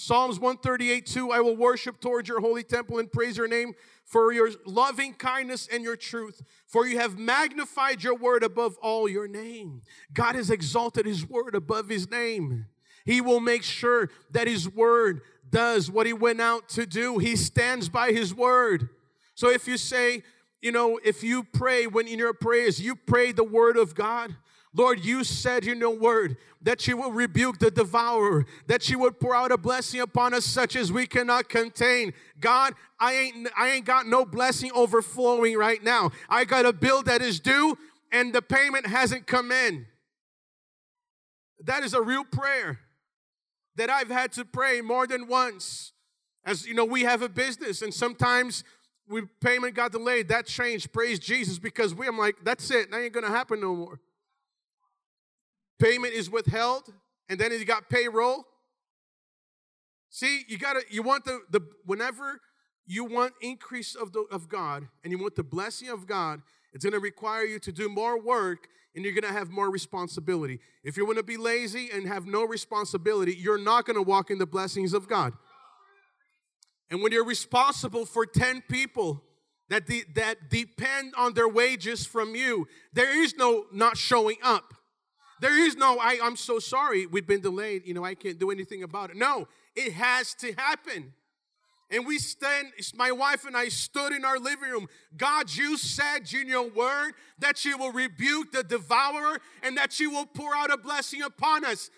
Psalms 0.00 0.38
138 0.38 1.06
2 1.06 1.32
I 1.32 1.40
will 1.40 1.56
worship 1.56 2.00
towards 2.00 2.28
your 2.28 2.38
holy 2.38 2.62
temple 2.62 3.00
and 3.00 3.10
praise 3.10 3.36
your 3.36 3.48
name 3.48 3.74
for 4.04 4.32
your 4.32 4.48
loving 4.64 5.12
kindness 5.12 5.68
and 5.72 5.82
your 5.82 5.96
truth. 5.96 6.40
For 6.68 6.86
you 6.86 7.00
have 7.00 7.18
magnified 7.18 8.04
your 8.04 8.14
word 8.14 8.44
above 8.44 8.76
all 8.80 9.08
your 9.08 9.26
name. 9.26 9.82
God 10.14 10.36
has 10.36 10.50
exalted 10.50 11.04
his 11.04 11.28
word 11.28 11.56
above 11.56 11.88
his 11.88 12.08
name. 12.08 12.66
He 13.04 13.20
will 13.20 13.40
make 13.40 13.64
sure 13.64 14.08
that 14.30 14.46
his 14.46 14.68
word 14.72 15.20
does 15.50 15.90
what 15.90 16.06
he 16.06 16.12
went 16.12 16.40
out 16.40 16.68
to 16.70 16.86
do. 16.86 17.18
He 17.18 17.34
stands 17.34 17.88
by 17.88 18.12
his 18.12 18.32
word. 18.32 18.90
So 19.34 19.50
if 19.50 19.66
you 19.66 19.76
say, 19.76 20.22
you 20.62 20.70
know, 20.70 21.00
if 21.04 21.24
you 21.24 21.42
pray 21.42 21.88
when 21.88 22.06
in 22.06 22.20
your 22.20 22.34
prayers, 22.34 22.80
you 22.80 22.94
pray 22.94 23.32
the 23.32 23.42
word 23.42 23.76
of 23.76 23.96
God, 23.96 24.36
Lord, 24.74 25.04
you 25.04 25.24
said 25.24 25.66
in 25.66 25.78
your 25.78 25.96
word 25.96 26.36
that 26.62 26.86
you 26.86 26.96
will 26.96 27.12
rebuke 27.12 27.58
the 27.58 27.70
devourer, 27.70 28.44
that 28.66 28.88
you 28.90 28.98
would 28.98 29.18
pour 29.18 29.34
out 29.34 29.52
a 29.52 29.56
blessing 29.56 30.00
upon 30.00 30.34
us 30.34 30.44
such 30.44 30.76
as 30.76 30.92
we 30.92 31.06
cannot 31.06 31.48
contain. 31.48 32.12
God, 32.40 32.74
I 33.00 33.14
ain't 33.14 33.48
I 33.56 33.70
ain't 33.70 33.86
got 33.86 34.06
no 34.06 34.24
blessing 34.24 34.70
overflowing 34.74 35.56
right 35.56 35.82
now. 35.82 36.10
I 36.28 36.44
got 36.44 36.66
a 36.66 36.72
bill 36.72 37.02
that 37.04 37.22
is 37.22 37.40
due 37.40 37.78
and 38.12 38.32
the 38.32 38.42
payment 38.42 38.86
hasn't 38.86 39.26
come 39.26 39.52
in. 39.52 39.86
That 41.64 41.82
is 41.82 41.94
a 41.94 42.02
real 42.02 42.24
prayer 42.24 42.80
that 43.76 43.90
I've 43.90 44.10
had 44.10 44.32
to 44.32 44.44
pray 44.44 44.80
more 44.80 45.06
than 45.06 45.28
once. 45.28 45.92
As 46.44 46.66
you 46.66 46.74
know, 46.74 46.84
we 46.84 47.02
have 47.02 47.22
a 47.22 47.28
business 47.28 47.80
and 47.82 47.92
sometimes 47.92 48.64
we 49.08 49.22
payment 49.40 49.74
got 49.74 49.92
delayed. 49.92 50.28
That 50.28 50.46
changed. 50.46 50.92
Praise 50.92 51.18
Jesus 51.18 51.58
because 51.58 51.94
we 51.94 52.06
I'm 52.06 52.18
like, 52.18 52.36
that's 52.42 52.70
it. 52.70 52.90
That 52.90 53.00
ain't 53.00 53.14
gonna 53.14 53.28
happen 53.28 53.60
no 53.60 53.74
more 53.74 54.00
payment 55.78 56.14
is 56.14 56.30
withheld, 56.30 56.92
and 57.28 57.38
then 57.38 57.52
you 57.52 57.64
got 57.64 57.88
payroll. 57.88 58.46
See, 60.10 60.44
you 60.48 60.58
gotta 60.58 60.82
you 60.90 61.02
want 61.02 61.24
the 61.24 61.42
the 61.50 61.60
whenever 61.84 62.40
you 62.86 63.04
want 63.04 63.34
increase 63.40 63.94
of 63.94 64.12
the 64.12 64.24
of 64.30 64.48
God 64.48 64.88
and 65.04 65.12
you 65.12 65.18
want 65.18 65.36
the 65.36 65.44
blessing 65.44 65.88
of 65.88 66.06
God, 66.06 66.40
it's 66.72 66.84
gonna 66.84 66.98
require 66.98 67.44
you 67.44 67.58
to 67.60 67.72
do 67.72 67.88
more 67.88 68.20
work 68.20 68.68
and 68.94 69.04
you're 69.04 69.14
gonna 69.14 69.32
have 69.32 69.50
more 69.50 69.70
responsibility. 69.70 70.60
If 70.82 70.96
you 70.96 71.04
want 71.04 71.18
to 71.18 71.22
be 71.22 71.36
lazy 71.36 71.90
and 71.92 72.08
have 72.08 72.26
no 72.26 72.44
responsibility, 72.44 73.34
you're 73.34 73.58
not 73.62 73.84
gonna 73.84 74.02
walk 74.02 74.30
in 74.30 74.38
the 74.38 74.46
blessings 74.46 74.92
of 74.92 75.08
God. 75.08 75.34
And 76.90 77.02
when 77.02 77.12
you're 77.12 77.24
responsible 77.24 78.06
for 78.06 78.24
10 78.24 78.62
people 78.62 79.22
that, 79.68 79.86
de- 79.86 80.04
that 80.14 80.48
depend 80.48 81.14
on 81.16 81.34
their 81.34 81.48
wages 81.48 82.06
from 82.06 82.34
you, 82.34 82.66
there 82.92 83.22
is 83.22 83.36
no 83.36 83.66
not 83.72 83.96
showing 83.96 84.36
up. 84.42 84.74
There 85.40 85.58
is 85.66 85.76
no, 85.76 85.98
I, 85.98 86.18
I'm 86.22 86.36
so 86.36 86.58
sorry, 86.58 87.06
we've 87.06 87.26
been 87.26 87.40
delayed, 87.40 87.86
you 87.86 87.94
know, 87.94 88.04
I 88.04 88.14
can't 88.14 88.38
do 88.38 88.50
anything 88.50 88.82
about 88.82 89.10
it. 89.10 89.16
No, 89.16 89.48
it 89.76 89.92
has 89.92 90.34
to 90.34 90.52
happen. 90.52 91.12
And 91.90 92.06
we 92.06 92.18
stand, 92.18 92.68
my 92.94 93.12
wife 93.12 93.46
and 93.46 93.56
I 93.56 93.68
stood 93.68 94.12
in 94.12 94.24
our 94.24 94.38
living 94.38 94.68
room. 94.68 94.88
God, 95.16 95.50
you 95.50 95.78
said 95.78 96.30
in 96.34 96.46
your 96.46 96.68
word 96.68 97.12
that 97.38 97.64
you 97.64 97.78
will 97.78 97.92
rebuke 97.92 98.52
the 98.52 98.62
devourer 98.62 99.38
and 99.62 99.76
that 99.78 99.98
you 99.98 100.10
will 100.10 100.26
pour 100.26 100.54
out 100.54 100.70
a 100.70 100.76
blessing 100.76 101.22
upon 101.22 101.64
us. 101.64 101.88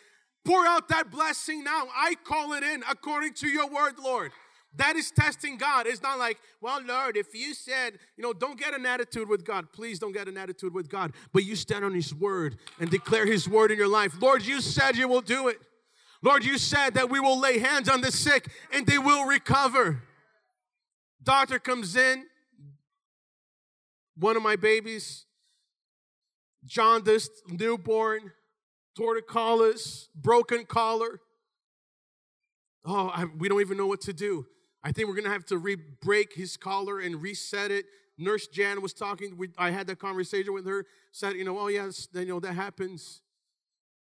Pour 0.44 0.64
out 0.64 0.88
that 0.88 1.10
blessing 1.10 1.64
now. 1.64 1.88
I 1.94 2.14
call 2.24 2.52
it 2.52 2.62
in 2.62 2.84
according 2.88 3.34
to 3.34 3.48
your 3.48 3.68
word, 3.68 3.94
Lord. 4.02 4.30
That 4.76 4.96
is 4.96 5.10
testing 5.10 5.56
God. 5.56 5.86
It's 5.86 6.02
not 6.02 6.18
like, 6.18 6.38
well, 6.60 6.80
Lord, 6.82 7.16
if 7.16 7.34
you 7.34 7.54
said, 7.54 7.94
you 8.16 8.22
know, 8.22 8.32
don't 8.32 8.58
get 8.58 8.72
an 8.72 8.86
attitude 8.86 9.28
with 9.28 9.44
God. 9.44 9.72
Please 9.72 9.98
don't 9.98 10.12
get 10.12 10.28
an 10.28 10.36
attitude 10.36 10.72
with 10.72 10.88
God. 10.88 11.12
But 11.32 11.44
you 11.44 11.56
stand 11.56 11.84
on 11.84 11.92
His 11.92 12.14
word 12.14 12.56
and 12.78 12.88
declare 12.88 13.26
His 13.26 13.48
word 13.48 13.72
in 13.72 13.78
your 13.78 13.88
life. 13.88 14.14
Lord, 14.20 14.44
you 14.44 14.60
said 14.60 14.96
you 14.96 15.08
will 15.08 15.22
do 15.22 15.48
it. 15.48 15.58
Lord, 16.22 16.44
you 16.44 16.58
said 16.58 16.94
that 16.94 17.10
we 17.10 17.18
will 17.18 17.38
lay 17.38 17.58
hands 17.58 17.88
on 17.88 18.00
the 18.00 18.12
sick 18.12 18.48
and 18.72 18.86
they 18.86 18.98
will 18.98 19.24
recover. 19.24 20.02
Doctor 21.22 21.58
comes 21.58 21.96
in, 21.96 22.26
one 24.16 24.36
of 24.36 24.42
my 24.42 24.56
babies, 24.56 25.24
jaundiced, 26.64 27.30
newborn, 27.48 28.32
torticollis, 28.98 30.08
broken 30.14 30.64
collar. 30.64 31.20
Oh, 32.84 33.08
I, 33.08 33.24
we 33.24 33.48
don't 33.48 33.60
even 33.60 33.76
know 33.76 33.86
what 33.86 34.00
to 34.02 34.12
do. 34.12 34.46
I 34.82 34.92
think 34.92 35.08
we're 35.08 35.14
gonna 35.14 35.28
have 35.28 35.46
to 35.46 35.58
re-break 35.58 36.34
his 36.34 36.56
collar 36.56 37.00
and 37.00 37.20
reset 37.20 37.70
it. 37.70 37.86
Nurse 38.16 38.46
Jan 38.46 38.82
was 38.82 38.92
talking. 38.92 39.36
We, 39.36 39.48
I 39.56 39.70
had 39.70 39.86
that 39.88 39.98
conversation 39.98 40.52
with 40.52 40.66
her. 40.66 40.86
Said, 41.12 41.34
you 41.36 41.44
know, 41.44 41.58
oh 41.58 41.68
yes, 41.68 42.08
you 42.14 42.26
know 42.26 42.40
that 42.40 42.54
happens, 42.54 43.20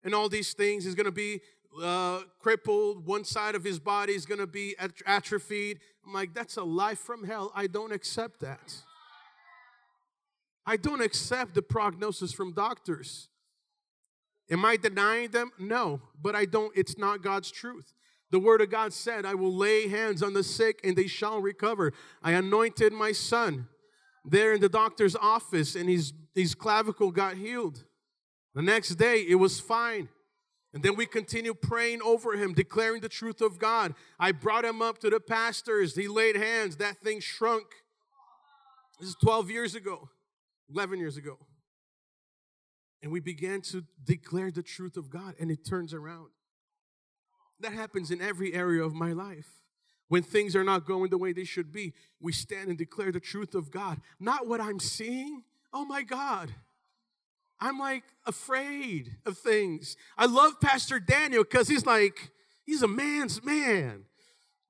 and 0.02 0.14
all 0.14 0.28
these 0.28 0.52
things. 0.52 0.84
He's 0.84 0.94
gonna 0.94 1.10
be 1.10 1.40
uh, 1.82 2.20
crippled. 2.38 3.06
One 3.06 3.24
side 3.24 3.54
of 3.54 3.64
his 3.64 3.78
body 3.78 4.14
is 4.14 4.26
gonna 4.26 4.46
be 4.46 4.74
atrophied. 5.06 5.80
I'm 6.06 6.12
like, 6.12 6.34
that's 6.34 6.56
a 6.56 6.64
life 6.64 6.98
from 6.98 7.24
hell. 7.24 7.50
I 7.54 7.66
don't 7.66 7.92
accept 7.92 8.40
that. 8.40 8.74
I 10.66 10.76
don't 10.76 11.02
accept 11.02 11.54
the 11.54 11.62
prognosis 11.62 12.32
from 12.32 12.52
doctors. 12.52 13.28
Am 14.50 14.64
I 14.64 14.76
denying 14.76 15.30
them? 15.30 15.50
No, 15.58 16.00
but 16.20 16.34
I 16.34 16.44
don't, 16.44 16.72
it's 16.76 16.98
not 16.98 17.22
God's 17.22 17.50
truth. 17.50 17.92
The 18.30 18.38
word 18.38 18.60
of 18.60 18.70
God 18.70 18.92
said, 18.92 19.24
I 19.24 19.34
will 19.34 19.54
lay 19.54 19.88
hands 19.88 20.22
on 20.22 20.32
the 20.32 20.42
sick 20.42 20.80
and 20.82 20.96
they 20.96 21.06
shall 21.06 21.40
recover. 21.40 21.92
I 22.22 22.32
anointed 22.32 22.92
my 22.92 23.12
son 23.12 23.68
there 24.24 24.54
in 24.54 24.60
the 24.60 24.68
doctor's 24.68 25.14
office 25.14 25.76
and 25.76 25.88
his, 25.88 26.12
his 26.34 26.54
clavicle 26.54 27.10
got 27.10 27.36
healed. 27.36 27.84
The 28.54 28.62
next 28.62 28.94
day, 28.96 29.24
it 29.28 29.36
was 29.36 29.60
fine. 29.60 30.08
And 30.72 30.82
then 30.82 30.96
we 30.96 31.06
continued 31.06 31.60
praying 31.60 32.02
over 32.02 32.32
him, 32.32 32.52
declaring 32.52 33.00
the 33.00 33.08
truth 33.08 33.40
of 33.40 33.58
God. 33.60 33.94
I 34.18 34.32
brought 34.32 34.64
him 34.64 34.82
up 34.82 34.98
to 34.98 35.10
the 35.10 35.20
pastors. 35.20 35.94
He 35.94 36.08
laid 36.08 36.34
hands. 36.34 36.76
That 36.76 36.98
thing 36.98 37.20
shrunk. 37.20 37.66
This 38.98 39.10
is 39.10 39.16
12 39.22 39.50
years 39.50 39.74
ago. 39.76 40.08
11 40.72 40.98
years 40.98 41.16
ago. 41.16 41.38
And 43.02 43.12
we 43.12 43.20
began 43.20 43.60
to 43.62 43.84
declare 44.02 44.50
the 44.50 44.62
truth 44.62 44.96
of 44.96 45.10
God, 45.10 45.34
and 45.38 45.50
it 45.50 45.64
turns 45.64 45.92
around. 45.94 46.30
That 47.64 47.72
happens 47.72 48.10
in 48.10 48.20
every 48.20 48.52
area 48.52 48.84
of 48.84 48.92
my 48.92 49.14
life. 49.14 49.48
When 50.08 50.22
things 50.22 50.54
are 50.54 50.64
not 50.64 50.84
going 50.84 51.08
the 51.08 51.16
way 51.16 51.32
they 51.32 51.44
should 51.44 51.72
be, 51.72 51.94
we 52.20 52.30
stand 52.30 52.68
and 52.68 52.76
declare 52.76 53.10
the 53.10 53.20
truth 53.20 53.54
of 53.54 53.70
God. 53.70 54.02
Not 54.20 54.46
what 54.46 54.60
I'm 54.60 54.78
seeing. 54.78 55.44
Oh 55.72 55.86
my 55.86 56.02
God. 56.02 56.54
I'm 57.58 57.78
like 57.78 58.02
afraid 58.26 59.16
of 59.24 59.38
things. 59.38 59.96
I 60.18 60.26
love 60.26 60.60
Pastor 60.60 61.00
Daniel 61.00 61.42
because 61.42 61.66
he's 61.66 61.86
like, 61.86 62.32
he's 62.66 62.82
a 62.82 62.86
man's 62.86 63.42
man. 63.42 64.04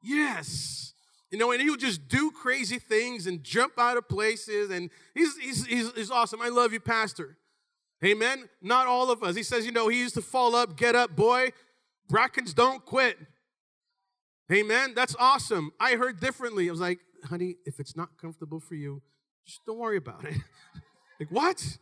Yes. 0.01 0.95
You 1.33 1.39
know, 1.39 1.51
and 1.51 1.61
he'll 1.61 1.75
just 1.75 2.07
do 2.07 2.31
crazy 2.31 2.79
things 2.79 3.27
and 3.27 3.43
jump 3.43 3.73
out 3.77 3.97
of 3.97 4.09
places. 4.09 4.71
And 4.71 4.89
he's, 5.15 5.37
he's, 5.39 5.67
he's, 5.67 5.93
he's 5.95 6.11
awesome. 6.13 6.41
I 6.41 6.49
love 6.49 6.73
you, 6.73 6.79
Pastor. 6.79 7.39
Amen. 8.05 8.49
Not 8.63 8.87
all 8.87 9.11
of 9.11 9.25
us. 9.25 9.35
He 9.35 9.43
says, 9.43 9.67
you 9.67 9.73
know, 9.73 9.89
he 9.89 9.99
used 9.99 10.15
to 10.15 10.23
fall 10.23 10.55
up, 10.55 10.77
get 10.77 10.95
up, 10.95 11.17
boy. 11.17 11.51
Brackens 12.09 12.55
don't 12.55 12.85
quit. 12.85 13.19
Amen. 14.53 14.93
That's 14.95 15.17
awesome. 15.19 15.73
I 15.81 15.95
heard 15.95 16.21
differently. 16.21 16.69
I 16.69 16.71
was 16.71 16.81
like, 16.81 17.01
honey, 17.25 17.57
if 17.65 17.81
it's 17.81 17.97
not 17.97 18.11
comfortable 18.21 18.61
for 18.61 18.75
you, 18.75 19.03
just 19.47 19.65
don't 19.67 19.79
worry 19.79 19.97
about 19.97 20.25
it. 20.25 20.37
like, 21.21 21.31
what? 21.31 21.79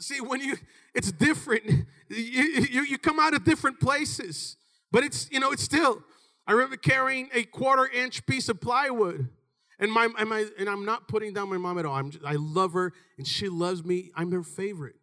See, 0.00 0.20
when 0.20 0.40
you, 0.40 0.56
it's 0.94 1.12
different. 1.12 1.86
You, 2.08 2.42
you, 2.42 2.82
you 2.82 2.98
come 2.98 3.20
out 3.20 3.34
of 3.34 3.44
different 3.44 3.80
places, 3.80 4.56
but 4.90 5.04
it's, 5.04 5.30
you 5.30 5.40
know, 5.40 5.52
it's 5.52 5.62
still, 5.62 6.02
I 6.46 6.52
remember 6.52 6.76
carrying 6.76 7.30
a 7.32 7.44
quarter 7.44 7.86
inch 7.86 8.26
piece 8.26 8.48
of 8.48 8.60
plywood. 8.60 9.28
And 9.78 9.90
my, 9.90 10.08
and, 10.18 10.28
my, 10.28 10.46
and 10.58 10.68
I'm 10.68 10.84
not 10.84 11.08
putting 11.08 11.32
down 11.32 11.48
my 11.48 11.56
mom 11.56 11.78
at 11.78 11.86
all. 11.86 11.94
I'm 11.94 12.10
just, 12.10 12.24
I 12.24 12.34
love 12.34 12.72
her 12.74 12.92
and 13.18 13.26
she 13.26 13.48
loves 13.48 13.84
me. 13.84 14.10
I'm 14.14 14.30
her 14.32 14.42
favorite. 14.42 14.96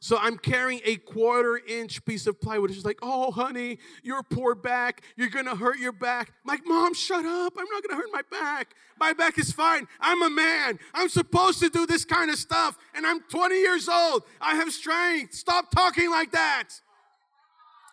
So 0.00 0.16
I'm 0.16 0.38
carrying 0.38 0.80
a 0.84 0.96
quarter 0.96 1.60
inch 1.66 2.04
piece 2.04 2.28
of 2.28 2.40
plywood. 2.40 2.72
She's 2.72 2.84
like, 2.84 3.00
oh, 3.02 3.32
honey, 3.32 3.78
your 4.04 4.22
poor 4.22 4.54
back. 4.54 5.02
You're 5.16 5.28
going 5.28 5.46
to 5.46 5.56
hurt 5.56 5.78
your 5.78 5.92
back. 5.92 6.28
I'm 6.44 6.48
like, 6.48 6.64
mom, 6.64 6.94
shut 6.94 7.24
up. 7.24 7.54
I'm 7.58 7.66
not 7.72 7.82
going 7.82 7.90
to 7.90 7.96
hurt 7.96 8.12
my 8.12 8.22
back. 8.30 8.74
My 9.00 9.12
back 9.12 9.38
is 9.38 9.50
fine. 9.50 9.88
I'm 10.00 10.22
a 10.22 10.30
man. 10.30 10.78
I'm 10.94 11.08
supposed 11.08 11.58
to 11.60 11.68
do 11.68 11.84
this 11.84 12.04
kind 12.04 12.30
of 12.30 12.38
stuff. 12.38 12.78
And 12.94 13.04
I'm 13.06 13.22
20 13.22 13.56
years 13.56 13.88
old. 13.88 14.22
I 14.40 14.54
have 14.54 14.72
strength. 14.72 15.34
Stop 15.34 15.72
talking 15.72 16.10
like 16.10 16.30
that. 16.30 16.68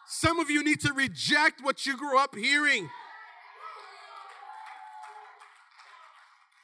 Some 0.07 0.39
of 0.39 0.51
you 0.51 0.63
need 0.63 0.81
to 0.81 0.93
reject 0.93 1.63
what 1.63 1.87
you 1.87 1.97
grew 1.97 2.19
up 2.19 2.35
hearing. 2.35 2.87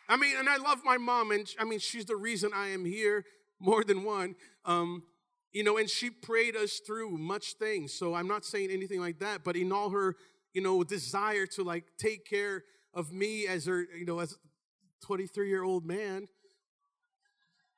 I 0.07 0.17
mean, 0.17 0.35
and 0.37 0.47
I 0.47 0.57
love 0.57 0.81
my 0.83 0.97
mom, 0.97 1.31
and 1.31 1.47
I 1.57 1.63
mean, 1.63 1.79
she's 1.79 2.05
the 2.05 2.17
reason 2.17 2.51
I 2.53 2.67
am 2.67 2.85
here 2.85 3.23
more 3.59 3.83
than 3.83 4.03
one. 4.03 4.35
Um, 4.65 5.03
you 5.51 5.63
know, 5.63 5.77
and 5.77 5.89
she 5.89 6.09
prayed 6.09 6.55
us 6.55 6.79
through 6.85 7.17
much 7.17 7.53
things. 7.53 7.93
So 7.93 8.13
I'm 8.13 8.27
not 8.27 8.45
saying 8.45 8.69
anything 8.71 8.99
like 8.99 9.19
that, 9.19 9.43
but 9.43 9.55
in 9.55 9.71
all 9.71 9.89
her, 9.89 10.15
you 10.53 10.61
know, 10.61 10.83
desire 10.83 11.45
to 11.47 11.63
like 11.63 11.85
take 11.97 12.25
care 12.25 12.63
of 12.93 13.11
me 13.11 13.47
as 13.47 13.65
her, 13.65 13.85
you 13.97 14.05
know, 14.05 14.19
as 14.19 14.33
a 14.33 15.05
23 15.05 15.49
year 15.49 15.63
old 15.63 15.85
man. 15.85 16.27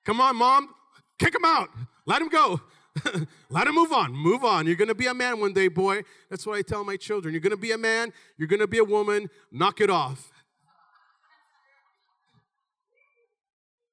Come 0.06 0.20
on, 0.20 0.36
mom, 0.36 0.70
kick 1.18 1.34
him 1.34 1.46
out, 1.46 1.70
let 2.06 2.22
him 2.22 2.30
go. 2.30 2.62
Let 3.50 3.66
him 3.66 3.74
move 3.74 3.92
on. 3.92 4.14
Move 4.14 4.44
on. 4.44 4.68
You're 4.68 4.76
going 4.76 4.88
to 4.88 4.94
be 4.94 5.08
a 5.08 5.16
man 5.16 5.40
one 5.40 5.52
day, 5.52 5.68
boy. 5.68 6.04
That's 6.30 6.46
what 6.46 6.60
I 6.60 6.62
tell 6.62 6.84
my 6.84 6.96
children. 6.96 7.34
You're 7.34 7.42
going 7.42 7.50
to 7.50 7.58
be 7.58 7.72
a 7.72 7.78
man. 7.78 8.14
You're 8.38 8.48
going 8.48 8.60
to 8.60 8.68
be 8.68 8.78
a 8.78 8.84
woman. 8.84 9.32
Knock 9.52 9.82
it 9.82 9.90
off. 9.90 10.32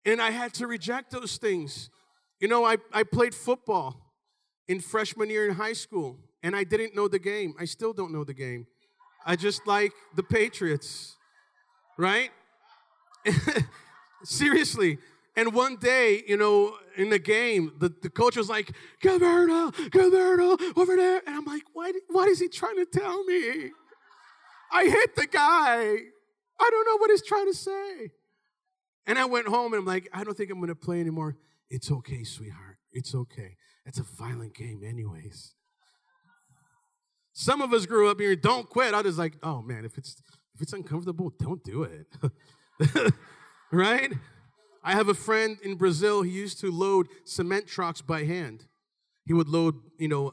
And 0.04 0.20
I 0.20 0.30
had 0.30 0.52
to 0.54 0.66
reject 0.66 1.12
those 1.12 1.38
things. 1.38 1.88
You 2.40 2.48
know, 2.48 2.64
I, 2.64 2.78
I 2.92 3.02
played 3.02 3.34
football 3.34 4.14
in 4.66 4.80
freshman 4.80 5.30
year 5.30 5.48
in 5.48 5.54
high 5.54 5.74
school, 5.74 6.18
and 6.42 6.56
I 6.56 6.64
didn't 6.64 6.94
know 6.94 7.06
the 7.06 7.18
game. 7.18 7.54
I 7.58 7.66
still 7.66 7.92
don't 7.92 8.12
know 8.12 8.24
the 8.24 8.34
game. 8.34 8.66
I 9.26 9.36
just 9.36 9.66
like 9.66 9.92
the 10.16 10.22
Patriots, 10.22 11.16
right? 11.98 12.30
Seriously, 14.24 14.98
and 15.36 15.54
one 15.54 15.76
day, 15.76 16.22
you 16.26 16.36
know, 16.36 16.76
in 16.96 17.10
the 17.10 17.18
game, 17.18 17.72
the, 17.78 17.92
the 18.02 18.10
coach 18.10 18.36
was 18.36 18.48
like, 18.48 18.72
Gilberto, 19.02 19.72
Gilberto, 19.90 20.76
over 20.76 20.96
there. 20.96 21.22
And 21.26 21.36
I'm 21.36 21.44
like, 21.44 21.62
what, 21.72 21.94
what 22.08 22.28
is 22.28 22.40
he 22.40 22.48
trying 22.48 22.76
to 22.76 22.84
tell 22.84 23.24
me? 23.24 23.70
I 24.72 24.84
hit 24.84 25.16
the 25.16 25.26
guy. 25.26 25.96
I 26.60 26.70
don't 26.70 26.86
know 26.86 26.98
what 26.98 27.10
he's 27.10 27.22
trying 27.22 27.46
to 27.46 27.54
say. 27.54 28.10
And 29.06 29.18
I 29.18 29.24
went 29.24 29.48
home 29.48 29.72
and 29.72 29.80
I'm 29.80 29.86
like, 29.86 30.08
I 30.12 30.24
don't 30.24 30.36
think 30.36 30.50
I'm 30.50 30.58
going 30.58 30.68
to 30.68 30.74
play 30.74 31.00
anymore. 31.00 31.36
It's 31.70 31.90
okay, 31.90 32.24
sweetheart. 32.24 32.78
It's 32.92 33.14
okay. 33.14 33.56
It's 33.86 33.98
a 33.98 34.02
violent 34.02 34.54
game, 34.54 34.82
anyways. 34.84 35.54
Some 37.32 37.62
of 37.62 37.72
us 37.72 37.86
grew 37.86 38.10
up 38.10 38.20
here, 38.20 38.34
don't 38.34 38.68
quit. 38.68 38.92
I 38.92 39.00
was 39.00 39.18
like, 39.18 39.34
oh 39.42 39.62
man, 39.62 39.84
if 39.84 39.96
it's 39.96 40.20
if 40.54 40.60
it's 40.60 40.72
uncomfortable, 40.72 41.32
don't 41.38 41.62
do 41.64 41.84
it. 41.84 43.14
right? 43.72 44.12
I 44.82 44.92
have 44.92 45.08
a 45.08 45.14
friend 45.14 45.58
in 45.62 45.76
Brazil, 45.76 46.22
he 46.22 46.32
used 46.32 46.60
to 46.60 46.70
load 46.70 47.06
cement 47.24 47.66
trucks 47.66 48.00
by 48.00 48.24
hand. 48.24 48.64
He 49.24 49.32
would 49.32 49.48
load, 49.48 49.76
you 49.98 50.08
know, 50.08 50.24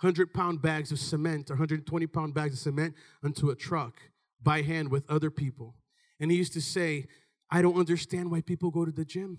100 0.00 0.32
pound 0.32 0.62
bags 0.62 0.92
of 0.92 0.98
cement 0.98 1.50
or 1.50 1.54
120 1.54 2.06
pound 2.06 2.34
bags 2.34 2.54
of 2.54 2.58
cement 2.60 2.94
onto 3.22 3.50
a 3.50 3.54
truck 3.54 3.94
by 4.42 4.62
hand 4.62 4.90
with 4.90 5.08
other 5.10 5.30
people. 5.30 5.74
And 6.20 6.30
he 6.30 6.36
used 6.36 6.52
to 6.54 6.60
say, 6.60 7.06
I 7.50 7.62
don't 7.62 7.78
understand 7.78 8.30
why 8.30 8.40
people 8.40 8.70
go 8.70 8.84
to 8.84 8.92
the 8.92 9.04
gym. 9.04 9.38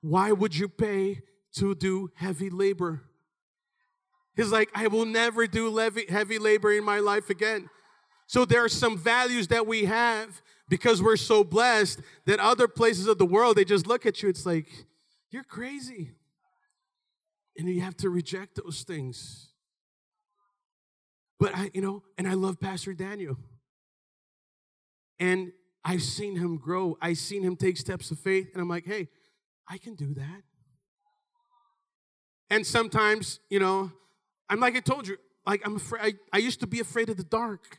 Why 0.00 0.32
would 0.32 0.56
you 0.56 0.68
pay 0.68 1.22
to 1.54 1.74
do 1.74 2.10
heavy 2.14 2.50
labor? 2.50 3.02
He's 4.36 4.52
like, 4.52 4.70
I 4.74 4.86
will 4.86 5.04
never 5.04 5.46
do 5.46 5.76
heavy 6.08 6.38
labor 6.38 6.72
in 6.72 6.84
my 6.84 7.00
life 7.00 7.28
again. 7.28 7.68
So 8.26 8.44
there 8.44 8.64
are 8.64 8.68
some 8.68 8.96
values 8.96 9.48
that 9.48 9.66
we 9.66 9.86
have 9.86 10.42
because 10.68 11.02
we're 11.02 11.16
so 11.16 11.42
blessed 11.42 12.00
that 12.26 12.38
other 12.38 12.68
places 12.68 13.06
of 13.06 13.18
the 13.18 13.26
world, 13.26 13.56
they 13.56 13.64
just 13.64 13.86
look 13.86 14.06
at 14.06 14.22
you. 14.22 14.28
It's 14.28 14.46
like, 14.46 14.68
you're 15.30 15.44
crazy. 15.44 16.12
And 17.56 17.68
you 17.68 17.80
have 17.80 17.96
to 17.96 18.10
reject 18.10 18.60
those 18.62 18.84
things. 18.84 19.48
But 21.40 21.56
I, 21.56 21.70
you 21.74 21.80
know, 21.80 22.02
and 22.16 22.28
I 22.28 22.34
love 22.34 22.60
Pastor 22.60 22.92
Daniel. 22.92 23.36
And 25.18 25.52
I've 25.84 26.02
seen 26.02 26.36
him 26.36 26.58
grow. 26.58 26.96
I've 27.00 27.18
seen 27.18 27.42
him 27.42 27.56
take 27.56 27.76
steps 27.76 28.10
of 28.10 28.18
faith. 28.18 28.50
And 28.52 28.62
I'm 28.62 28.68
like, 28.68 28.86
hey, 28.86 29.08
I 29.68 29.78
can 29.78 29.94
do 29.94 30.14
that. 30.14 30.42
And 32.50 32.66
sometimes, 32.66 33.40
you 33.50 33.58
know, 33.58 33.92
I'm 34.48 34.60
like 34.60 34.74
I 34.76 34.80
told 34.80 35.06
you, 35.06 35.18
like 35.46 35.60
I'm 35.64 35.76
afraid, 35.76 36.16
I, 36.32 36.36
I 36.36 36.38
used 36.38 36.60
to 36.60 36.66
be 36.66 36.80
afraid 36.80 37.10
of 37.10 37.16
the 37.16 37.24
dark. 37.24 37.78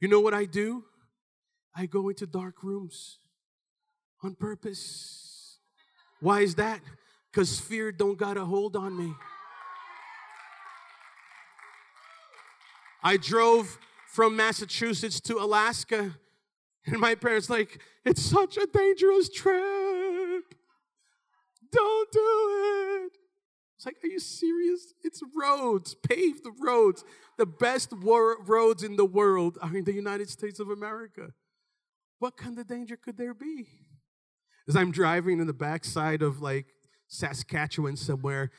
You 0.00 0.08
know 0.08 0.20
what 0.20 0.34
I 0.34 0.44
do? 0.44 0.84
I 1.74 1.86
go 1.86 2.08
into 2.08 2.26
dark 2.26 2.62
rooms 2.62 3.18
on 4.22 4.34
purpose. 4.34 5.58
Why 6.20 6.40
is 6.40 6.56
that? 6.56 6.80
Because 7.30 7.60
fear 7.60 7.92
don't 7.92 8.18
got 8.18 8.36
a 8.36 8.44
hold 8.44 8.74
on 8.74 8.96
me. 8.96 9.14
I 13.02 13.16
drove 13.16 13.78
from 14.08 14.34
Massachusetts 14.34 15.20
to 15.20 15.36
Alaska 15.36 16.16
and 16.90 17.00
my 17.00 17.14
parents 17.14 17.50
like, 17.50 17.80
it's 18.04 18.22
such 18.22 18.56
a 18.56 18.66
dangerous 18.66 19.28
trip. 19.28 20.54
Don't 21.70 22.12
do 22.12 23.04
it. 23.04 23.12
It's 23.76 23.86
like, 23.86 23.96
are 24.02 24.08
you 24.08 24.18
serious? 24.18 24.94
It's 25.04 25.22
roads, 25.36 25.94
paved 25.94 26.46
roads. 26.60 27.04
The 27.36 27.46
best 27.46 27.92
roads 27.92 28.82
in 28.82 28.96
the 28.96 29.04
world 29.04 29.58
are 29.62 29.76
in 29.76 29.84
the 29.84 29.92
United 29.92 30.28
States 30.30 30.58
of 30.58 30.68
America. 30.68 31.32
What 32.18 32.36
kind 32.36 32.58
of 32.58 32.66
danger 32.66 32.96
could 32.96 33.16
there 33.16 33.34
be? 33.34 33.68
As 34.66 34.74
I'm 34.74 34.90
driving 34.90 35.38
in 35.38 35.46
the 35.46 35.52
backside 35.52 36.22
of 36.22 36.42
like 36.42 36.66
Saskatchewan 37.06 37.96
somewhere, 37.96 38.50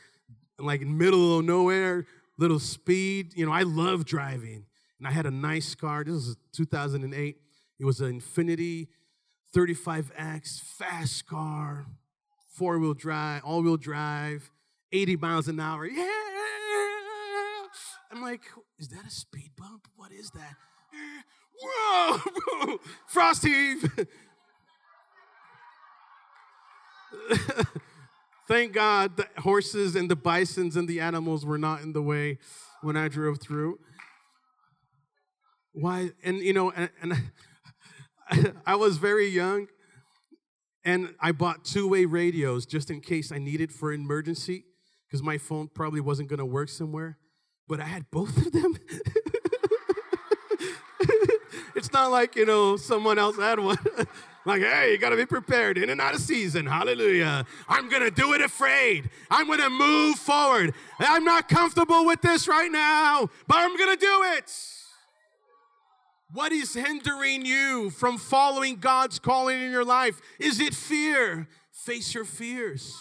like 0.57 0.82
in 0.82 0.97
middle 0.97 1.39
of 1.39 1.45
nowhere, 1.45 2.05
little 2.38 2.59
speed. 2.59 3.34
You 3.36 3.45
know, 3.45 3.51
I 3.51 3.63
love 3.63 4.05
driving. 4.05 4.65
And 4.97 5.07
I 5.07 5.11
had 5.11 5.25
a 5.25 5.32
nice 5.32 5.75
car. 5.75 6.03
This 6.03 6.13
was 6.13 6.38
2008. 6.53 7.38
It 7.80 7.86
was 7.86 8.01
an 8.01 8.19
Infiniti 8.19 8.88
35X, 9.55 10.59
fast 10.61 11.25
car, 11.27 11.86
four 12.53 12.77
wheel 12.77 12.93
drive, 12.93 13.43
all 13.43 13.61
wheel 13.63 13.77
drive, 13.77 14.51
80 14.91 15.15
miles 15.17 15.47
an 15.47 15.59
hour. 15.59 15.88
Yeah. 15.88 16.07
I'm 18.11 18.21
like, 18.21 18.41
is 18.80 18.89
that 18.89 19.05
a 19.05 19.09
speed 19.09 19.51
bump? 19.57 19.88
What 19.95 20.11
is 20.11 20.32
that? 20.32 20.55
Whoa, 21.61 22.80
Frosty. 23.07 23.75
Thank 28.47 28.73
God 28.73 29.15
the 29.15 29.27
horses 29.38 29.95
and 29.95 30.09
the 30.09 30.15
bisons 30.15 30.75
and 30.75 30.88
the 30.88 30.99
animals 30.99 31.45
were 31.45 31.59
not 31.59 31.82
in 31.82 31.93
the 31.93 32.01
way 32.01 32.39
when 32.82 32.97
I 32.97 33.07
drove 33.07 33.39
through. 33.39 33.77
Why? 35.73 36.09
And 36.23 36.39
you 36.39 36.53
know, 36.53 36.71
and, 36.71 36.89
and 37.01 37.13
I 38.65 38.75
was 38.75 38.97
very 38.97 39.27
young, 39.27 39.67
and 40.84 41.13
I 41.19 41.32
bought 41.32 41.65
two-way 41.65 42.05
radios 42.05 42.65
just 42.65 42.89
in 42.91 43.01
case 43.01 43.32
I 43.32 43.38
needed 43.38 43.71
for 43.73 43.91
emergency, 43.91 44.65
because 45.07 45.23
my 45.23 45.38
phone 45.38 45.67
probably 45.67 46.01
wasn't 46.01 46.30
going 46.30 46.39
to 46.39 46.45
work 46.45 46.69
somewhere. 46.69 47.17
But 47.67 47.80
I 47.80 47.86
had 47.86 48.09
both 48.11 48.36
of 48.38 48.51
them. 48.51 48.77
it's 51.75 51.91
not 51.93 52.11
like 52.11 52.36
you 52.36 52.45
know 52.45 52.77
someone 52.77 53.19
else 53.19 53.38
had 53.38 53.59
one. 53.59 53.77
Like, 54.45 54.61
hey, 54.61 54.93
you 54.93 54.97
got 54.97 55.09
to 55.09 55.17
be 55.17 55.25
prepared 55.25 55.77
in 55.77 55.89
and 55.89 55.99
out 55.99 56.15
of 56.15 56.21
season. 56.21 56.65
Hallelujah. 56.65 57.45
I'm 57.67 57.89
going 57.89 58.01
to 58.01 58.09
do 58.09 58.34
it 58.34 58.41
afraid. 58.41 59.09
I'm 59.30 59.47
going 59.47 59.59
to 59.59 59.69
move 59.69 60.17
forward. 60.17 60.73
I'm 60.97 61.25
not 61.25 61.49
comfortable 61.49 62.05
with 62.05 62.21
this 62.21 62.47
right 62.47 62.71
now, 62.71 63.30
but 63.47 63.57
I'm 63.57 63.75
going 63.77 63.95
to 63.95 63.99
do 63.99 64.23
it. 64.38 64.78
What 66.32 66.51
is 66.51 66.73
hindering 66.73 67.45
you 67.45 67.89
from 67.89 68.17
following 68.17 68.77
God's 68.77 69.19
calling 69.19 69.61
in 69.61 69.71
your 69.71 69.86
life? 69.86 70.21
Is 70.39 70.59
it 70.59 70.73
fear? 70.73 71.47
Face 71.71 72.13
your 72.13 72.25
fears. 72.25 72.95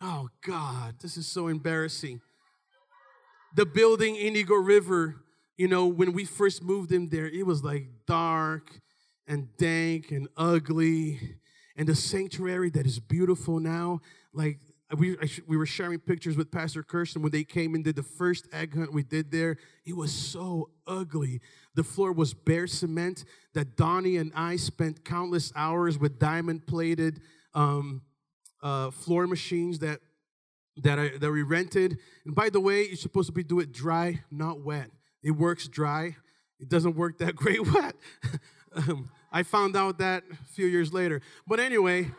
Oh, 0.00 0.28
God, 0.46 0.96
this 1.00 1.16
is 1.16 1.26
so 1.26 1.48
embarrassing. 1.48 2.20
The 3.54 3.66
building 3.66 4.16
Indigo 4.16 4.54
River 4.54 5.24
you 5.56 5.68
know, 5.68 5.86
when 5.86 6.12
we 6.12 6.24
first 6.24 6.62
moved 6.62 6.92
in 6.92 7.08
there, 7.08 7.26
it 7.26 7.46
was 7.46 7.62
like 7.62 7.86
dark 8.06 8.80
and 9.26 9.56
dank 9.56 10.10
and 10.10 10.28
ugly. 10.36 11.36
And 11.76 11.86
the 11.88 11.94
sanctuary 11.94 12.70
that 12.70 12.86
is 12.86 12.98
beautiful 12.98 13.60
now, 13.60 14.00
like 14.32 14.58
we, 14.96 15.16
we 15.46 15.56
were 15.56 15.66
sharing 15.66 15.98
pictures 15.98 16.36
with 16.36 16.50
Pastor 16.50 16.82
Kirsten 16.82 17.22
when 17.22 17.32
they 17.32 17.44
came 17.44 17.74
and 17.74 17.82
did 17.82 17.96
the 17.96 18.02
first 18.02 18.46
egg 18.52 18.76
hunt 18.76 18.92
we 18.92 19.02
did 19.02 19.30
there. 19.30 19.56
It 19.86 19.96
was 19.96 20.12
so 20.12 20.70
ugly. 20.86 21.40
The 21.74 21.82
floor 21.82 22.12
was 22.12 22.34
bare 22.34 22.66
cement 22.66 23.24
that 23.54 23.76
Donnie 23.76 24.16
and 24.16 24.30
I 24.34 24.56
spent 24.56 25.04
countless 25.04 25.52
hours 25.56 25.98
with 25.98 26.18
diamond 26.18 26.66
plated 26.66 27.20
um, 27.54 28.02
uh, 28.62 28.90
floor 28.90 29.26
machines 29.26 29.78
that, 29.78 30.00
that, 30.76 30.98
I, 30.98 31.16
that 31.18 31.30
we 31.30 31.42
rented. 31.42 31.98
And 32.26 32.34
by 32.34 32.50
the 32.50 32.60
way, 32.60 32.86
you're 32.86 32.96
supposed 32.96 33.28
to 33.28 33.32
be 33.32 33.42
do 33.42 33.60
it 33.60 33.72
dry, 33.72 34.20
not 34.30 34.60
wet. 34.60 34.90
It 35.22 35.32
works 35.32 35.66
dry. 35.66 36.16
It 36.60 36.68
doesn't 36.68 36.96
work 36.96 37.18
that 37.18 37.36
great 37.36 37.66
wet. 37.72 37.94
um, 38.74 39.10
I 39.32 39.42
found 39.42 39.76
out 39.76 39.98
that 39.98 40.24
a 40.30 40.36
few 40.52 40.66
years 40.66 40.92
later. 40.92 41.20
But 41.46 41.58
anyway, 41.58 42.10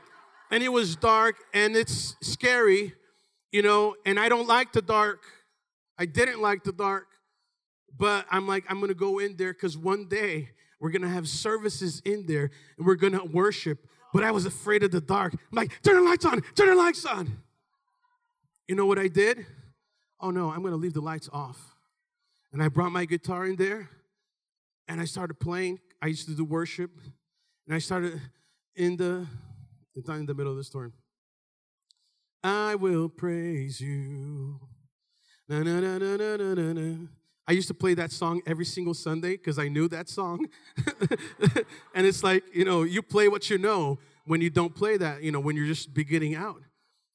and 0.56 0.64
it 0.64 0.72
was 0.72 0.96
dark 0.96 1.36
and 1.54 1.76
it's 1.76 2.16
scary, 2.22 2.94
you 3.52 3.62
know, 3.62 3.94
and 4.06 4.18
I 4.18 4.30
don't 4.30 4.48
like 4.48 4.72
the 4.72 4.82
dark. 4.82 5.22
I 6.00 6.06
didn't 6.06 6.42
like 6.42 6.64
the 6.64 6.72
dark. 6.72 7.08
But 7.98 8.26
I'm 8.32 8.48
like, 8.48 8.64
I'm 8.70 8.80
gonna 8.80 8.94
go 8.94 9.20
in 9.20 9.36
there 9.36 9.52
because 9.52 9.78
one 9.78 10.08
day 10.08 10.52
we're 10.80 10.92
gonna 10.92 11.10
have 11.10 11.28
services 11.28 12.02
in 12.06 12.26
there 12.26 12.52
and 12.78 12.88
we're 12.88 12.96
gonna 12.96 13.26
worship. 13.26 13.86
But 14.14 14.24
I 14.24 14.32
was 14.32 14.46
afraid 14.46 14.82
of 14.84 14.92
the 14.92 15.02
dark. 15.02 15.34
I'm 15.34 15.40
like, 15.52 15.82
turn 15.84 15.96
the 15.96 16.10
lights 16.10 16.24
on, 16.24 16.40
turn 16.56 16.70
the 16.70 16.76
lights 16.76 17.06
on. 17.06 17.38
You 18.70 18.76
know 18.76 18.86
what 18.86 18.98
I 18.98 19.10
did? 19.10 19.46
Oh 20.22 20.32
no, 20.32 20.52
I'm 20.52 20.64
gonna 20.64 20.78
leave 20.78 20.94
the 20.94 21.02
lights 21.02 21.30
off. 21.34 21.76
And 22.54 22.64
I 22.64 22.70
brought 22.70 22.94
my 22.94 23.04
guitar 23.04 23.46
in 23.46 23.58
there 23.58 23.90
and 24.88 25.02
I 25.02 25.06
started 25.06 25.38
playing. 25.38 25.82
I 26.02 26.08
used 26.08 26.30
to 26.30 26.34
do 26.34 26.46
worship. 26.46 26.92
And 27.68 27.76
I 27.76 27.80
started 27.80 28.22
in 28.78 28.96
the, 28.96 29.28
it's 29.96 30.08
not 30.08 30.18
in 30.18 30.26
the 30.26 30.34
middle 30.34 30.52
of 30.52 30.58
the 30.58 30.64
storm. 30.64 30.94
I 32.44 32.76
will 32.76 33.10
praise 33.10 33.82
you. 33.82 34.60
Na, 35.48 35.64
na, 35.64 35.80
na, 35.80 35.98
na, 35.98 36.16
na, 36.16 36.36
na, 36.38 36.74
na. 36.74 37.08
I 37.48 37.52
used 37.52 37.68
to 37.68 37.74
play 37.74 37.94
that 37.94 38.12
song 38.12 38.42
every 38.48 38.66
single 38.66 38.94
Sunday 38.94 39.32
because 39.32 39.60
I 39.60 39.68
knew 39.68 39.88
that 39.90 40.10
song. 40.10 40.48
and 41.94 42.06
it's 42.08 42.24
like, 42.24 42.44
you 42.54 42.66
know, 42.66 42.84
you 42.84 43.02
play 43.02 43.28
what 43.28 43.50
you 43.50 43.58
know 43.58 44.00
when 44.26 44.42
you 44.42 44.50
don't 44.50 44.74
play 44.74 44.98
that, 44.98 45.22
you 45.22 45.32
know, 45.32 45.40
when 45.40 45.56
you're 45.56 45.68
just 45.68 45.94
beginning 45.94 46.36
out. 46.36 46.62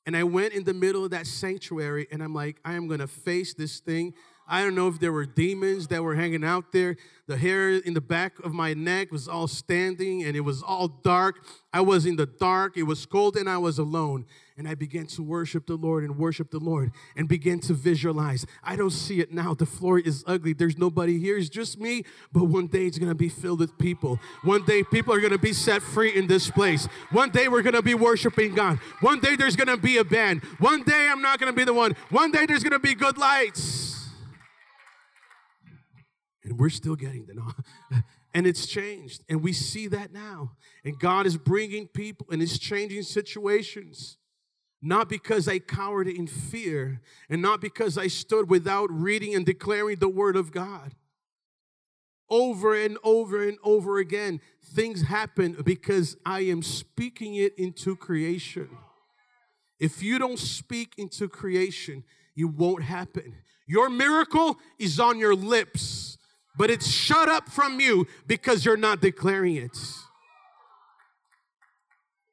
And 0.07 0.17
I 0.17 0.25
went 0.25 0.55
in 0.55 0.65
the 0.65 0.75
middle 0.75 1.05
of 1.05 1.11
that 1.11 1.27
sanctuary 1.27 2.07
and 2.11 2.23
I'm 2.23 2.35
like, 2.35 2.59
I 2.65 2.75
am 2.75 2.87
going 2.87 3.01
to 3.01 3.07
face 3.07 3.55
this 3.55 3.81
thing 3.81 4.15
I 4.53 4.65
don't 4.65 4.75
know 4.75 4.89
if 4.89 4.99
there 4.99 5.13
were 5.13 5.27
demons 5.27 5.87
that 5.89 6.03
were 6.03 6.17
hanging 6.17 6.43
out 6.43 6.73
there. 6.73 6.97
The 7.29 7.37
hair 7.37 7.71
in 7.71 7.95
the 7.95 8.01
back 8.01 8.41
of 8.41 8.53
my 8.53 8.75
neck 8.75 9.13
was 9.13 9.29
all 9.29 9.47
standing 9.47 10.25
and 10.25 10.37
it 10.37 10.41
was 10.41 10.61
all 10.61 10.89
dark. 10.89 11.47
I 11.73 11.83
was 11.83 12.05
in 12.05 12.17
the 12.17 12.27
dark. 12.27 12.77
It 12.77 12.83
was 12.83 13.07
cold 13.07 13.37
and 13.37 13.49
I 13.49 13.59
was 13.59 13.79
alone. 13.79 14.27
And 14.59 14.67
I 14.67 14.75
began 14.75 15.07
to 15.07 15.23
worship 15.23 15.69
the 15.69 15.77
Lord 15.77 16.03
and 16.03 16.19
worship 16.19 16.51
the 16.51 16.59
Lord 16.59 16.91
and 17.15 17.29
begin 17.29 17.61
to 17.61 17.75
visualize. 17.75 18.45
I 18.65 18.75
don't 18.75 18.91
see 18.91 19.21
it 19.21 19.33
now. 19.33 19.55
The 19.55 19.67
floor 19.67 20.01
is 20.01 20.25
ugly. 20.27 20.53
There's 20.53 20.77
nobody 20.77 21.21
here. 21.21 21.39
It's 21.39 21.49
just 21.49 21.79
me. 21.79 22.03
But 22.33 22.47
one 22.47 22.67
day 22.67 22.87
it's 22.87 22.99
going 22.99 23.09
to 23.09 23.15
be 23.15 23.29
filled 23.29 23.61
with 23.61 23.79
people. 23.79 24.19
One 24.43 24.65
day 24.65 24.83
people 24.83 25.15
are 25.15 25.21
going 25.21 25.31
to 25.31 25.39
be 25.39 25.53
set 25.53 25.81
free 25.81 26.17
in 26.17 26.27
this 26.27 26.51
place. 26.51 26.87
One 27.13 27.31
day 27.31 27.47
we're 27.47 27.63
going 27.63 27.75
to 27.75 27.83
be 27.83 27.95
worshiping 27.95 28.57
God. 28.57 28.79
One 29.01 29.21
day 29.21 29.37
there's 29.37 29.55
going 29.55 29.69
to 29.69 29.81
be 29.81 29.99
a 29.99 30.05
band. 30.05 30.43
One 30.59 30.83
day 30.83 31.09
I'm 31.09 31.23
not 31.23 31.39
going 31.39 31.53
to 31.53 31.57
be 31.57 31.65
the 31.65 31.73
one. 31.73 31.95
One 32.09 32.33
day 32.33 32.47
there's 32.47 32.65
going 32.65 32.73
to 32.73 32.81
be 32.81 32.97
good 32.97 33.17
lights. 33.17 34.00
And 36.51 36.59
we're 36.59 36.69
still 36.69 36.97
getting 36.97 37.27
the 37.27 37.35
know. 37.35 37.53
and 38.35 38.45
it's 38.45 38.67
changed. 38.67 39.23
And 39.29 39.41
we 39.41 39.53
see 39.53 39.87
that 39.87 40.13
now. 40.13 40.57
And 40.85 40.99
God 40.99 41.25
is 41.25 41.37
bringing 41.37 41.87
people 41.87 42.27
and 42.29 42.43
is 42.43 42.59
changing 42.59 43.05
situations. 43.05 44.19
Not 44.83 45.09
because 45.09 45.47
I 45.47 45.61
cowered 45.61 46.09
in 46.09 46.27
fear 46.27 47.03
and 47.29 47.41
not 47.41 47.61
because 47.61 47.97
I 47.97 48.09
stood 48.09 48.51
without 48.51 48.91
reading 48.91 49.33
and 49.37 49.47
declaring 49.47 49.99
the 50.01 50.09
word 50.09 50.35
of 50.35 50.51
God. 50.51 50.97
Over 52.29 52.75
and 52.75 52.99
over 53.05 53.47
and 53.47 53.59
over 53.63 53.99
again, 53.99 54.41
things 54.61 55.03
happen 55.03 55.57
because 55.65 56.17
I 56.27 56.41
am 56.41 56.63
speaking 56.63 57.37
it 57.37 57.57
into 57.57 57.95
creation. 57.95 58.71
If 59.79 60.03
you 60.03 60.19
don't 60.19 60.39
speak 60.39 60.95
into 60.99 61.29
creation, 61.29 62.03
it 62.37 62.45
won't 62.45 62.83
happen. 62.83 63.37
Your 63.69 63.89
miracle 63.89 64.59
is 64.81 64.99
on 64.99 65.17
your 65.19 65.37
lips 65.37 66.17
but 66.57 66.71
it's 66.71 66.89
shut 66.89 67.29
up 67.29 67.49
from 67.49 67.81
you 67.81 68.07
because 68.27 68.65
you're 68.65 68.77
not 68.77 69.01
declaring 69.01 69.57
it. 69.57 69.77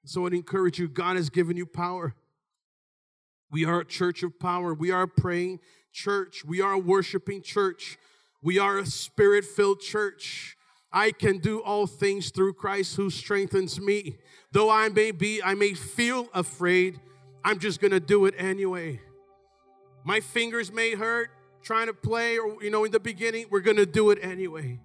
So 0.05 0.25
I'd 0.25 0.33
encourage 0.33 0.79
you, 0.79 0.87
God 0.87 1.17
has 1.17 1.29
given 1.29 1.57
you 1.57 1.65
power. 1.65 2.15
We 3.51 3.65
are 3.65 3.81
a 3.81 3.85
church 3.85 4.23
of 4.23 4.39
power. 4.39 4.73
We 4.73 4.91
are 4.91 5.03
a 5.03 5.07
praying 5.07 5.59
church. 5.91 6.43
We 6.45 6.61
are 6.61 6.73
a 6.73 6.79
worshiping 6.79 7.41
church. 7.41 7.97
We 8.41 8.59
are 8.59 8.77
a 8.77 8.85
spirit 8.85 9.45
filled 9.45 9.81
church. 9.81 10.55
I 10.91 11.11
can 11.11 11.39
do 11.39 11.59
all 11.59 11.87
things 11.87 12.29
through 12.29 12.53
Christ 12.53 12.95
who 12.95 13.09
strengthens 13.09 13.79
me. 13.79 14.17
Though 14.51 14.69
I 14.69 14.89
may 14.89 15.11
be, 15.11 15.43
I 15.43 15.53
may 15.53 15.73
feel 15.73 16.29
afraid, 16.33 16.99
I'm 17.43 17.59
just 17.59 17.81
gonna 17.81 17.99
do 17.99 18.25
it 18.25 18.33
anyway. 18.37 19.01
My 20.05 20.21
fingers 20.21 20.71
may 20.71 20.95
hurt, 20.95 21.29
trying 21.67 21.87
to 21.87 21.93
play 21.93 22.37
or, 22.37 22.63
you 22.63 22.71
know, 22.71 22.85
in 22.85 22.91
the 22.91 22.99
beginning, 22.99 23.45
we're 23.49 23.59
going 23.59 23.75
to 23.75 23.85
do 23.85 24.09
it 24.11 24.17
anyway. 24.21 24.79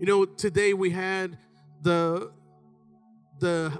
You 0.00 0.06
know, 0.06 0.24
today 0.24 0.72
we 0.72 0.88
had 0.88 1.36
the, 1.82 2.32
the 3.38 3.70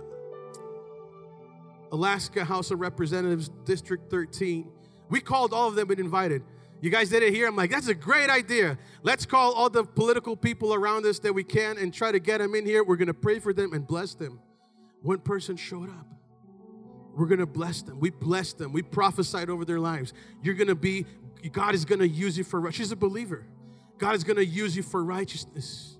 Alaska 1.90 2.44
House 2.44 2.70
of 2.70 2.80
Representatives, 2.80 3.48
District 3.64 4.10
13. 4.10 4.70
We 5.08 5.20
called 5.20 5.54
all 5.54 5.68
of 5.68 5.76
them 5.76 5.90
and 5.90 5.98
invited. 5.98 6.42
You 6.82 6.90
guys 6.90 7.08
did 7.08 7.22
it 7.22 7.32
here. 7.32 7.48
I'm 7.48 7.56
like, 7.56 7.70
that's 7.70 7.88
a 7.88 7.94
great 7.94 8.28
idea. 8.28 8.76
Let's 9.02 9.24
call 9.24 9.54
all 9.54 9.70
the 9.70 9.84
political 9.84 10.36
people 10.36 10.74
around 10.74 11.06
us 11.06 11.20
that 11.20 11.32
we 11.32 11.42
can 11.42 11.78
and 11.78 11.92
try 11.92 12.12
to 12.12 12.18
get 12.18 12.36
them 12.36 12.54
in 12.54 12.66
here. 12.66 12.84
We're 12.84 12.96
going 12.96 13.08
to 13.08 13.14
pray 13.14 13.38
for 13.38 13.54
them 13.54 13.72
and 13.72 13.86
bless 13.86 14.14
them. 14.14 14.40
One 15.00 15.20
person 15.20 15.56
showed 15.56 15.88
up. 15.88 16.06
We're 17.14 17.26
going 17.26 17.40
to 17.40 17.46
bless 17.46 17.80
them. 17.80 17.98
We 17.98 18.10
blessed 18.10 18.58
them. 18.58 18.72
We 18.72 18.82
prophesied 18.82 19.48
over 19.48 19.64
their 19.64 19.80
lives. 19.80 20.12
You're 20.42 20.54
going 20.54 20.68
to 20.68 20.74
be, 20.74 21.06
God 21.52 21.74
is 21.74 21.84
going 21.84 21.98
to 21.98 22.08
use 22.08 22.38
you 22.38 22.44
for, 22.44 22.70
she's 22.72 22.92
a 22.92 22.96
believer. 22.96 23.46
God 23.98 24.14
is 24.14 24.24
going 24.24 24.36
to 24.36 24.44
use 24.44 24.76
you 24.76 24.82
for 24.82 25.04
righteousness 25.04 25.96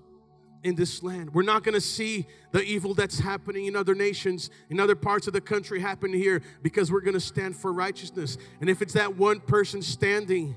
in 0.63 0.75
this 0.75 1.03
land. 1.03 1.33
We're 1.33 1.43
not 1.43 1.63
going 1.63 1.75
to 1.75 1.81
see 1.81 2.25
the 2.51 2.63
evil 2.63 2.95
that's 2.95 3.19
happening 3.19 3.67
in 3.67 3.75
other 3.75 3.93
nations, 3.93 4.49
in 4.69 4.79
other 4.79 4.95
parts 4.95 5.27
of 5.27 5.33
the 5.33 5.41
country 5.41 5.79
happen 5.79 6.11
here 6.11 6.41
because 6.63 6.91
we're 6.91 7.01
going 7.01 7.13
to 7.13 7.19
stand 7.19 7.55
for 7.55 7.71
righteousness. 7.71 8.37
And 8.59 8.69
if 8.69 8.81
it's 8.81 8.93
that 8.93 9.15
one 9.15 9.39
person 9.39 9.83
standing 9.83 10.55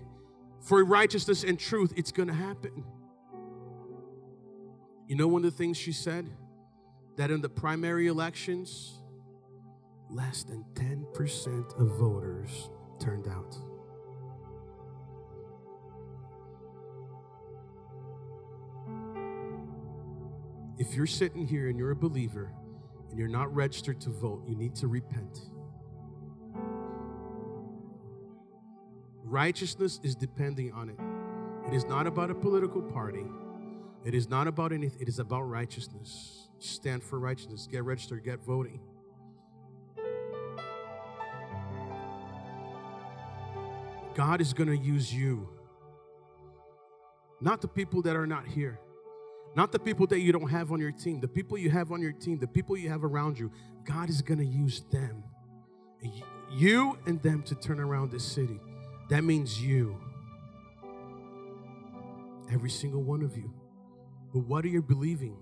for 0.60 0.82
righteousness 0.82 1.44
and 1.44 1.58
truth, 1.58 1.92
it's 1.94 2.10
going 2.10 2.28
to 2.28 2.34
happen. 2.34 2.84
You 5.06 5.16
know, 5.16 5.28
one 5.28 5.44
of 5.44 5.50
the 5.50 5.56
things 5.56 5.76
she 5.76 5.92
said? 5.92 6.30
That 7.16 7.30
in 7.30 7.42
the 7.42 7.48
primary 7.48 8.06
elections, 8.06 9.00
less 10.08 10.42
than 10.42 10.64
10% 10.74 11.80
of 11.80 11.98
voters 11.98 12.70
turned 12.98 13.28
out. 13.28 13.56
If 20.78 20.94
you're 20.94 21.06
sitting 21.06 21.46
here 21.46 21.68
and 21.68 21.78
you're 21.78 21.90
a 21.90 21.96
believer 21.96 22.52
and 23.10 23.18
you're 23.18 23.28
not 23.28 23.52
registered 23.54 24.00
to 24.02 24.10
vote, 24.10 24.44
you 24.46 24.54
need 24.54 24.76
to 24.76 24.86
repent. 24.86 25.40
Righteousness 29.24 30.00
is 30.02 30.14
depending 30.14 30.72
on 30.72 30.88
it. 30.88 30.98
It 31.66 31.74
is 31.74 31.84
not 31.84 32.06
about 32.06 32.30
a 32.30 32.34
political 32.34 32.80
party. 32.80 33.26
It 34.04 34.14
is 34.14 34.28
not 34.28 34.46
about 34.46 34.72
anything. 34.72 35.00
It 35.00 35.08
is 35.08 35.18
about 35.18 35.42
righteousness. 35.42 36.48
Stand 36.60 37.02
for 37.02 37.18
righteousness. 37.18 37.68
Get 37.70 37.84
registered. 37.84 38.24
Get 38.24 38.44
voting. 38.44 38.80
God 44.14 44.40
is 44.40 44.52
going 44.52 44.68
to 44.68 44.76
use 44.76 45.12
you. 45.12 45.48
Not 47.40 47.60
the 47.60 47.68
people 47.68 48.02
that 48.02 48.16
are 48.16 48.26
not 48.26 48.46
here. 48.46 48.80
Not 49.56 49.72
the 49.72 49.78
people 49.78 50.06
that 50.08 50.20
you 50.20 50.32
don't 50.32 50.50
have 50.50 50.70
on 50.72 50.80
your 50.80 50.92
team. 50.92 51.20
The 51.20 51.28
people 51.28 51.58
you 51.58 51.70
have 51.70 51.90
on 51.90 52.00
your 52.00 52.12
team, 52.12 52.38
the 52.38 52.46
people 52.46 52.76
you 52.76 52.88
have 52.90 53.04
around 53.04 53.38
you. 53.38 53.50
God 53.84 54.08
is 54.08 54.22
going 54.22 54.38
to 54.38 54.46
use 54.46 54.82
them. 54.90 55.24
You 56.52 56.98
and 57.06 57.20
them 57.22 57.42
to 57.44 57.54
turn 57.54 57.80
around 57.80 58.10
this 58.10 58.24
city. 58.24 58.60
That 59.08 59.24
means 59.24 59.60
you. 59.60 59.96
Every 62.52 62.70
single 62.70 63.02
one 63.02 63.22
of 63.22 63.36
you. 63.36 63.52
But 64.32 64.40
what 64.40 64.64
are 64.64 64.68
you 64.68 64.82
believing? 64.82 65.36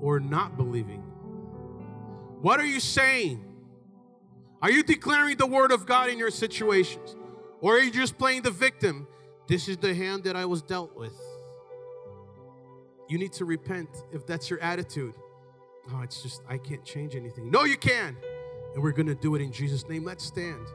Or 0.00 0.18
not 0.18 0.56
believing? 0.56 1.02
What 2.40 2.60
are 2.60 2.66
you 2.66 2.80
saying? 2.80 3.44
Are 4.60 4.70
you 4.70 4.82
declaring 4.82 5.36
the 5.36 5.46
word 5.46 5.72
of 5.72 5.86
God 5.86 6.08
in 6.08 6.18
your 6.18 6.30
situations? 6.30 7.16
Or 7.60 7.76
are 7.76 7.80
you 7.80 7.90
just 7.90 8.18
playing 8.18 8.42
the 8.42 8.50
victim? 8.50 9.06
This 9.46 9.68
is 9.68 9.76
the 9.76 9.94
hand 9.94 10.24
that 10.24 10.36
I 10.36 10.46
was 10.46 10.62
dealt 10.62 10.96
with. 10.96 11.14
You 13.08 13.18
need 13.18 13.32
to 13.34 13.44
repent 13.44 13.88
if 14.12 14.26
that's 14.26 14.48
your 14.48 14.60
attitude. 14.60 15.14
Oh, 15.92 16.00
it's 16.02 16.22
just, 16.22 16.42
I 16.48 16.56
can't 16.56 16.84
change 16.84 17.14
anything. 17.14 17.50
No, 17.50 17.64
you 17.64 17.76
can. 17.76 18.16
And 18.74 18.82
we're 18.82 18.92
going 18.92 19.06
to 19.06 19.14
do 19.14 19.34
it 19.34 19.42
in 19.42 19.52
Jesus' 19.52 19.88
name. 19.88 20.04
Let's 20.04 20.24
stand 20.24 20.66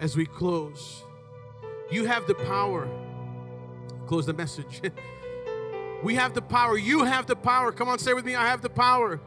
as 0.00 0.16
we 0.16 0.26
close. 0.26 1.04
You 1.90 2.04
have 2.06 2.26
the 2.26 2.34
power. 2.34 2.88
Close 4.06 4.26
the 4.26 4.32
message. 4.32 4.82
we 6.02 6.16
have 6.16 6.34
the 6.34 6.42
power. 6.42 6.76
You 6.76 7.04
have 7.04 7.26
the 7.26 7.36
power. 7.36 7.70
Come 7.72 7.88
on, 7.88 7.98
say 7.98 8.14
with 8.14 8.24
me, 8.24 8.34
I 8.34 8.48
have 8.48 8.60
the 8.60 8.70
power. 8.70 9.20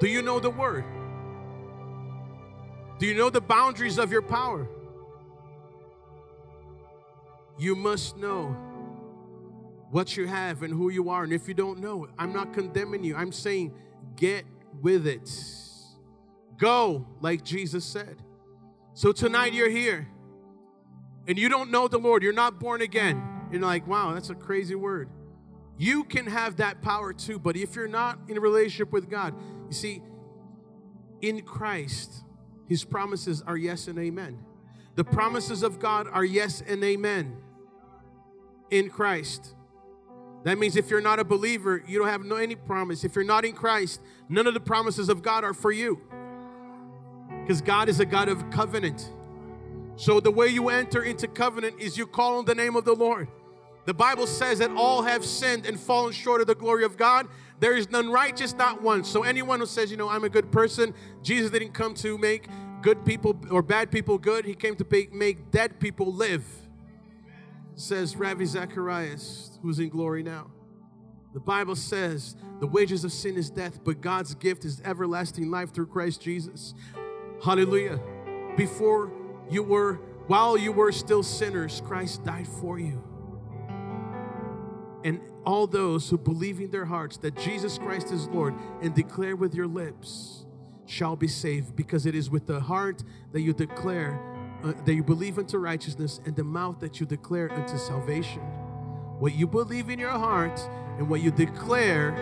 Do 0.00 0.08
you 0.08 0.22
know 0.22 0.40
the 0.40 0.50
word? 0.50 0.84
Do 2.98 3.06
you 3.06 3.14
know 3.14 3.30
the 3.30 3.40
boundaries 3.40 3.98
of 3.98 4.10
your 4.10 4.22
power? 4.22 4.66
You 7.56 7.76
must 7.76 8.16
know 8.16 8.56
what 9.94 10.16
you 10.16 10.26
have 10.26 10.64
and 10.64 10.74
who 10.74 10.90
you 10.90 11.08
are. 11.08 11.22
And 11.22 11.32
if 11.32 11.46
you 11.46 11.54
don't 11.54 11.78
know, 11.78 12.08
I'm 12.18 12.32
not 12.32 12.52
condemning 12.52 13.04
you. 13.04 13.14
I'm 13.14 13.30
saying 13.30 13.72
get 14.16 14.44
with 14.82 15.06
it. 15.06 15.30
Go, 16.58 17.06
like 17.20 17.44
Jesus 17.44 17.84
said. 17.84 18.20
So 18.94 19.12
tonight 19.12 19.52
you're 19.52 19.70
here 19.70 20.08
and 21.28 21.38
you 21.38 21.48
don't 21.48 21.70
know 21.70 21.86
the 21.86 21.98
Lord, 21.98 22.24
you're 22.24 22.32
not 22.32 22.58
born 22.58 22.82
again. 22.82 23.22
You're 23.52 23.62
like, 23.62 23.86
wow, 23.86 24.14
that's 24.14 24.30
a 24.30 24.34
crazy 24.34 24.74
word. 24.74 25.10
You 25.78 26.02
can 26.02 26.26
have 26.26 26.56
that 26.56 26.82
power 26.82 27.12
too, 27.12 27.38
but 27.38 27.56
if 27.56 27.76
you're 27.76 27.86
not 27.86 28.18
in 28.26 28.36
a 28.36 28.40
relationship 28.40 28.92
with 28.92 29.08
God, 29.08 29.32
you 29.68 29.74
see, 29.74 30.02
in 31.20 31.42
Christ, 31.42 32.24
His 32.68 32.82
promises 32.82 33.42
are 33.46 33.56
yes 33.56 33.86
and 33.86 34.00
amen. 34.00 34.40
The 34.96 35.04
promises 35.04 35.62
of 35.62 35.78
God 35.78 36.08
are 36.10 36.24
yes 36.24 36.64
and 36.66 36.82
amen 36.82 37.36
in 38.72 38.90
Christ. 38.90 39.54
That 40.44 40.58
means 40.58 40.76
if 40.76 40.90
you're 40.90 41.00
not 41.00 41.18
a 41.18 41.24
believer, 41.24 41.82
you 41.86 41.98
don't 41.98 42.08
have 42.08 42.24
no 42.24 42.36
any 42.36 42.54
promise. 42.54 43.02
If 43.02 43.16
you're 43.16 43.24
not 43.24 43.44
in 43.44 43.54
Christ, 43.54 44.00
none 44.28 44.46
of 44.46 44.54
the 44.54 44.60
promises 44.60 45.08
of 45.08 45.22
God 45.22 45.42
are 45.42 45.54
for 45.54 45.72
you. 45.72 46.00
Because 47.40 47.60
God 47.60 47.88
is 47.88 47.98
a 47.98 48.06
God 48.06 48.28
of 48.28 48.50
covenant. 48.50 49.10
So 49.96 50.20
the 50.20 50.30
way 50.30 50.48
you 50.48 50.68
enter 50.68 51.02
into 51.02 51.28
covenant 51.28 51.80
is 51.80 51.96
you 51.96 52.06
call 52.06 52.38
on 52.38 52.44
the 52.44 52.54
name 52.54 52.76
of 52.76 52.84
the 52.84 52.94
Lord. 52.94 53.28
The 53.86 53.94
Bible 53.94 54.26
says 54.26 54.58
that 54.58 54.70
all 54.72 55.02
have 55.02 55.24
sinned 55.24 55.66
and 55.66 55.78
fallen 55.78 56.12
short 56.12 56.40
of 56.40 56.46
the 56.46 56.54
glory 56.54 56.84
of 56.84 56.96
God. 56.96 57.26
There 57.60 57.76
is 57.76 57.90
none 57.90 58.10
righteous, 58.10 58.54
not 58.54 58.82
one. 58.82 59.04
So 59.04 59.22
anyone 59.22 59.60
who 59.60 59.66
says, 59.66 59.90
you 59.90 59.96
know, 59.96 60.08
I'm 60.08 60.24
a 60.24 60.28
good 60.28 60.50
person, 60.50 60.94
Jesus 61.22 61.50
didn't 61.50 61.72
come 61.72 61.94
to 61.96 62.18
make 62.18 62.48
good 62.82 63.04
people 63.04 63.36
or 63.50 63.62
bad 63.62 63.90
people 63.90 64.18
good. 64.18 64.44
He 64.44 64.54
came 64.54 64.76
to 64.76 65.08
make 65.12 65.50
dead 65.50 65.80
people 65.80 66.12
live. 66.12 66.44
Says 67.76 68.16
Ravi 68.16 68.44
Zacharias, 68.44 69.58
who's 69.62 69.78
in 69.78 69.88
glory 69.88 70.22
now. 70.22 70.50
The 71.32 71.40
Bible 71.40 71.74
says 71.74 72.36
the 72.60 72.66
wages 72.66 73.04
of 73.04 73.12
sin 73.12 73.36
is 73.36 73.50
death, 73.50 73.82
but 73.82 74.00
God's 74.00 74.34
gift 74.36 74.64
is 74.64 74.80
everlasting 74.84 75.50
life 75.50 75.74
through 75.74 75.86
Christ 75.86 76.22
Jesus. 76.22 76.74
Hallelujah. 77.44 77.98
Before 78.56 79.10
you 79.50 79.64
were, 79.64 79.94
while 80.28 80.56
you 80.56 80.70
were 80.70 80.92
still 80.92 81.24
sinners, 81.24 81.82
Christ 81.84 82.24
died 82.24 82.46
for 82.46 82.78
you. 82.78 83.02
And 85.04 85.20
all 85.44 85.66
those 85.66 86.08
who 86.08 86.16
believe 86.16 86.60
in 86.60 86.70
their 86.70 86.84
hearts 86.86 87.16
that 87.18 87.36
Jesus 87.36 87.76
Christ 87.76 88.12
is 88.12 88.28
Lord 88.28 88.54
and 88.80 88.94
declare 88.94 89.34
with 89.34 89.54
your 89.54 89.66
lips 89.66 90.46
shall 90.86 91.16
be 91.16 91.28
saved, 91.28 91.74
because 91.74 92.06
it 92.06 92.14
is 92.14 92.30
with 92.30 92.46
the 92.46 92.60
heart 92.60 93.02
that 93.32 93.40
you 93.40 93.52
declare, 93.52 94.20
uh, 94.64 94.72
that 94.86 94.94
you 94.94 95.04
believe 95.04 95.38
unto 95.38 95.58
righteousness, 95.58 96.20
and 96.24 96.34
the 96.34 96.42
mouth 96.42 96.80
that 96.80 96.98
you 96.98 97.04
declare 97.04 97.52
unto 97.52 97.76
salvation. 97.76 98.40
What 99.18 99.34
you 99.34 99.46
believe 99.46 99.90
in 99.90 99.98
your 99.98 100.10
heart 100.10 100.58
and 100.96 101.08
what 101.08 101.20
you 101.20 101.30
declare 101.30 102.12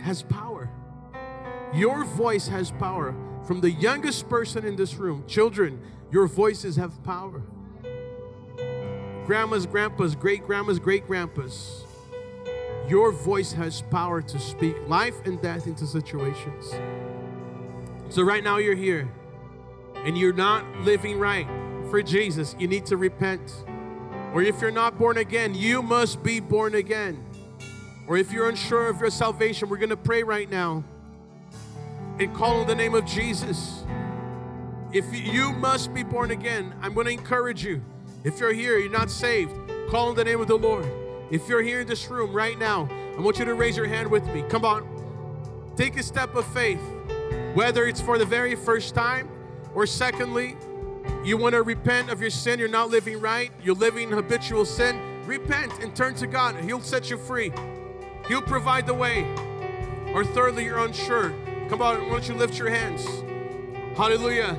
has 0.00 0.22
power. 0.22 0.70
Your 1.74 2.04
voice 2.04 2.46
has 2.46 2.70
power. 2.70 3.12
From 3.44 3.60
the 3.60 3.72
youngest 3.72 4.28
person 4.28 4.64
in 4.64 4.76
this 4.76 4.94
room, 4.94 5.24
children, 5.26 5.80
your 6.12 6.28
voices 6.28 6.76
have 6.76 7.02
power. 7.02 7.42
Grandmas, 9.26 9.66
grandpas, 9.66 10.14
great 10.14 10.44
grandmas, 10.44 10.78
great 10.78 11.06
grandpas, 11.08 11.84
your 12.88 13.10
voice 13.10 13.52
has 13.52 13.82
power 13.82 14.22
to 14.22 14.38
speak 14.38 14.76
life 14.86 15.16
and 15.24 15.42
death 15.42 15.66
into 15.66 15.86
situations. 15.86 16.72
So, 18.10 18.22
right 18.22 18.44
now, 18.44 18.58
you're 18.58 18.76
here 18.76 19.10
and 20.04 20.16
you're 20.18 20.32
not 20.32 20.64
living 20.80 21.18
right 21.18 21.46
for 21.90 22.02
Jesus. 22.02 22.54
You 22.58 22.68
need 22.68 22.86
to 22.86 22.96
repent. 22.96 23.64
Or 24.32 24.42
if 24.42 24.60
you're 24.60 24.70
not 24.70 24.98
born 24.98 25.16
again, 25.16 25.54
you 25.54 25.82
must 25.82 26.22
be 26.22 26.40
born 26.40 26.74
again. 26.74 27.24
Or 28.06 28.16
if 28.16 28.32
you're 28.32 28.48
unsure 28.48 28.88
of 28.88 29.00
your 29.00 29.10
salvation, 29.10 29.68
we're 29.68 29.78
going 29.78 29.90
to 29.90 29.96
pray 29.96 30.22
right 30.22 30.50
now 30.50 30.84
and 32.18 32.34
call 32.34 32.60
on 32.60 32.66
the 32.66 32.74
name 32.74 32.94
of 32.94 33.06
Jesus. 33.06 33.84
If 34.92 35.06
you 35.12 35.52
must 35.52 35.94
be 35.94 36.02
born 36.02 36.30
again, 36.30 36.74
I'm 36.82 36.94
going 36.94 37.06
to 37.06 37.12
encourage 37.12 37.64
you. 37.64 37.82
If 38.24 38.40
you're 38.40 38.52
here, 38.52 38.78
you're 38.78 38.90
not 38.90 39.10
saved, 39.10 39.52
call 39.88 40.08
on 40.08 40.14
the 40.14 40.24
name 40.24 40.40
of 40.40 40.48
the 40.48 40.58
Lord. 40.58 40.86
If 41.30 41.48
you're 41.48 41.62
here 41.62 41.80
in 41.80 41.86
this 41.86 42.08
room 42.10 42.32
right 42.32 42.58
now, 42.58 42.88
I 43.16 43.20
want 43.20 43.38
you 43.38 43.44
to 43.44 43.54
raise 43.54 43.76
your 43.76 43.86
hand 43.86 44.10
with 44.10 44.26
me. 44.34 44.42
Come 44.48 44.64
on. 44.64 44.86
Take 45.76 45.96
a 45.96 46.02
step 46.02 46.34
of 46.34 46.46
faith, 46.52 46.80
whether 47.54 47.86
it's 47.86 48.00
for 48.00 48.18
the 48.18 48.24
very 48.24 48.54
first 48.54 48.94
time 48.94 49.28
or 49.74 49.86
secondly, 49.86 50.56
You 51.22 51.36
want 51.36 51.54
to 51.54 51.62
repent 51.62 52.10
of 52.10 52.20
your 52.20 52.30
sin, 52.30 52.58
you're 52.58 52.68
not 52.68 52.90
living 52.90 53.20
right, 53.20 53.50
you're 53.62 53.74
living 53.74 54.10
habitual 54.10 54.64
sin, 54.64 55.26
repent 55.26 55.72
and 55.80 55.94
turn 55.94 56.14
to 56.16 56.26
God. 56.26 56.56
He'll 56.64 56.80
set 56.80 57.10
you 57.10 57.16
free, 57.16 57.52
He'll 58.28 58.42
provide 58.42 58.86
the 58.86 58.94
way. 58.94 59.26
Or 60.14 60.24
thirdly, 60.24 60.64
you're 60.64 60.78
unsure. 60.78 61.34
Come 61.68 61.82
on, 61.82 62.02
why 62.02 62.10
don't 62.10 62.28
you 62.28 62.34
lift 62.34 62.58
your 62.58 62.70
hands? 62.70 63.04
Hallelujah. 63.96 64.56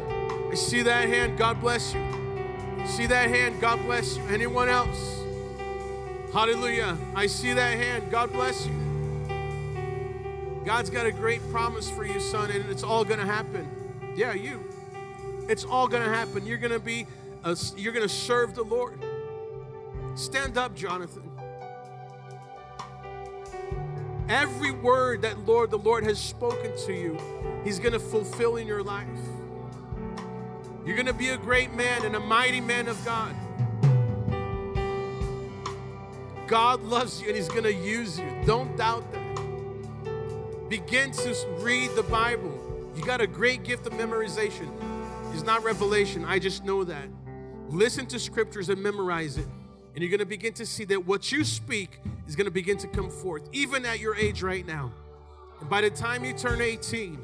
I 0.52 0.56
see 0.56 0.82
that 0.82 1.08
hand, 1.08 1.38
God 1.38 1.62
bless 1.62 1.94
you. 1.94 2.02
See 2.86 3.06
that 3.08 3.30
hand, 3.30 3.62
God 3.62 3.82
bless 3.84 4.18
you. 4.18 4.24
Anyone 4.26 4.70
else? 4.70 5.22
Hallelujah. 6.34 6.98
I 7.16 7.28
see 7.28 7.54
that 7.54 7.78
hand, 7.78 8.12
God 8.12 8.32
bless 8.34 8.68
you. 8.68 8.74
God's 10.66 10.90
got 10.90 11.06
a 11.06 11.12
great 11.12 11.42
promise 11.52 11.90
for 11.90 12.06
you, 12.06 12.20
son, 12.20 12.52
and 12.52 12.70
it's 12.70 12.84
all 12.84 13.06
going 13.06 13.20
to 13.20 13.26
happen. 13.26 13.70
Yeah, 14.16 14.34
you. 14.34 14.65
It's 15.48 15.64
all 15.64 15.88
going 15.88 16.04
to 16.04 16.10
happen. 16.10 16.46
You're 16.46 16.58
going 16.58 16.74
to 16.74 16.80
be, 16.80 17.06
a, 17.44 17.56
you're 17.78 17.94
going 17.94 18.08
to 18.08 18.14
serve 18.14 18.56
the 18.56 18.64
Lord. 18.64 19.04
Stand 20.16 20.58
up, 20.58 20.76
Jonathan. 20.76 21.30
Every 24.28 24.72
word 24.72 25.22
that 25.22 25.46
Lord, 25.46 25.70
the 25.70 25.78
Lord 25.78 26.04
has 26.06 26.20
spoken 26.20 26.76
to 26.86 26.94
you, 26.94 27.18
He's 27.64 27.80
going 27.80 27.94
to 27.94 28.00
fulfill 28.00 28.58
in 28.58 28.66
your 28.66 28.82
life. 28.82 29.08
You're 30.86 30.96
going 30.96 31.08
to 31.08 31.14
be 31.14 31.30
a 31.30 31.38
great 31.38 31.74
man 31.74 32.06
and 32.06 32.16
a 32.16 32.20
mighty 32.20 32.62
man 32.62 32.88
of 32.88 33.04
God. 33.06 33.36
God 36.48 36.84
loves 36.84 37.22
you 37.22 37.28
and 37.28 37.36
He's 37.36 37.50
going 37.50 37.64
to 37.64 37.74
use 37.74 38.20
you. 38.20 38.26
Don't 38.46 38.76
doubt 38.78 39.12
that. 39.12 40.70
Begin 40.70 41.12
to 41.12 41.36
read 41.60 41.92
the 41.92 42.04
Bible. 42.04 42.52
You 42.96 43.04
got 43.04 43.22
a 43.22 43.28
great 43.28 43.64
gift 43.64 43.86
of 43.86 43.94
memorization. 43.94 44.70
It's 45.36 45.44
not 45.44 45.66
revelation, 45.66 46.24
I 46.24 46.40
just 46.40 46.64
know 46.64 46.86
that. 46.86 47.10
Listen 47.68 48.06
to 48.06 48.20
scriptures 48.20 48.70
and 48.70 48.82
memorize 48.82 49.38
it. 49.38 49.46
And 49.94 50.02
you're 50.02 50.10
going 50.10 50.20
to 50.20 50.26
begin 50.26 50.54
to 50.54 50.66
see 50.66 50.86
that 50.86 51.06
what 51.06 51.30
you 51.30 51.44
speak 51.44 52.00
is 52.26 52.38
going 52.38 52.46
to 52.46 52.52
begin 52.52 52.78
to 52.78 52.88
come 52.88 53.10
forth, 53.10 53.50
even 53.52 53.86
at 53.86 54.00
your 54.00 54.16
age 54.16 54.42
right 54.42 54.66
now. 54.66 54.94
And 55.60 55.70
by 55.70 55.82
the 55.82 55.90
time 55.90 56.24
you 56.24 56.32
turn 56.32 56.62
18, 56.62 57.20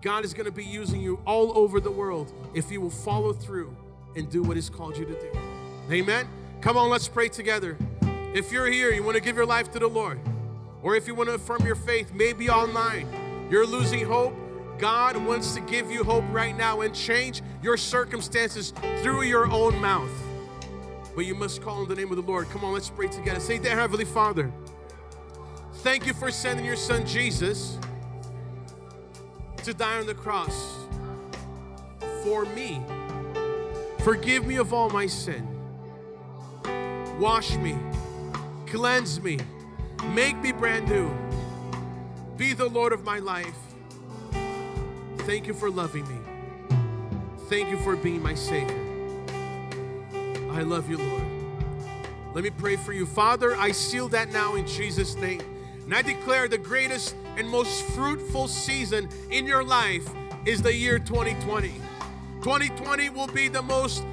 God 0.00 0.24
is 0.24 0.32
going 0.32 0.46
to 0.46 0.52
be 0.52 0.64
using 0.64 1.00
you 1.00 1.20
all 1.26 1.58
over 1.58 1.80
the 1.80 1.90
world 1.90 2.32
if 2.54 2.70
you 2.70 2.80
will 2.80 2.90
follow 2.90 3.32
through 3.32 3.76
and 4.14 4.30
do 4.30 4.44
what 4.44 4.56
He's 4.56 4.70
called 4.70 4.96
you 4.96 5.04
to 5.04 5.14
do. 5.14 5.32
Amen. 5.90 6.28
Come 6.60 6.76
on, 6.76 6.90
let's 6.90 7.08
pray 7.08 7.28
together. 7.28 7.76
If 8.34 8.52
you're 8.52 8.66
here, 8.66 8.92
you 8.92 9.02
want 9.02 9.16
to 9.16 9.22
give 9.22 9.34
your 9.34 9.46
life 9.46 9.72
to 9.72 9.80
the 9.80 9.88
Lord, 9.88 10.20
or 10.80 10.94
if 10.94 11.08
you 11.08 11.16
want 11.16 11.28
to 11.28 11.34
affirm 11.34 11.66
your 11.66 11.74
faith, 11.74 12.14
maybe 12.14 12.48
online, 12.48 13.48
you're 13.50 13.66
losing 13.66 14.06
hope. 14.06 14.32
God 14.80 15.16
wants 15.16 15.54
to 15.54 15.60
give 15.60 15.90
you 15.90 16.02
hope 16.02 16.24
right 16.30 16.56
now 16.56 16.80
and 16.80 16.94
change 16.94 17.42
your 17.62 17.76
circumstances 17.76 18.72
through 19.02 19.22
your 19.22 19.50
own 19.50 19.80
mouth 19.80 20.10
but 21.14 21.26
you 21.26 21.34
must 21.34 21.60
call 21.62 21.82
on 21.82 21.88
the 21.88 21.94
name 21.94 22.10
of 22.10 22.16
the 22.16 22.22
Lord. 22.22 22.48
Come 22.50 22.64
on, 22.64 22.72
let's 22.72 22.88
pray 22.88 23.08
together. 23.08 23.40
Say, 23.40 23.58
Dear 23.58 23.76
Heavenly 23.76 24.04
Father, 24.04 24.50
thank 25.74 26.06
you 26.06 26.14
for 26.14 26.30
sending 26.30 26.64
your 26.64 26.76
son 26.76 27.06
Jesus 27.06 27.78
to 29.64 29.74
die 29.74 29.98
on 29.98 30.06
the 30.06 30.14
cross 30.14 30.76
for 32.22 32.44
me. 32.46 32.80
Forgive 33.98 34.46
me 34.46 34.56
of 34.56 34.72
all 34.72 34.88
my 34.88 35.06
sin. 35.06 35.46
Wash 37.18 37.54
me, 37.56 37.76
cleanse 38.66 39.20
me, 39.20 39.38
make 40.14 40.38
me 40.38 40.52
brand 40.52 40.88
new. 40.88 41.10
Be 42.38 42.54
the 42.54 42.68
Lord 42.68 42.94
of 42.94 43.04
my 43.04 43.18
life. 43.18 43.69
Thank 45.26 45.46
you 45.46 45.54
for 45.54 45.70
loving 45.70 46.08
me. 46.08 46.16
Thank 47.48 47.68
you 47.68 47.78
for 47.78 47.94
being 47.94 48.22
my 48.22 48.34
Savior. 48.34 48.78
I 50.50 50.62
love 50.62 50.88
you, 50.88 50.98
Lord. 50.98 51.22
Let 52.34 52.44
me 52.44 52.50
pray 52.50 52.76
for 52.76 52.92
you. 52.92 53.06
Father, 53.06 53.54
I 53.56 53.72
seal 53.72 54.08
that 54.08 54.32
now 54.32 54.54
in 54.54 54.66
Jesus' 54.66 55.16
name. 55.16 55.42
And 55.84 55.94
I 55.94 56.02
declare 56.02 56.48
the 56.48 56.58
greatest 56.58 57.16
and 57.36 57.48
most 57.48 57.84
fruitful 57.90 58.48
season 58.48 59.08
in 59.30 59.46
your 59.46 59.62
life 59.62 60.08
is 60.46 60.62
the 60.62 60.74
year 60.74 60.98
2020. 60.98 61.68
2020 62.42 63.10
will 63.10 63.26
be 63.26 63.48
the 63.48 63.62
most 63.62 64.04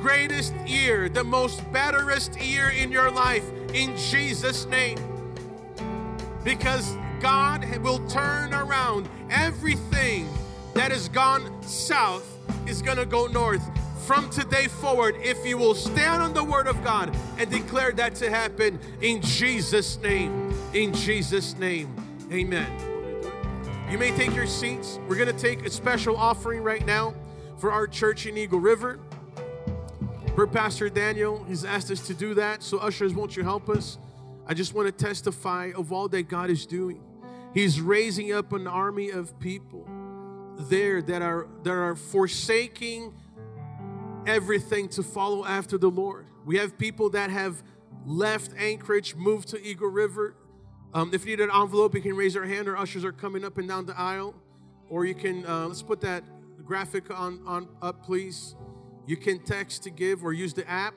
greatest 0.00 0.54
year, 0.66 1.08
the 1.08 1.24
most 1.24 1.60
betterest 1.72 2.40
year 2.40 2.70
in 2.70 2.90
your 2.90 3.10
life 3.10 3.44
in 3.74 3.96
Jesus' 3.96 4.64
name. 4.66 4.98
Because 6.44 6.96
God 7.20 7.64
will 7.78 8.06
turn 8.08 8.54
around 8.54 9.08
everything 9.28 10.28
that 10.78 10.92
has 10.92 11.08
gone 11.08 11.62
south 11.62 12.38
is 12.68 12.82
going 12.82 12.98
to 12.98 13.06
go 13.06 13.26
north 13.26 13.62
from 14.06 14.28
today 14.28 14.68
forward 14.68 15.16
if 15.20 15.44
you 15.46 15.56
will 15.56 15.74
stand 15.74 16.22
on 16.22 16.34
the 16.34 16.44
word 16.44 16.66
of 16.66 16.84
God 16.84 17.16
and 17.38 17.50
declare 17.50 17.92
that 17.92 18.14
to 18.16 18.28
happen 18.28 18.78
in 19.00 19.22
Jesus' 19.22 19.98
name. 19.98 20.54
In 20.74 20.92
Jesus' 20.92 21.56
name. 21.56 21.96
Amen. 22.30 22.70
You 23.90 23.96
may 23.96 24.10
take 24.10 24.34
your 24.34 24.46
seats. 24.46 24.98
We're 25.08 25.16
going 25.16 25.34
to 25.34 25.42
take 25.42 25.64
a 25.64 25.70
special 25.70 26.16
offering 26.16 26.62
right 26.62 26.84
now 26.84 27.14
for 27.58 27.72
our 27.72 27.86
church 27.86 28.26
in 28.26 28.36
Eagle 28.36 28.60
River. 28.60 28.98
Per 30.36 30.46
Pastor 30.46 30.90
Daniel, 30.90 31.42
he's 31.44 31.64
asked 31.64 31.90
us 31.90 32.06
to 32.06 32.12
do 32.12 32.34
that. 32.34 32.62
So, 32.62 32.78
ushers, 32.78 33.14
won't 33.14 33.34
you 33.34 33.42
help 33.42 33.70
us? 33.70 33.96
I 34.46 34.52
just 34.52 34.74
want 34.74 34.86
to 34.86 35.04
testify 35.04 35.72
of 35.74 35.90
all 35.92 36.08
that 36.08 36.28
God 36.28 36.50
is 36.50 36.66
doing. 36.66 37.00
He's 37.54 37.80
raising 37.80 38.32
up 38.34 38.52
an 38.52 38.66
army 38.66 39.08
of 39.08 39.38
people 39.40 39.88
there 40.58 41.02
that 41.02 41.22
are 41.22 41.46
that 41.62 41.72
are 41.72 41.96
forsaking 41.96 43.12
everything 44.26 44.88
to 44.88 45.02
follow 45.02 45.44
after 45.44 45.78
the 45.78 45.90
Lord. 45.90 46.26
We 46.44 46.56
have 46.58 46.78
people 46.78 47.10
that 47.10 47.30
have 47.30 47.62
left 48.04 48.52
Anchorage, 48.56 49.14
moved 49.14 49.48
to 49.48 49.62
Eagle 49.62 49.88
River. 49.88 50.34
Um, 50.94 51.10
if 51.12 51.24
you 51.24 51.36
need 51.36 51.42
an 51.42 51.50
envelope, 51.52 51.94
you 51.94 52.00
can 52.00 52.16
raise 52.16 52.34
your 52.34 52.44
hand. 52.44 52.68
Our 52.68 52.76
ushers 52.76 53.04
are 53.04 53.12
coming 53.12 53.44
up 53.44 53.58
and 53.58 53.68
down 53.68 53.86
the 53.86 53.98
aisle. 53.98 54.34
Or 54.88 55.04
you 55.04 55.14
can, 55.14 55.44
uh, 55.44 55.66
let's 55.66 55.82
put 55.82 56.00
that 56.02 56.22
graphic 56.64 57.10
on, 57.10 57.40
on 57.46 57.68
up, 57.82 58.04
please. 58.04 58.54
You 59.06 59.16
can 59.16 59.40
text 59.40 59.82
to 59.84 59.90
give 59.90 60.24
or 60.24 60.32
use 60.32 60.54
the 60.54 60.68
app. 60.68 60.94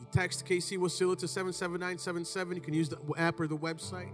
You 0.00 0.06
text 0.12 0.46
KC 0.46 0.78
Wasilla 0.78 1.18
to 1.18 1.28
77977. 1.28 2.56
You 2.56 2.62
can 2.62 2.74
use 2.74 2.88
the 2.88 2.98
app 3.16 3.40
or 3.40 3.48
the 3.48 3.56
website. 3.56 4.12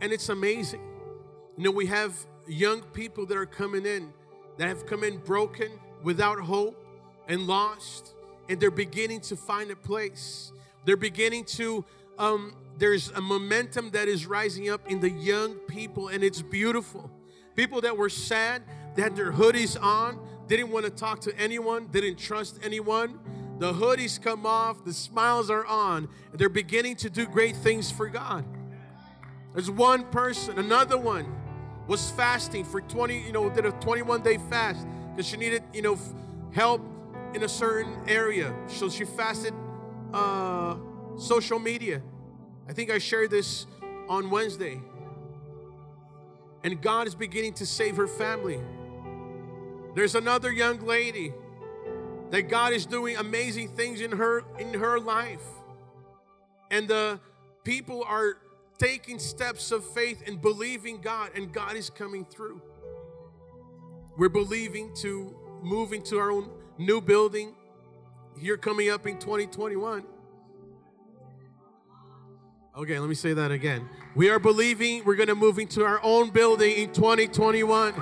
And 0.00 0.12
it's 0.12 0.28
amazing. 0.28 0.97
You 1.58 1.64
know, 1.64 1.72
we 1.72 1.86
have 1.86 2.14
young 2.46 2.82
people 2.82 3.26
that 3.26 3.36
are 3.36 3.44
coming 3.44 3.84
in 3.84 4.12
that 4.58 4.68
have 4.68 4.86
come 4.86 5.02
in 5.02 5.18
broken, 5.18 5.72
without 6.04 6.38
hope 6.38 6.86
and 7.26 7.48
lost, 7.48 8.14
and 8.48 8.60
they're 8.60 8.70
beginning 8.70 9.22
to 9.22 9.34
find 9.34 9.72
a 9.72 9.74
place. 9.74 10.52
They're 10.84 10.96
beginning 10.96 11.46
to, 11.56 11.84
um, 12.16 12.54
there's 12.76 13.10
a 13.10 13.20
momentum 13.20 13.90
that 13.90 14.06
is 14.06 14.24
rising 14.24 14.70
up 14.70 14.88
in 14.88 15.00
the 15.00 15.10
young 15.10 15.56
people, 15.66 16.06
and 16.06 16.22
it's 16.22 16.42
beautiful. 16.42 17.10
People 17.56 17.80
that 17.80 17.96
were 17.96 18.08
sad, 18.08 18.62
they 18.94 19.02
had 19.02 19.16
their 19.16 19.32
hoodies 19.32 19.76
on, 19.82 20.20
didn't 20.46 20.70
want 20.70 20.84
to 20.84 20.92
talk 20.92 21.18
to 21.22 21.36
anyone, 21.36 21.88
didn't 21.88 22.18
trust 22.18 22.60
anyone. 22.62 23.18
The 23.58 23.72
hoodies 23.72 24.22
come 24.22 24.46
off, 24.46 24.84
the 24.84 24.92
smiles 24.92 25.50
are 25.50 25.66
on, 25.66 26.08
and 26.30 26.38
they're 26.38 26.48
beginning 26.48 26.94
to 26.98 27.10
do 27.10 27.26
great 27.26 27.56
things 27.56 27.90
for 27.90 28.08
God. 28.08 28.44
There's 29.54 29.72
one 29.72 30.04
person, 30.04 30.56
another 30.56 30.96
one 30.96 31.34
was 31.88 32.10
fasting 32.10 32.64
for 32.64 32.82
20, 32.82 33.18
you 33.18 33.32
know, 33.32 33.48
did 33.48 33.64
a 33.64 33.72
21 33.72 34.22
day 34.22 34.38
fast 34.50 34.86
because 35.10 35.26
she 35.26 35.38
needed, 35.38 35.64
you 35.72 35.82
know, 35.82 35.98
help 36.52 36.82
in 37.34 37.42
a 37.42 37.48
certain 37.48 37.96
area. 38.06 38.54
So 38.68 38.88
she 38.88 39.04
fasted 39.04 39.54
uh, 40.12 40.76
social 41.16 41.58
media. 41.58 42.02
I 42.68 42.74
think 42.74 42.90
I 42.90 42.98
shared 42.98 43.30
this 43.30 43.66
on 44.08 44.30
Wednesday. 44.30 44.80
And 46.62 46.80
God 46.82 47.06
is 47.06 47.14
beginning 47.14 47.54
to 47.54 47.66
save 47.66 47.96
her 47.96 48.06
family. 48.06 48.60
There's 49.94 50.14
another 50.14 50.52
young 50.52 50.80
lady 50.80 51.32
that 52.30 52.42
God 52.42 52.74
is 52.74 52.84
doing 52.84 53.16
amazing 53.16 53.68
things 53.68 54.02
in 54.02 54.12
her 54.12 54.44
in 54.58 54.74
her 54.74 55.00
life. 55.00 55.42
And 56.70 56.86
the 56.86 57.20
people 57.64 58.04
are 58.06 58.36
taking 58.78 59.18
steps 59.18 59.72
of 59.72 59.84
faith 59.84 60.22
and 60.26 60.40
believing 60.40 61.00
God 61.00 61.30
and 61.34 61.52
God 61.52 61.74
is 61.76 61.90
coming 61.90 62.24
through. 62.24 62.62
We're 64.16 64.28
believing 64.28 64.94
to 64.96 65.36
move 65.62 65.92
into 65.92 66.18
our 66.18 66.30
own 66.30 66.50
new 66.78 67.00
building 67.00 67.54
here 68.38 68.56
coming 68.56 68.88
up 68.90 69.06
in 69.06 69.18
2021. 69.18 70.04
Okay, 72.76 72.98
let 72.98 73.08
me 73.08 73.14
say 73.16 73.32
that 73.32 73.50
again. 73.50 73.88
We 74.14 74.30
are 74.30 74.38
believing 74.38 75.04
we're 75.04 75.16
going 75.16 75.28
to 75.28 75.34
move 75.34 75.58
into 75.58 75.84
our 75.84 76.00
own 76.04 76.30
building 76.30 76.76
in 76.76 76.92
2021. 76.92 77.94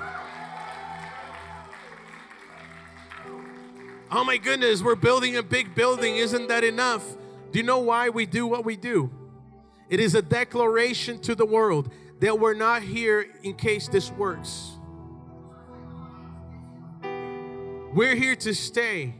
Oh 4.10 4.24
my 4.24 4.36
goodness, 4.36 4.82
we're 4.82 4.94
building 4.94 5.36
a 5.36 5.42
big 5.42 5.74
building. 5.74 6.16
Isn't 6.16 6.48
that 6.48 6.62
enough? 6.62 7.04
Do 7.50 7.58
you 7.58 7.64
know 7.64 7.78
why 7.78 8.10
we 8.10 8.26
do 8.26 8.46
what 8.46 8.64
we 8.64 8.76
do? 8.76 9.10
It 9.88 10.00
is 10.00 10.14
a 10.14 10.22
declaration 10.22 11.18
to 11.20 11.34
the 11.34 11.46
world 11.46 11.92
that 12.20 12.38
we're 12.38 12.54
not 12.54 12.82
here 12.82 13.26
in 13.42 13.54
case 13.54 13.88
this 13.88 14.10
works. 14.10 14.72
We're 17.94 18.14
here 18.14 18.36
to 18.36 18.54
stay. 18.54 19.14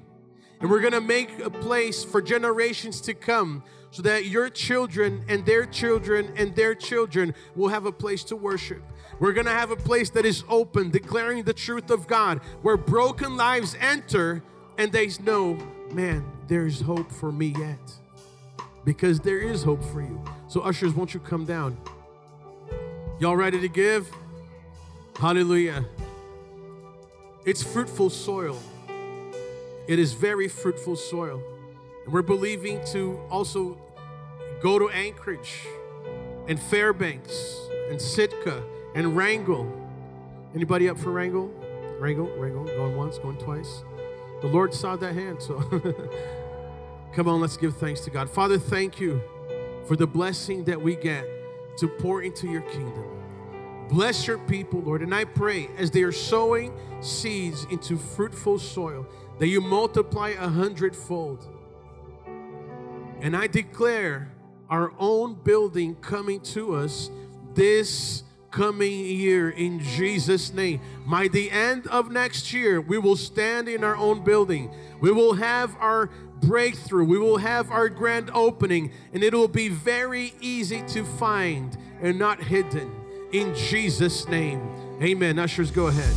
And 0.61 0.71
we're 0.71 0.81
going 0.81 0.93
to 0.93 1.01
make 1.01 1.39
a 1.41 1.51
place 1.51 2.03
for 2.03 2.23
generations 2.23 3.01
to 3.03 3.15
come 3.15 3.63
so 3.91 4.03
that 4.03 4.27
your 4.27 4.49
children 4.49 5.25
and 5.29 5.45
their 5.45 5.67
children 5.67 6.33
and 6.37 6.55
their 6.57 6.75
children 6.75 7.35
will 7.55 7.69
have 7.69 7.87
a 7.87 7.93
place 7.93 8.25
to 8.25 8.37
worship. 8.37 8.83
We're 9.19 9.33
going 9.33 9.47
to 9.47 9.53
have 9.53 9.71
a 9.71 9.77
place 9.77 10.11
that 10.11 10.27
is 10.27 10.45
open, 10.49 10.91
declaring 10.91 11.45
the 11.45 11.55
truth 11.55 11.91
of 11.91 12.07
God, 12.07 12.41
where 12.63 12.77
broken 12.77 13.37
lives 13.37 13.77
enter 13.81 14.43
and 14.79 14.93
they 14.93 15.11
know, 15.23 15.59
man, 15.93 16.25
there's 16.49 16.81
hope 16.81 17.11
for 17.11 17.33
me 17.33 17.55
yet. 17.59 18.06
Because 18.87 19.19
there 19.19 19.41
is 19.41 19.65
hope 19.65 19.83
for 19.83 20.01
you. 20.01 20.23
So, 20.47 20.61
ushers, 20.61 20.95
won't 20.95 21.13
you 21.13 21.19
come 21.19 21.45
down? 21.45 21.77
Y'all 23.19 23.37
ready 23.37 23.61
to 23.61 23.69
give? 23.69 24.09
Hallelujah. 25.19 25.85
It's 27.45 27.65
fruitful 27.65 28.11
soil. 28.11 28.59
It 29.89 29.99
is 29.99 30.13
very 30.13 30.47
fruitful 30.47 30.95
soil. 30.95 31.43
And 32.05 32.15
we're 32.15 32.23
believing 32.23 32.81
to 32.93 33.21
also 33.29 33.77
go 34.63 34.79
to 34.79 34.89
Anchorage 34.91 35.67
and 36.47 36.61
Fairbanks 36.61 37.59
and 37.91 38.01
Sitka 38.01 38.63
and 38.95 39.17
Wrangell. 39.17 39.67
Anybody 40.55 40.89
up 40.89 40.97
for 40.97 41.11
Wrangell? 41.11 41.49
Wrangell, 41.99 42.29
Wrangell, 42.37 42.67
going 42.67 42.97
once, 42.97 43.19
going 43.19 43.39
twice. 43.39 43.83
The 44.43 44.49
Lord 44.49 44.73
saw 44.73 44.95
that 44.97 45.15
hand, 45.15 45.43
so 45.43 45.59
come 47.13 47.29
on, 47.29 47.41
let's 47.41 47.57
give 47.57 47.77
thanks 47.77 48.01
to 48.03 48.11
God. 48.11 48.29
Father, 48.29 48.59
thank 48.59 49.01
you 49.01 49.21
for 49.87 49.97
the 49.97 50.07
blessing 50.07 50.65
that 50.65 50.81
we 50.81 50.97
get 50.97 51.27
to 51.79 51.89
pour 51.89 52.23
into 52.23 52.49
your 52.49 52.63
kingdom. 52.63 53.05
Bless 53.89 54.27
your 54.27 54.39
people, 54.39 54.81
Lord. 54.81 55.03
And 55.03 55.15
I 55.15 55.25
pray 55.25 55.69
as 55.79 55.91
they 55.91 56.03
are 56.03 56.13
sowing 56.13 56.73
seeds 57.01 57.67
into 57.71 57.97
fruitful 57.97 58.59
soil 58.59 59.07
that 59.39 59.49
you 59.49 59.61
multiply 59.61 60.31
a 60.31 60.49
hundredfold. 60.49 61.47
And 63.21 63.37
I 63.37 63.47
declare 63.47 64.33
our 64.69 64.93
own 64.99 65.35
building 65.35 65.95
coming 65.97 66.41
to 66.41 66.75
us 66.75 67.11
this 67.55 68.25
coming 68.51 69.05
year 69.05 69.51
in 69.51 69.81
Jesus' 69.81 70.53
name. 70.53 70.81
By 71.07 71.29
the 71.29 71.51
end 71.51 71.87
of 71.87 72.11
next 72.11 72.53
year, 72.53 72.81
we 72.81 72.99
will 72.99 73.17
stand 73.17 73.69
in 73.69 73.85
our 73.85 73.97
own 73.97 74.25
building. 74.25 74.71
We 75.01 75.13
will 75.13 75.35
have 75.35 75.77
our 75.79 76.11
breakthrough. 76.41 77.05
We 77.05 77.19
will 77.19 77.39
have 77.39 77.71
our 77.71 77.89
grand 77.89 78.31
opening, 78.33 78.93
and 79.13 79.23
it 79.23 79.35
will 79.35 79.49
be 79.49 79.69
very 79.69 80.35
easy 80.41 80.83
to 80.89 81.05
find 81.05 81.77
and 82.01 82.19
not 82.19 82.43
hidden. 82.43 82.91
In 83.33 83.55
Jesus' 83.55 84.29
name. 84.29 84.61
Amen. 85.03 85.39
Ushers, 85.39 85.71
go 85.71 85.89
ahead. 85.89 86.15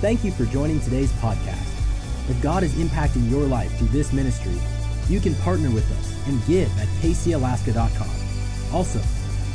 Thank 0.00 0.24
you 0.24 0.30
for 0.32 0.44
joining 0.44 0.80
today's 0.80 1.12
podcast. 1.12 1.72
If 2.28 2.40
God 2.42 2.62
is 2.62 2.74
impacting 2.74 3.30
your 3.30 3.44
life 3.44 3.72
through 3.78 3.88
this 3.88 4.12
ministry, 4.12 4.56
you 5.08 5.20
can 5.20 5.34
partner 5.36 5.70
with 5.70 5.90
us 5.98 6.26
and 6.26 6.44
give 6.46 6.68
at 6.78 6.88
kcalaska.com. 7.00 8.74
Also, 8.74 9.00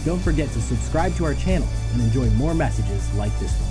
don't 0.05 0.19
forget 0.19 0.49
to 0.49 0.61
subscribe 0.61 1.13
to 1.15 1.25
our 1.25 1.35
channel 1.35 1.67
and 1.93 2.01
enjoy 2.01 2.29
more 2.31 2.53
messages 2.53 3.13
like 3.15 3.37
this 3.39 3.51
one. 3.61 3.70